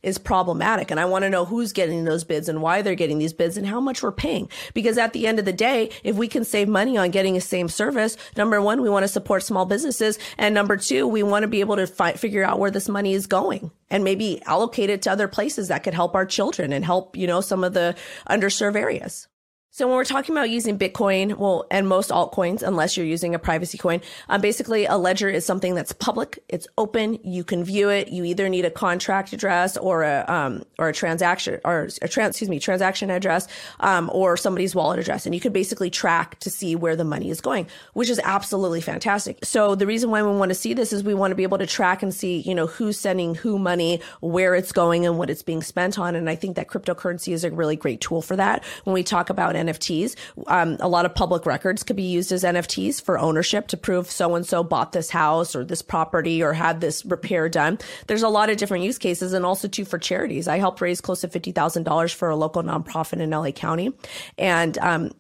is 0.05 0.19
problematic. 0.19 0.91
And 0.91 1.01
I 1.01 1.05
want 1.05 1.25
to 1.25 1.31
know 1.31 1.45
who's 1.45 1.73
getting 1.73 2.05
those 2.05 2.25
bids 2.25 2.49
and 2.49 2.63
why 2.63 2.83
they're 2.83 2.95
getting 2.95 3.19
these 3.19 3.33
bids 3.33 3.57
and 3.57 3.67
how 3.67 3.81
much 3.81 4.03
we're 4.03 4.13
paying. 4.13 4.49
Because 4.75 4.99
at 4.99 5.13
the 5.13 5.27
end 5.27 5.39
of 5.39 5.45
the 5.45 5.53
day, 5.53 5.91
if 6.03 6.17
we 6.17 6.29
can 6.29 6.45
save 6.45 6.69
money 6.69 6.97
on 6.97 7.11
getting 7.11 7.37
a 7.37 7.41
same 7.41 7.69
service, 7.69 8.17
number 8.37 8.61
one, 8.61 8.83
we 8.83 8.91
want 8.91 9.05
to 9.05 9.09
support 9.09 9.43
small 9.43 9.65
businesses. 9.65 10.19
And 10.39 10.55
number 10.55 10.77
two, 10.77 11.07
we 11.07 11.23
want 11.23 11.43
to 11.43 11.49
be 11.49 11.61
able 11.61 11.77
to 11.77 11.87
fi- 11.87 12.13
figure 12.13 12.45
out 12.45 12.59
where 12.59 12.71
this 12.71 12.89
money 12.89 13.15
is 13.15 13.27
going 13.27 13.71
and 13.91 14.05
maybe 14.05 14.43
allocate 14.47 14.91
it 14.91 15.03
to 15.03 15.13
other 15.13 15.29
places 15.29 15.69
that 15.69 15.83
could 15.83 15.95
help 15.95 16.15
our 16.15 16.27
children 16.27 16.73
and 16.73 16.85
help, 16.85 17.17
you 17.17 17.27
know, 17.27 17.41
some 17.41 17.65
of 17.65 17.75
the 17.75 17.95
underserved 18.29 18.77
areas. 18.77 19.29
So 19.77 19.89
when 19.89 19.97
we're 19.97 20.05
talking 20.05 20.33
about 20.37 20.51
using 20.51 20.79
Bitcoin, 20.79 21.37
well, 21.37 21.67
and 21.69 21.89
most 21.89 22.11
altcoins, 22.11 22.63
unless 22.63 22.97
you're 22.97 23.05
using 23.05 23.35
a 23.35 23.41
privacy 23.41 23.77
coin, 23.77 24.03
um, 24.29 24.41
basically 24.41 24.85
a 24.85 24.97
ledger 24.97 25.29
is 25.29 25.45
something 25.45 25.75
that's 25.75 25.93
public. 25.93 26.39
It's 26.49 26.69
open. 26.79 27.19
You 27.25 27.43
can 27.43 27.65
view 27.65 27.89
it. 27.89 28.07
You 28.07 28.23
either 28.23 28.49
need 28.49 28.65
a 28.65 28.71
contract 28.71 29.33
address 29.33 29.77
or 29.77 30.05
a, 30.05 30.25
um, 30.29 30.63
or 30.79 30.91
a 30.91 30.93
transaction 30.93 31.59
or 31.65 31.89
a 32.03 32.07
trans, 32.07 32.35
excuse 32.35 32.49
me, 32.49 32.61
transaction 32.61 33.11
address, 33.11 33.49
um, 33.81 34.13
or 34.15 34.37
somebody's 34.37 34.77
wallet 34.77 35.01
address. 35.01 35.27
And 35.27 35.35
you 35.35 35.41
can 35.41 35.53
basically 35.53 35.91
track 35.91 36.39
to 36.39 36.51
see 36.51 36.77
where 36.77 36.95
the 36.95 37.03
money 37.03 37.29
is 37.29 37.41
going, 37.41 37.67
which 37.95 38.11
is 38.11 38.21
absolutely 38.23 38.81
fantastic. 38.81 39.45
So 39.45 39.75
the 39.75 39.89
reason 39.89 40.09
why 40.09 40.23
we 40.23 40.31
want 40.39 40.51
to 40.51 40.55
see 40.55 40.75
this 40.75 40.93
is 40.93 41.03
we 41.03 41.15
want 41.15 41.33
to 41.33 41.35
be 41.35 41.43
able 41.43 41.59
to 41.59 41.67
track 41.67 42.01
and 42.01 42.15
see, 42.15 42.39
you 42.43 42.55
know, 42.55 42.69
who's 42.69 42.97
sending 42.97 43.35
who 43.35 43.59
money, 43.59 44.01
where 44.21 44.55
it's 44.55 44.71
going 44.71 45.05
and 45.05 45.19
what 45.19 45.31
it's 45.31 45.43
being 45.43 45.63
spent 45.63 45.99
on. 45.99 46.15
And 46.15 46.31
I 46.31 46.37
think 46.37 46.55
that 46.55 46.69
cryptocurrency 46.69 47.33
is 47.33 47.43
a 47.43 47.51
really 47.51 47.75
great 47.75 48.01
tool 48.01 48.23
for 48.23 48.37
that. 48.37 48.63
When 48.85 48.95
we 48.95 49.03
talk 49.03 49.31
about 49.31 49.57
NFTs. 49.67 50.17
Um, 50.47 50.77
a 50.81 50.89
lot 50.89 51.05
of 51.05 51.15
public 51.15 51.47
records 51.47 51.83
could 51.83 51.97
be 51.97 52.03
used 52.03 52.33
as 52.33 52.45
NFTs 52.45 53.03
for 53.03 53.19
ownership 53.19 53.69
to 53.69 53.77
prove 53.77 54.11
so 54.11 54.35
and 54.35 54.47
so 54.47 54.63
bought 54.63 54.93
this 54.93 55.11
house 55.11 55.55
or 55.55 55.65
this 55.65 55.83
property 55.83 56.43
or 56.43 56.53
had 56.53 56.81
this 56.81 57.05
repair 57.05 57.49
done. 57.49 57.79
There's 58.07 58.23
a 58.23 58.29
lot 58.29 58.51
of 58.51 58.57
different 58.57 58.85
use 58.85 58.99
cases 58.99 59.33
and 59.33 59.45
also 59.45 59.69
too 59.69 59.85
for 59.85 59.99
charities. 59.99 60.49
I 60.49 60.59
helped 60.59 60.81
raise 60.81 61.01
close 61.01 61.21
to 61.23 61.29
$50,000 61.29 62.15
for 62.15 62.31
a 62.31 62.37
local 62.37 62.63
nonprofit 62.63 63.21
in 63.21 63.31
LA 63.31 63.51
County. 63.51 63.93
And, 64.39 64.77
um, 64.79 65.11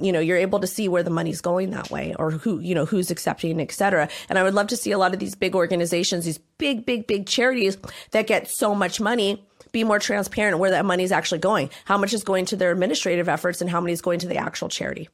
you 0.00 0.10
know, 0.10 0.18
you're 0.18 0.38
able 0.38 0.58
to 0.58 0.66
see 0.66 0.88
where 0.88 1.04
the 1.04 1.10
money's 1.10 1.40
going 1.40 1.70
that 1.70 1.90
way 1.90 2.14
or 2.18 2.32
who, 2.32 2.58
you 2.58 2.74
know, 2.74 2.84
who's 2.84 3.10
accepting, 3.10 3.60
et 3.60 3.70
cetera. 3.70 4.08
And 4.28 4.38
I 4.38 4.42
would 4.42 4.54
love 4.54 4.66
to 4.68 4.76
see 4.76 4.90
a 4.90 4.98
lot 4.98 5.14
of 5.14 5.20
these 5.20 5.36
big 5.36 5.54
organizations, 5.54 6.24
these 6.24 6.38
big, 6.58 6.84
big, 6.84 7.06
big 7.06 7.26
charities 7.26 7.78
that 8.10 8.26
get 8.26 8.48
so 8.48 8.74
much 8.74 9.00
money 9.00 9.46
be 9.74 9.84
more 9.84 9.98
transparent 9.98 10.58
where 10.58 10.70
that 10.70 10.86
money 10.86 11.04
is 11.04 11.12
actually 11.12 11.40
going. 11.40 11.68
How 11.84 11.98
much 11.98 12.14
is 12.14 12.24
going 12.24 12.46
to 12.46 12.56
their 12.56 12.72
administrative 12.72 13.28
efforts 13.28 13.60
and 13.60 13.68
how 13.68 13.82
many 13.82 13.92
is 13.92 14.00
going 14.00 14.20
to 14.20 14.28
the 14.28 14.38
actual 14.38 14.70
charity. 14.70 15.10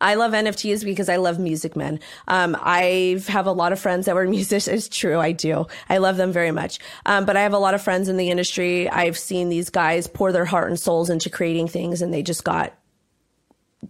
I 0.00 0.14
love 0.14 0.30
NFTs 0.30 0.84
because 0.84 1.08
I 1.08 1.16
love 1.16 1.40
music 1.40 1.74
men. 1.74 1.98
Um, 2.28 2.56
I 2.60 3.20
have 3.26 3.46
a 3.46 3.52
lot 3.52 3.72
of 3.72 3.80
friends 3.80 4.06
that 4.06 4.14
were 4.14 4.28
musicians. 4.28 4.86
It's 4.86 4.96
true, 4.96 5.18
I 5.18 5.32
do. 5.32 5.66
I 5.88 5.98
love 5.98 6.16
them 6.16 6.30
very 6.30 6.52
much. 6.52 6.78
Um, 7.06 7.24
but 7.24 7.36
I 7.36 7.42
have 7.42 7.52
a 7.52 7.58
lot 7.58 7.74
of 7.74 7.82
friends 7.82 8.08
in 8.08 8.16
the 8.16 8.30
industry. 8.30 8.88
I've 8.88 9.18
seen 9.18 9.48
these 9.48 9.70
guys 9.70 10.06
pour 10.06 10.30
their 10.30 10.44
heart 10.44 10.68
and 10.68 10.78
souls 10.78 11.10
into 11.10 11.28
creating 11.28 11.66
things, 11.66 12.02
and 12.02 12.14
they 12.14 12.22
just 12.22 12.44
got 12.44 12.72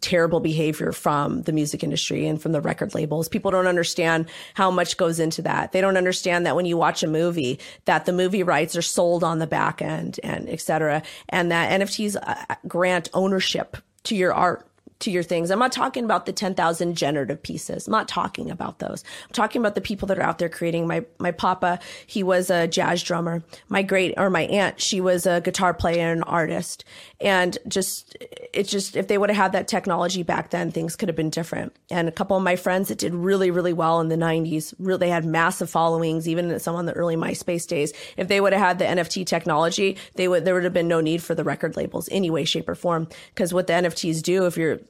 terrible 0.00 0.40
behavior 0.40 0.92
from 0.92 1.42
the 1.42 1.52
music 1.52 1.83
industry 1.83 2.26
and 2.26 2.40
from 2.40 2.52
the 2.52 2.61
record 2.61 2.94
labels. 2.94 3.28
People 3.28 3.50
don't 3.50 3.66
understand 3.66 4.28
how 4.54 4.70
much 4.70 4.96
goes 4.96 5.20
into 5.20 5.42
that. 5.42 5.72
They 5.72 5.80
don't 5.80 5.96
understand 5.96 6.46
that 6.46 6.57
when 6.57 6.66
you 6.66 6.76
watch 6.76 7.02
a 7.02 7.09
movie, 7.09 7.59
that 7.85 8.04
the 8.04 8.12
movie 8.12 8.42
rights 8.42 8.76
are 8.76 8.83
sold 8.83 9.24
on 9.24 9.38
the 9.38 9.46
back 9.46 9.83
end 9.83 10.20
and 10.22 10.48
et 10.48 10.61
cetera. 10.61 11.02
And 11.28 11.50
that 11.50 11.80
NFTs 11.80 12.16
uh, 12.22 12.54
grant 12.66 13.09
ownership 13.14 13.76
to 14.04 14.16
your 14.16 14.35
art 14.35 14.66
to 15.00 15.11
your 15.11 15.22
things. 15.22 15.50
I'm 15.50 15.59
not 15.59 15.72
talking 15.72 16.04
about 16.04 16.26
the 16.26 16.33
10,000 16.33 16.96
generative 16.96 17.42
pieces. 17.42 17.87
I'm 17.87 17.92
not 17.92 18.09
talking 18.09 18.50
about 18.50 18.78
those. 18.78 19.04
I'm 19.24 19.33
talking 19.33 19.61
about 19.61 19.74
the 19.74 19.80
people 19.80 20.07
that 20.09 20.18
are 20.18 20.22
out 20.22 20.38
there 20.38 20.48
creating. 20.48 20.87
My, 20.87 21.04
my 21.18 21.30
papa, 21.30 21.78
he 22.07 22.22
was 22.22 22.48
a 22.48 22.66
jazz 22.66 23.02
drummer. 23.02 23.42
My 23.68 23.83
great, 23.83 24.14
or 24.16 24.30
my 24.30 24.42
aunt, 24.42 24.80
she 24.80 25.00
was 25.00 25.26
a 25.26 25.40
guitar 25.40 25.74
player 25.74 26.11
and 26.11 26.22
an 26.22 26.28
artist. 26.28 26.85
And 27.24 27.56
just, 27.66 28.18
it's 28.52 28.70
just, 28.70 28.96
if 28.96 29.08
they 29.08 29.16
would 29.16 29.30
have 29.30 29.37
had 29.37 29.52
that 29.52 29.66
technology 29.66 30.22
back 30.22 30.50
then, 30.50 30.70
things 30.70 30.94
could 30.94 31.08
have 31.08 31.16
been 31.16 31.30
different. 31.30 31.74
And 31.90 32.06
a 32.06 32.12
couple 32.12 32.37
of 32.37 32.42
my 32.42 32.54
friends 32.54 32.88
that 32.88 32.98
did 32.98 33.14
really, 33.14 33.50
really 33.50 33.72
well 33.72 33.98
in 34.00 34.10
the 34.10 34.16
90s, 34.16 34.74
really, 34.78 34.98
they 34.98 35.08
had 35.08 35.24
massive 35.24 35.70
followings, 35.70 36.28
even 36.28 36.50
in 36.50 36.60
some 36.60 36.76
on 36.76 36.84
the 36.84 36.92
early 36.92 37.16
MySpace 37.16 37.66
days. 37.66 37.94
If 38.18 38.28
they 38.28 38.42
would 38.42 38.52
have 38.52 38.60
had 38.60 38.78
the 38.78 38.84
NFT 38.84 39.24
technology, 39.24 39.96
they 40.16 40.28
would, 40.28 40.44
there 40.44 40.52
would 40.52 40.64
have 40.64 40.74
been 40.74 40.87
no 40.87 41.00
need 41.00 41.22
for 41.22 41.34
the 41.34 41.44
record 41.44 41.78
labels 41.78 42.10
any 42.12 42.28
way, 42.28 42.44
shape 42.44 42.68
or 42.68 42.74
form. 42.74 43.08
Cause 43.37 43.54
what 43.54 43.68
the 43.68 43.72
NFTs 43.72 44.22
do, 44.22 44.44
if 44.44 44.58
you're, 44.58 44.80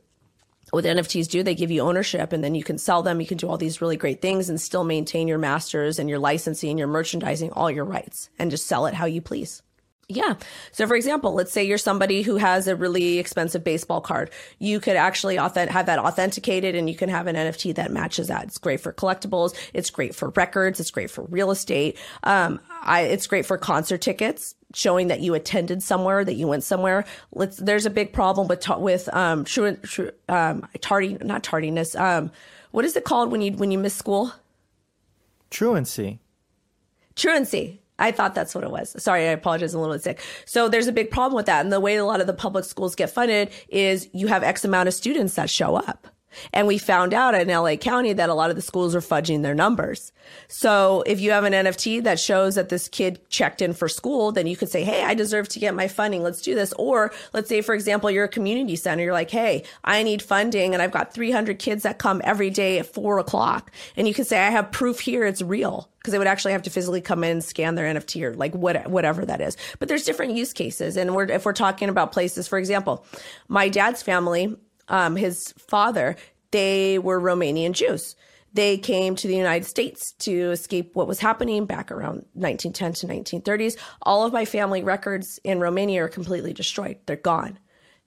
what 0.70 0.82
the 0.82 0.88
NFTs 0.88 1.28
do, 1.28 1.44
they 1.44 1.54
give 1.54 1.70
you 1.70 1.82
ownership 1.82 2.32
and 2.32 2.42
then 2.42 2.56
you 2.56 2.64
can 2.64 2.78
sell 2.78 3.04
them. 3.04 3.20
You 3.20 3.28
can 3.28 3.38
do 3.38 3.48
all 3.48 3.58
these 3.58 3.80
really 3.80 3.96
great 3.96 4.20
things 4.20 4.48
and 4.48 4.60
still 4.60 4.82
maintain 4.82 5.28
your 5.28 5.38
masters 5.38 6.00
and 6.00 6.10
your 6.10 6.18
licensing, 6.18 6.78
your 6.78 6.88
merchandising, 6.88 7.52
all 7.52 7.70
your 7.70 7.84
rights 7.84 8.28
and 8.40 8.50
just 8.50 8.66
sell 8.66 8.86
it 8.86 8.94
how 8.94 9.06
you 9.06 9.20
please. 9.20 9.62
Yeah. 10.08 10.34
So, 10.72 10.86
for 10.86 10.96
example, 10.96 11.32
let's 11.32 11.52
say 11.52 11.64
you're 11.64 11.78
somebody 11.78 12.22
who 12.22 12.36
has 12.36 12.66
a 12.68 12.76
really 12.76 13.18
expensive 13.18 13.64
baseball 13.64 14.02
card. 14.02 14.30
You 14.58 14.78
could 14.78 14.96
actually 14.96 15.38
authentic- 15.38 15.72
have 15.72 15.86
that 15.86 15.98
authenticated 15.98 16.74
and 16.74 16.90
you 16.90 16.96
can 16.96 17.08
have 17.08 17.26
an 17.26 17.36
NFT 17.36 17.74
that 17.76 17.90
matches 17.90 18.28
that. 18.28 18.44
It's 18.44 18.58
great 18.58 18.80
for 18.80 18.92
collectibles. 18.92 19.54
It's 19.72 19.88
great 19.88 20.14
for 20.14 20.28
records. 20.30 20.78
It's 20.78 20.90
great 20.90 21.10
for 21.10 21.24
real 21.24 21.50
estate. 21.50 21.96
Um, 22.22 22.60
I, 22.82 23.02
it's 23.02 23.26
great 23.26 23.46
for 23.46 23.56
concert 23.56 24.02
tickets, 24.02 24.54
showing 24.74 25.08
that 25.08 25.20
you 25.20 25.32
attended 25.32 25.82
somewhere, 25.82 26.22
that 26.22 26.34
you 26.34 26.48
went 26.48 26.64
somewhere. 26.64 27.06
Let's, 27.32 27.56
there's 27.56 27.86
a 27.86 27.90
big 27.90 28.12
problem 28.12 28.46
with, 28.46 28.68
with, 28.76 29.14
um, 29.14 29.44
true, 29.44 29.76
um, 30.28 30.68
tardy, 30.80 31.16
not 31.22 31.42
tardiness. 31.42 31.94
Um, 31.96 32.30
what 32.72 32.84
is 32.84 32.94
it 32.94 33.04
called 33.04 33.30
when 33.30 33.40
you, 33.40 33.52
when 33.52 33.70
you 33.70 33.78
miss 33.78 33.94
school? 33.94 34.32
Truancy. 35.50 36.18
Truancy. 37.14 37.80
I 37.98 38.10
thought 38.10 38.34
that's 38.34 38.54
what 38.54 38.64
it 38.64 38.70
was. 38.70 38.94
Sorry, 39.02 39.28
I 39.28 39.32
apologize. 39.32 39.74
I'm 39.74 39.78
a 39.78 39.82
little 39.82 39.94
bit 39.94 40.02
sick. 40.02 40.20
So 40.46 40.68
there's 40.68 40.88
a 40.88 40.92
big 40.92 41.10
problem 41.10 41.36
with 41.36 41.46
that. 41.46 41.64
And 41.64 41.72
the 41.72 41.80
way 41.80 41.96
a 41.96 42.04
lot 42.04 42.20
of 42.20 42.26
the 42.26 42.34
public 42.34 42.64
schools 42.64 42.94
get 42.94 43.10
funded 43.10 43.50
is 43.68 44.08
you 44.12 44.26
have 44.26 44.42
X 44.42 44.64
amount 44.64 44.88
of 44.88 44.94
students 44.94 45.34
that 45.34 45.48
show 45.48 45.76
up. 45.76 46.08
And 46.52 46.66
we 46.66 46.78
found 46.78 47.14
out 47.14 47.34
in 47.34 47.48
LA 47.48 47.76
County 47.76 48.12
that 48.12 48.28
a 48.28 48.34
lot 48.34 48.50
of 48.50 48.56
the 48.56 48.62
schools 48.62 48.94
are 48.94 49.00
fudging 49.00 49.42
their 49.42 49.54
numbers. 49.54 50.12
So 50.48 51.02
if 51.06 51.20
you 51.20 51.30
have 51.32 51.44
an 51.44 51.52
NFT 51.52 52.04
that 52.04 52.18
shows 52.18 52.54
that 52.54 52.68
this 52.68 52.88
kid 52.88 53.20
checked 53.28 53.62
in 53.62 53.72
for 53.72 53.88
school, 53.88 54.32
then 54.32 54.46
you 54.46 54.56
could 54.56 54.70
say, 54.70 54.84
Hey, 54.84 55.02
I 55.04 55.14
deserve 55.14 55.48
to 55.50 55.58
get 55.58 55.74
my 55.74 55.88
funding. 55.88 56.22
Let's 56.22 56.40
do 56.40 56.54
this. 56.54 56.72
Or 56.74 57.12
let's 57.32 57.48
say, 57.48 57.60
for 57.60 57.74
example, 57.74 58.10
you're 58.10 58.24
a 58.24 58.28
community 58.28 58.76
center. 58.76 59.04
You're 59.04 59.12
like, 59.12 59.30
Hey, 59.30 59.64
I 59.84 60.02
need 60.02 60.22
funding 60.22 60.74
and 60.74 60.82
I've 60.82 60.90
got 60.90 61.14
300 61.14 61.58
kids 61.58 61.82
that 61.82 61.98
come 61.98 62.20
every 62.24 62.50
day 62.50 62.78
at 62.78 62.86
four 62.86 63.18
o'clock. 63.18 63.70
And 63.96 64.08
you 64.08 64.14
can 64.14 64.24
say, 64.24 64.38
I 64.38 64.50
have 64.50 64.72
proof 64.72 65.00
here. 65.00 65.24
It's 65.24 65.42
real 65.42 65.88
because 65.98 66.12
they 66.12 66.18
would 66.18 66.26
actually 66.26 66.52
have 66.52 66.62
to 66.62 66.70
physically 66.70 67.00
come 67.00 67.24
in 67.24 67.30
and 67.30 67.44
scan 67.44 67.76
their 67.76 67.92
NFT 67.92 68.22
or 68.22 68.34
like 68.34 68.54
what, 68.54 68.88
whatever 68.88 69.24
that 69.24 69.40
is. 69.40 69.56
But 69.78 69.88
there's 69.88 70.04
different 70.04 70.34
use 70.34 70.52
cases. 70.52 70.98
And 70.98 71.14
we're, 71.14 71.24
if 71.24 71.46
we're 71.46 71.54
talking 71.54 71.88
about 71.88 72.12
places, 72.12 72.46
for 72.46 72.58
example, 72.58 73.06
my 73.48 73.70
dad's 73.70 74.02
family, 74.02 74.54
um, 74.88 75.16
his 75.16 75.52
father, 75.58 76.16
they 76.50 76.98
were 76.98 77.20
Romanian 77.20 77.72
Jews. 77.72 78.16
They 78.52 78.78
came 78.78 79.16
to 79.16 79.26
the 79.26 79.36
United 79.36 79.66
States 79.66 80.12
to 80.20 80.52
escape 80.52 80.94
what 80.94 81.08
was 81.08 81.18
happening 81.18 81.66
back 81.66 81.90
around 81.90 82.24
1910 82.34 82.92
to 82.92 83.06
1930s. 83.08 83.76
All 84.02 84.24
of 84.24 84.32
my 84.32 84.44
family 84.44 84.84
records 84.84 85.40
in 85.42 85.58
Romania 85.58 86.04
are 86.04 86.08
completely 86.08 86.52
destroyed. 86.52 86.98
They're 87.06 87.16
gone. 87.16 87.58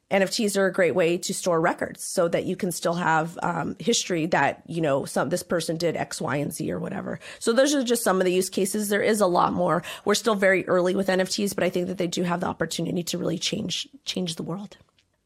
NFTs 0.09 0.55
are 0.55 0.67
a 0.67 0.71
great 0.71 0.95
way 0.95 1.17
to 1.17 1.33
store 1.33 1.59
records 1.59 2.01
so 2.01 2.29
that 2.29 2.45
you 2.45 2.55
can 2.55 2.71
still 2.71 2.93
have 2.93 3.37
um, 3.43 3.75
history 3.77 4.25
that 4.27 4.63
you 4.65 4.79
know 4.79 5.03
some 5.03 5.27
this 5.27 5.43
person 5.43 5.75
did 5.75 5.97
X, 5.97 6.21
Y, 6.21 6.37
and 6.37 6.53
Z 6.53 6.71
or 6.71 6.79
whatever. 6.79 7.19
So 7.39 7.51
those 7.51 7.75
are 7.75 7.83
just 7.83 8.03
some 8.03 8.21
of 8.21 8.25
the 8.25 8.31
use 8.31 8.49
cases. 8.49 8.87
There 8.87 9.01
is 9.01 9.19
a 9.19 9.27
lot 9.27 9.51
more. 9.51 9.83
We're 10.05 10.15
still 10.15 10.35
very 10.35 10.65
early 10.67 10.95
with 10.95 11.07
NFTs, 11.07 11.53
but 11.53 11.65
I 11.65 11.69
think 11.69 11.87
that 11.87 11.97
they 11.97 12.07
do 12.07 12.23
have 12.23 12.39
the 12.39 12.47
opportunity 12.47 13.03
to 13.03 13.17
really 13.17 13.37
change 13.37 13.85
change 14.05 14.35
the 14.35 14.43
world. 14.43 14.77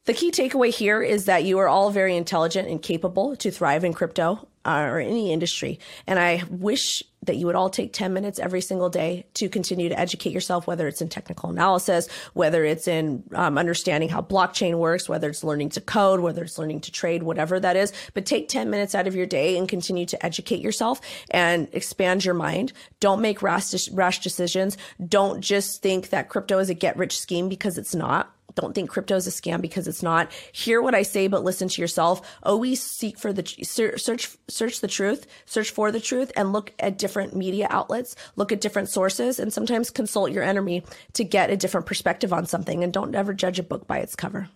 The 0.06 0.14
key 0.14 0.32
takeaway 0.32 0.74
here 0.74 1.04
is 1.04 1.26
that 1.26 1.44
you 1.44 1.60
are 1.60 1.68
all 1.68 1.92
very 1.92 2.18
intelligent 2.18 2.68
and 2.68 2.82
capable 2.82 3.36
to 3.36 3.52
thrive 3.52 3.84
in 3.84 3.94
crypto 3.94 4.48
uh, 4.66 4.88
or 4.90 5.00
any 5.00 5.32
industry. 5.32 5.80
And 6.08 6.18
I 6.18 6.44
wish 6.50 7.04
that 7.24 7.36
you 7.36 7.46
would 7.46 7.56
all 7.56 7.70
take 7.70 7.94
10 7.94 8.12
minutes 8.12 8.40
every 8.40 8.62
single 8.62 8.90
day 8.90 9.28
to 9.36 9.48
continue 9.48 9.90
to 9.90 10.00
educate 10.00 10.32
yourself, 10.32 10.66
whether 10.66 10.88
it's 10.88 11.02
in 11.02 11.10
technical 11.10 11.52
analysis, 11.52 12.08
whether 12.34 12.66
it's 12.66 12.88
in 12.88 13.24
um, 13.36 13.60
understanding 13.60 14.10
how 14.10 14.22
blockchain 14.22 14.80
works, 14.80 15.08
whether 15.08 15.30
it's 15.30 15.44
learning 15.44 15.70
to 15.70 15.82
code, 15.82 16.20
whether 16.20 16.44
it's 16.44 16.58
learning 16.58 16.82
to 16.82 16.92
trade, 16.92 17.22
whatever 17.22 17.60
that 17.60 17.76
is. 17.76 17.94
But 18.16 18.26
take 18.26 18.50
10 18.50 18.72
minutes 18.72 18.96
out 18.96 19.06
of 19.06 19.16
your 19.16 19.28
day 19.28 19.56
and 19.56 19.70
continue 19.70 20.08
to 20.08 20.26
educate 20.26 20.62
yourself 20.62 21.00
and 21.30 21.68
expand 21.74 22.26
your 22.26 22.34
mind. 22.34 22.74
Don't 23.00 23.22
make 23.22 23.44
rash, 23.44 23.88
rash 23.90 24.20
decisions. 24.20 24.78
Don't 25.08 25.42
just 25.42 25.84
think 25.84 26.10
that 26.10 26.30
crypto 26.30 26.58
is 26.58 26.72
a 26.72 26.74
get 26.74 26.98
rich 26.98 27.20
scheme 27.20 27.50
because 27.50 27.78
it's 27.78 27.94
not 27.94 28.34
don't 28.56 28.74
think 28.74 28.90
crypto 28.90 29.16
is 29.16 29.28
a 29.28 29.32
scam 29.32 29.62
because 29.62 29.88
it's 29.88 30.04
not. 30.04 30.32
Hear 30.52 30.82
what 30.82 30.96
I 30.96 31.04
say, 31.04 31.28
but 31.28 31.44
listen 31.44 31.68
to 31.68 31.82
yourself. 31.82 32.22
Always 32.44 32.82
seek 32.82 33.18
for 33.18 33.34
the 33.34 33.46
search, 33.64 34.30
search 34.48 34.82
the 34.82 34.88
truth, 34.88 35.28
search 35.46 35.70
for 35.70 35.92
the 35.92 36.00
truth, 36.00 36.32
and 36.36 36.54
look 36.54 36.74
at 36.80 36.98
different 36.98 37.36
media 37.36 37.68
outlets, 37.70 38.16
look 38.36 38.52
at 38.52 38.62
different 38.62 38.90
sources, 38.90 39.40
and 39.40 39.52
sometimes 39.52 39.90
consult 39.90 40.32
your 40.32 40.44
enemy 40.44 40.84
to 41.14 41.24
get 41.24 41.50
a 41.50 41.58
different 41.58 41.86
perspective 41.86 42.34
on 42.34 42.46
something. 42.46 42.84
And 42.84 42.94
don't 42.94 43.16
ever 43.16 43.34
judge 43.34 43.60
a 43.60 43.64
book 43.64 43.88
by 43.88 44.00
its 44.00 44.16
cover. 44.16 44.50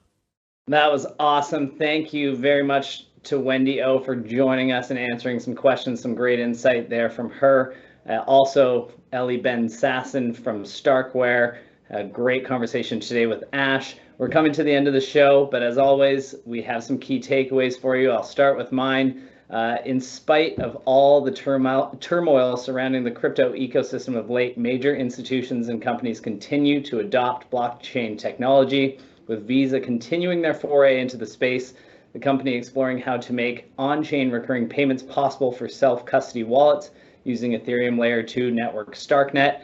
That 0.67 0.91
was 0.91 1.05
awesome. 1.19 1.77
Thank 1.77 2.13
you 2.13 2.35
very 2.35 2.63
much 2.63 3.05
to 3.23 3.39
Wendy 3.39 3.81
O 3.81 3.99
for 3.99 4.15
joining 4.15 4.71
us 4.71 4.89
and 4.89 4.99
answering 4.99 5.39
some 5.39 5.55
questions. 5.55 6.01
Some 6.01 6.15
great 6.15 6.39
insight 6.39 6.89
there 6.89 7.09
from 7.09 7.29
her. 7.31 7.75
Uh, 8.07 8.19
also, 8.27 8.91
Eli 9.13 9.37
Ben 9.37 9.67
Sasson 9.67 10.35
from 10.35 10.63
Starkware. 10.63 11.57
A 11.91 12.03
great 12.03 12.47
conversation 12.47 12.99
today 12.99 13.27
with 13.27 13.43
Ash. 13.53 13.95
We're 14.17 14.29
coming 14.29 14.51
to 14.53 14.63
the 14.63 14.73
end 14.73 14.87
of 14.87 14.93
the 14.95 15.01
show, 15.01 15.47
but 15.51 15.61
as 15.61 15.77
always, 15.77 16.33
we 16.43 16.63
have 16.63 16.83
some 16.83 16.97
key 16.97 17.19
takeaways 17.19 17.79
for 17.79 17.95
you. 17.95 18.09
I'll 18.09 18.23
start 18.23 18.57
with 18.57 18.71
mine. 18.71 19.27
Uh, 19.51 19.77
in 19.85 20.01
spite 20.01 20.57
of 20.57 20.77
all 20.85 21.21
the 21.21 21.29
turmoil, 21.29 21.95
turmoil 21.99 22.57
surrounding 22.57 23.03
the 23.03 23.11
crypto 23.11 23.53
ecosystem 23.53 24.17
of 24.17 24.31
late, 24.31 24.57
major 24.57 24.95
institutions 24.95 25.69
and 25.69 25.79
companies 25.79 26.19
continue 26.19 26.81
to 26.81 27.01
adopt 27.01 27.51
blockchain 27.51 28.17
technology, 28.17 28.97
with 29.27 29.45
Visa 29.47 29.79
continuing 29.79 30.41
their 30.41 30.55
foray 30.55 30.99
into 30.99 31.17
the 31.17 31.27
space, 31.27 31.75
the 32.13 32.19
company 32.19 32.55
exploring 32.55 32.97
how 32.97 33.17
to 33.17 33.31
make 33.31 33.71
on 33.77 34.03
chain 34.03 34.31
recurring 34.31 34.67
payments 34.67 35.03
possible 35.03 35.51
for 35.51 35.67
self 35.67 36.03
custody 36.03 36.43
wallets 36.43 36.89
using 37.25 37.51
Ethereum 37.51 37.99
Layer 37.99 38.23
2 38.23 38.49
network 38.49 38.95
Starknet 38.95 39.61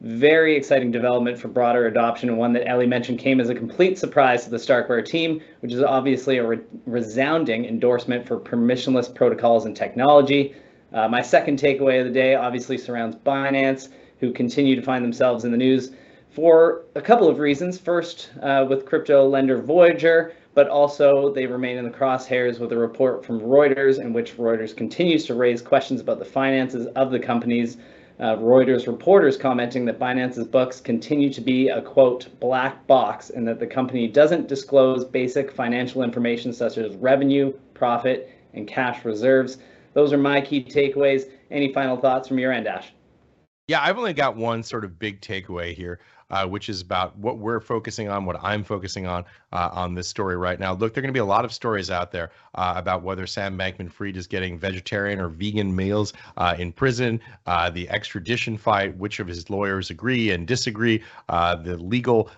very 0.00 0.56
exciting 0.56 0.90
development 0.90 1.38
for 1.38 1.48
broader 1.48 1.86
adoption 1.86 2.28
and 2.28 2.38
one 2.38 2.52
that 2.52 2.66
Eli 2.66 2.86
mentioned 2.86 3.18
came 3.18 3.40
as 3.40 3.48
a 3.48 3.54
complete 3.54 3.98
surprise 3.98 4.44
to 4.44 4.50
the 4.50 4.56
Starkware 4.56 5.04
team, 5.04 5.40
which 5.60 5.72
is 5.72 5.82
obviously 5.82 6.38
a 6.38 6.46
re- 6.46 6.60
resounding 6.86 7.64
endorsement 7.64 8.26
for 8.26 8.38
permissionless 8.38 9.12
protocols 9.14 9.66
and 9.66 9.76
technology. 9.76 10.54
Uh, 10.92 11.08
my 11.08 11.22
second 11.22 11.58
takeaway 11.58 12.00
of 12.00 12.06
the 12.06 12.12
day 12.12 12.34
obviously 12.34 12.76
surrounds 12.76 13.16
Binance, 13.16 13.88
who 14.20 14.32
continue 14.32 14.76
to 14.76 14.82
find 14.82 15.04
themselves 15.04 15.44
in 15.44 15.50
the 15.50 15.56
news 15.56 15.92
for 16.30 16.82
a 16.94 17.00
couple 17.00 17.28
of 17.28 17.38
reasons. 17.38 17.78
First, 17.78 18.30
uh, 18.42 18.66
with 18.68 18.86
crypto 18.86 19.26
lender 19.28 19.60
Voyager, 19.60 20.34
but 20.54 20.68
also 20.68 21.32
they 21.32 21.46
remain 21.46 21.76
in 21.76 21.84
the 21.84 21.90
crosshairs 21.90 22.58
with 22.58 22.72
a 22.72 22.76
report 22.76 23.24
from 23.24 23.40
Reuters 23.40 24.00
in 24.00 24.12
which 24.12 24.36
Reuters 24.36 24.76
continues 24.76 25.26
to 25.26 25.34
raise 25.34 25.60
questions 25.60 26.00
about 26.00 26.18
the 26.18 26.24
finances 26.24 26.86
of 26.94 27.10
the 27.10 27.18
companies 27.18 27.76
uh, 28.20 28.36
Reuters 28.36 28.86
reporters 28.86 29.36
commenting 29.36 29.84
that 29.86 29.98
Binance's 29.98 30.46
books 30.46 30.80
continue 30.80 31.32
to 31.32 31.40
be 31.40 31.68
a 31.68 31.82
quote 31.82 32.28
black 32.40 32.86
box 32.86 33.30
and 33.30 33.46
that 33.48 33.58
the 33.58 33.66
company 33.66 34.06
doesn't 34.06 34.48
disclose 34.48 35.04
basic 35.04 35.50
financial 35.50 36.02
information 36.02 36.52
such 36.52 36.78
as 36.78 36.94
revenue, 36.96 37.52
profit, 37.74 38.30
and 38.52 38.68
cash 38.68 39.04
reserves. 39.04 39.58
Those 39.94 40.12
are 40.12 40.18
my 40.18 40.40
key 40.40 40.62
takeaways. 40.62 41.24
Any 41.50 41.72
final 41.72 41.96
thoughts 41.96 42.28
from 42.28 42.38
your 42.38 42.52
end, 42.52 42.66
Ash? 42.68 42.92
Yeah, 43.66 43.82
I've 43.82 43.98
only 43.98 44.12
got 44.12 44.36
one 44.36 44.62
sort 44.62 44.84
of 44.84 44.98
big 44.98 45.20
takeaway 45.20 45.74
here 45.74 46.00
uh, 46.34 46.44
which 46.44 46.68
is 46.68 46.80
about 46.80 47.16
what 47.16 47.38
we're 47.38 47.60
focusing 47.60 48.08
on, 48.08 48.24
what 48.24 48.36
I'm 48.42 48.64
focusing 48.64 49.06
on 49.06 49.24
uh, 49.52 49.70
on 49.72 49.94
this 49.94 50.08
story 50.08 50.36
right 50.36 50.58
now. 50.58 50.72
Look, 50.72 50.92
there 50.92 51.00
are 51.00 51.06
going 51.06 51.14
to 51.14 51.16
be 51.16 51.20
a 51.20 51.24
lot 51.24 51.44
of 51.44 51.52
stories 51.52 51.92
out 51.92 52.10
there 52.10 52.32
uh, 52.56 52.74
about 52.76 53.04
whether 53.04 53.24
Sam 53.24 53.56
Bankman 53.56 53.90
Fried 53.90 54.16
is 54.16 54.26
getting 54.26 54.58
vegetarian 54.58 55.20
or 55.20 55.28
vegan 55.28 55.74
meals 55.74 56.12
uh, 56.36 56.56
in 56.58 56.72
prison, 56.72 57.20
uh, 57.46 57.70
the 57.70 57.88
extradition 57.88 58.58
fight, 58.58 58.96
which 58.96 59.20
of 59.20 59.28
his 59.28 59.48
lawyers 59.48 59.90
agree 59.90 60.32
and 60.32 60.44
disagree, 60.44 61.04
uh, 61.28 61.54
the 61.54 61.76
legal, 61.76 62.28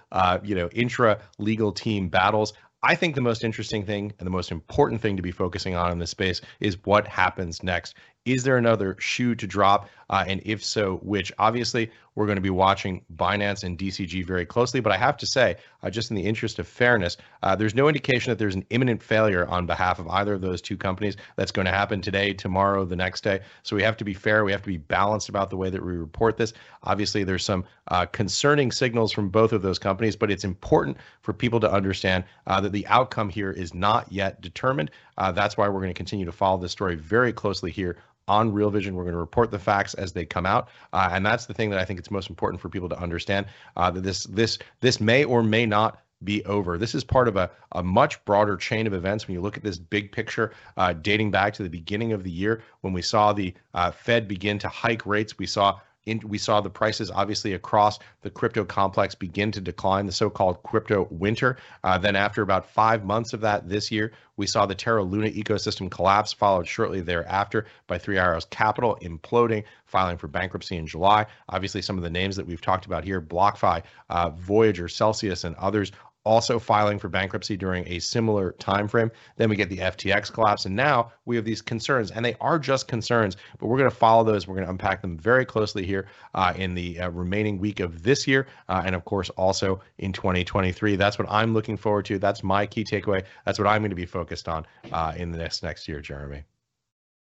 you 0.42 0.55
know, 0.55 0.68
intra 0.72 1.18
legal 1.38 1.72
team 1.72 2.11
battles. 2.11 2.53
I 2.82 2.94
think 2.94 3.14
the 3.14 3.22
most 3.22 3.42
interesting 3.42 3.84
thing 3.84 4.12
and 4.18 4.26
the 4.26 4.30
most 4.30 4.53
important 4.53 5.01
thing 5.01 5.16
to 5.16 5.22
be 5.22 5.32
focusing 5.32 5.74
on 5.74 5.90
in 5.90 5.99
this 5.99 6.11
space 6.11 6.42
is 6.61 6.76
what 6.84 7.09
happens 7.09 7.62
next. 7.62 7.94
Is 8.27 8.43
there 8.43 8.59
another 8.59 8.97
shoe 8.99 9.37
to 9.37 9.47
drop? 9.47 9.89
Uh, 10.11 10.24
and 10.27 10.41
if 10.45 10.64
so, 10.64 10.97
which? 10.97 11.33
Obviously, 11.39 11.91
we're 12.16 12.27
going 12.27 12.37
to 12.37 12.43
be 12.43 12.51
watching 12.51 13.05
Binance 13.14 13.62
and 13.62 13.79
DCG 13.79 14.24
very 14.24 14.47
closely. 14.47 14.81
But 14.81 14.93
I 14.93 14.97
have 14.97 15.16
to 15.18 15.27
say, 15.27 15.57
uh, 15.83 15.91
just 15.91 16.11
in 16.11 16.16
the 16.16 16.24
interest 16.24 16.59
of 16.59 16.66
fairness, 16.66 17.16
uh, 17.43 17.55
there's 17.55 17.74
no 17.74 17.89
indication 17.89 18.31
that 18.31 18.39
there's 18.39 18.55
an 18.55 18.64
imminent 18.70 19.03
failure 19.03 19.47
on 19.47 19.66
behalf 19.66 19.99
of 19.99 20.09
either 20.09 20.35
of 20.35 20.41
those 20.41 20.61
two 20.61 20.77
companies 20.77 21.16
that's 21.37 21.53
going 21.53 21.66
to 21.66 21.72
happen 21.72 22.01
today, 22.01 22.33
tomorrow, 22.33 22.85
the 22.85 22.97
next 22.97 23.22
day. 23.22 23.41
So 23.62 23.77
we 23.77 23.83
have 23.83 23.97
to 23.99 24.05
be 24.05 24.14
fair. 24.14 24.45
We 24.45 24.53
have 24.53 24.62
to 24.62 24.68
be 24.68 24.79
balanced 24.79 25.29
about 25.29 25.51
the 25.51 25.57
way 25.57 25.70
that 25.70 25.85
we 25.85 25.93
report 25.93 26.37
this. 26.37 26.53
Obviously, 26.85 27.22
there's 27.22 27.45
some 27.45 27.64
uh, 27.89 28.07
concerning 28.07 28.72
signals 28.72 29.12
from 29.12 29.29
both 29.29 29.53
of 29.53 29.62
those 29.62 29.79
companies, 29.79 30.16
but 30.16 30.31
it's 30.31 30.45
important 30.45 30.97
for 31.20 31.33
people 31.33 31.61
to 31.61 31.70
understand 31.70 32.24
uh, 32.47 32.61
that 32.61 32.72
the 32.72 32.87
outcome 32.89 33.29
here 33.29 33.51
is 33.51 33.74
not 33.74 34.11
yet 34.11 34.41
determined. 34.41 34.91
Uh, 35.18 35.33
that's 35.33 35.57
why 35.57 35.68
we're 35.68 35.81
going 35.81 35.91
to 35.91 35.95
continue 35.95 36.24
to 36.24 36.33
follow 36.33 36.59
this 36.59 36.72
story 36.72 36.95
very 36.97 37.33
closely 37.33 37.70
here 37.70 37.97
on 38.29 38.53
Real 38.53 38.70
Vision. 38.70 38.95
We're 38.95 39.05
going 39.05 39.14
to 39.14 39.18
report 39.20 39.51
the 39.51 39.59
facts 39.59 39.95
as 39.95 40.12
they 40.12 40.24
come 40.24 40.47
out, 40.47 40.68
uh, 40.93 41.11
and 41.12 41.24
that's 41.24 41.47
the 41.47 41.55
thing 41.55 41.70
that 41.70 41.79
I 41.79 41.85
think 41.85 41.99
it's 41.99 42.11
most 42.11 42.29
important 42.29 42.61
for 42.61 42.68
people 42.68 42.89
to 42.89 42.99
understand 42.99 43.47
uh, 43.77 43.91
that 43.91 44.03
this 44.03 44.24
this 44.24 44.59
this 44.81 45.01
may 45.01 45.24
or 45.24 45.43
may 45.43 45.66
not 45.66 46.01
be 46.24 46.45
over. 46.45 46.79
This 46.79 46.95
is 46.95 47.05
part 47.05 47.29
of 47.29 47.37
a, 47.37 47.51
a 47.72 47.83
much 47.83 48.24
broader 48.24 48.57
chain 48.57 48.87
of 48.87 48.95
events 48.95 49.27
when 49.27 49.35
you 49.35 49.41
look 49.41 49.57
at 49.57 49.62
this 49.62 49.79
big 49.79 50.12
picture 50.12 50.53
uh, 50.77 50.95
dating 50.95 51.31
back 51.31 51.53
to 51.55 51.62
the 51.62 51.68
beginning 51.68 52.12
of 52.12 52.24
the 52.24 52.31
year 52.31 52.62
when 52.81 52.93
we 52.93 53.03
saw 53.03 53.33
the 53.33 53.55
uh, 53.74 53.91
Fed 53.91 54.27
begin 54.27 54.59
to 54.61 54.68
hike 54.68 55.05
rates. 55.05 55.39
We 55.39 55.47
saw 55.47 55.79
in, 56.07 56.20
we 56.24 56.38
saw 56.38 56.61
the 56.61 56.70
prices 56.70 57.11
obviously 57.11 57.52
across 57.52 57.98
the 58.22 58.30
crypto 58.30 58.64
complex 58.64 59.14
begin 59.14 59.52
to 59.52 59.61
decline, 59.61 60.07
the 60.07 60.12
so-called 60.12 60.62
crypto 60.62 61.07
winter. 61.11 61.59
Uh, 61.84 61.98
then 61.98 62.16
after 62.16 62.42
about 62.42 62.68
five 62.68 63.04
months 63.04 63.32
of 63.32 63.40
that 63.40 63.68
this 63.68 63.90
year, 63.90 64.12
we 64.36 64.46
saw 64.46 64.66
the 64.66 64.74
Terra 64.74 65.02
Luna 65.02 65.30
ecosystem 65.30 65.90
collapse, 65.90 66.32
followed 66.32 66.66
shortly 66.66 67.00
thereafter 67.00 67.66
by 67.86 67.98
Three 67.98 68.18
Arrows 68.18 68.44
Capital 68.46 68.98
imploding, 69.02 69.64
filing 69.86 70.16
for 70.18 70.28
bankruptcy 70.28 70.76
in 70.76 70.86
July. 70.86 71.26
Obviously, 71.48 71.82
some 71.82 71.96
of 71.96 72.02
the 72.02 72.11
names 72.11 72.36
that 72.36 72.46
we've 72.46 72.61
talked 72.61 72.86
about 72.86 73.04
here, 73.04 73.20
BlockFi, 73.20 73.82
uh, 74.11 74.30
Voyager, 74.30 74.88
Celsius, 74.88 75.44
and 75.44 75.57
others 75.57 75.92
also 76.27 76.59
filing 76.59 76.99
for 76.99 77.09
bankruptcy 77.09 77.57
during 77.57 77.87
a 77.87 78.01
similar 78.01 78.53
time 78.59 78.89
frame. 78.89 79.11
Then 79.37 79.49
we 79.49 79.57
get 79.57 79.70
the 79.70 79.79
FTX 79.79 80.33
collapse, 80.33 80.66
and 80.66 80.74
now 80.74 81.12
we 81.24 81.37
have 81.37 81.45
these 81.45 81.62
concerns, 81.62 82.11
and 82.11 82.24
they 82.24 82.35
are 82.41 82.59
just 82.59 82.89
concerns. 82.89 83.37
But 83.59 83.68
we're 83.68 83.79
going 83.79 83.89
to 83.89 83.97
follow 83.97 84.24
those. 84.24 84.47
We're 84.47 84.57
going 84.57 84.66
to 84.66 84.70
unpack 84.70 85.01
them 85.01 85.16
very 85.16 85.45
closely 85.45 85.87
here 85.87 86.09
uh, 86.35 86.53
in 86.57 86.74
the 86.74 87.01
uh, 87.01 87.11
remaining 87.11 87.59
week 87.59 87.81
of 87.81 88.03
this 88.03 88.27
year, 88.27 88.49
uh, 88.68 88.83
and 88.85 88.95
of 88.95 89.05
course 89.05 89.31
also 89.31 89.81
in 89.99 90.12
2023. 90.12 90.97
That's 90.97 91.18
what 91.18 91.31
I'm 91.31 91.55
looking 91.55 91.77
forward 91.77 92.05
to. 92.07 92.18
That's 92.18 92.43
my 92.43 92.66
key 92.66 92.85
takeaway. 92.85 93.22
That's 93.45 93.59
what 93.59 93.68
I'm 93.68 93.81
going 93.83 93.91
to 93.91 93.97
be 93.97 94.07
focused 94.07 94.49
on 94.49 94.66
uh, 94.93 95.14
in 95.16 95.31
the 95.31 95.39
next 95.39 95.62
next 95.62 95.87
year, 95.87 96.01
Jeremy. 96.01 96.43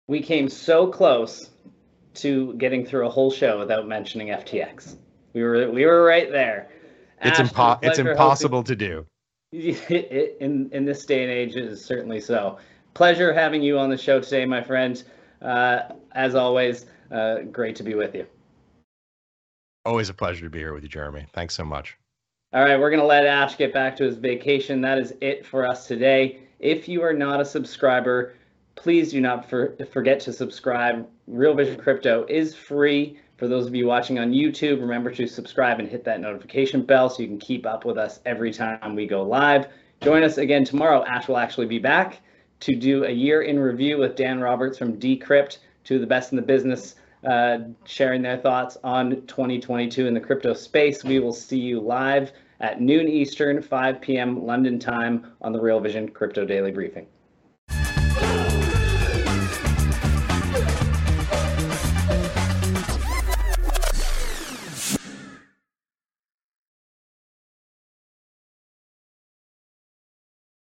We 0.07 0.21
came 0.21 0.49
so 0.49 0.87
close 0.87 1.49
to 2.15 2.53
getting 2.55 2.85
through 2.85 3.07
a 3.07 3.09
whole 3.09 3.31
show 3.31 3.59
without 3.59 3.87
mentioning 3.87 4.27
FTX. 4.27 4.95
We 5.33 5.43
were 5.43 5.69
we 5.69 5.85
were 5.85 6.03
right 6.03 6.31
there. 6.31 6.69
It's, 7.21 7.39
impo- 7.39 7.79
it's 7.81 7.99
impossible 7.99 8.59
hosting. 8.59 8.77
to 8.77 8.85
do. 8.87 9.05
in 10.39 10.69
in 10.71 10.85
this 10.85 11.05
day 11.05 11.23
and 11.23 11.31
age, 11.31 11.55
it 11.55 11.65
is 11.65 11.83
certainly 11.83 12.19
so. 12.19 12.57
Pleasure 12.93 13.33
having 13.33 13.61
you 13.61 13.77
on 13.79 13.89
the 13.89 13.97
show 13.97 14.19
today, 14.19 14.45
my 14.45 14.61
friend. 14.61 15.03
Uh, 15.41 15.93
as 16.13 16.35
always, 16.35 16.85
uh, 17.11 17.39
great 17.51 17.75
to 17.75 17.83
be 17.83 17.93
with 17.93 18.15
you. 18.15 18.25
Always 19.85 20.09
a 20.09 20.13
pleasure 20.13 20.45
to 20.45 20.49
be 20.49 20.59
here 20.59 20.73
with 20.73 20.83
you, 20.83 20.89
Jeremy. 20.89 21.25
Thanks 21.33 21.53
so 21.53 21.63
much. 21.63 21.97
All 22.53 22.63
right, 22.63 22.79
we're 22.79 22.89
going 22.89 23.01
to 23.01 23.05
let 23.05 23.25
Ash 23.25 23.57
get 23.57 23.73
back 23.73 23.95
to 23.97 24.03
his 24.03 24.17
vacation. 24.17 24.81
That 24.81 24.97
is 24.97 25.13
it 25.21 25.45
for 25.45 25.67
us 25.67 25.87
today. 25.87 26.39
If 26.59 26.87
you 26.87 27.01
are 27.03 27.13
not 27.13 27.41
a 27.41 27.45
subscriber, 27.45 28.35
please 28.75 29.11
do 29.11 29.21
not 29.21 29.49
for, 29.49 29.75
forget 29.91 30.19
to 30.21 30.33
subscribe. 30.33 31.07
Real 31.27 31.53
Vision 31.53 31.77
Crypto 31.77 32.25
is 32.29 32.55
free. 32.55 33.19
For 33.37 33.49
those 33.49 33.67
of 33.67 33.75
you 33.75 33.85
watching 33.85 34.17
on 34.17 34.31
YouTube, 34.31 34.79
remember 34.79 35.11
to 35.11 35.27
subscribe 35.27 35.79
and 35.79 35.89
hit 35.89 36.05
that 36.05 36.21
notification 36.21 36.83
bell 36.83 37.09
so 37.09 37.21
you 37.21 37.27
can 37.27 37.39
keep 37.39 37.65
up 37.65 37.83
with 37.83 37.97
us 37.97 38.21
every 38.25 38.53
time 38.53 38.95
we 38.95 39.05
go 39.05 39.23
live. 39.23 39.67
Join 40.01 40.23
us 40.23 40.37
again 40.37 40.63
tomorrow. 40.63 41.03
Ash 41.03 41.27
will 41.27 41.37
actually 41.37 41.65
be 41.65 41.79
back 41.79 42.21
to 42.61 42.75
do 42.75 43.03
a 43.03 43.11
year 43.11 43.41
in 43.41 43.59
review 43.59 43.97
with 43.97 44.15
Dan 44.15 44.39
Roberts 44.39 44.77
from 44.77 44.97
Decrypt, 44.97 45.57
to 45.83 45.99
the 45.99 46.07
best 46.07 46.31
in 46.31 46.37
the 46.37 46.41
business, 46.41 46.95
uh, 47.25 47.59
sharing 47.83 48.21
their 48.21 48.37
thoughts 48.37 48.77
on 48.83 49.21
2022 49.27 50.07
in 50.07 50.13
the 50.13 50.19
crypto 50.19 50.53
space. 50.53 51.03
We 51.03 51.19
will 51.19 51.33
see 51.33 51.59
you 51.59 51.79
live 51.79 52.31
at 52.61 52.81
noon 52.81 53.07
Eastern, 53.07 53.61
5 53.61 54.01
p.m. 54.01 54.45
London 54.45 54.79
time 54.79 55.33
on 55.41 55.51
the 55.51 55.59
Real 55.59 55.79
Vision 55.79 56.09
Crypto 56.09 56.45
Daily 56.45 56.71
Briefing. 56.71 57.07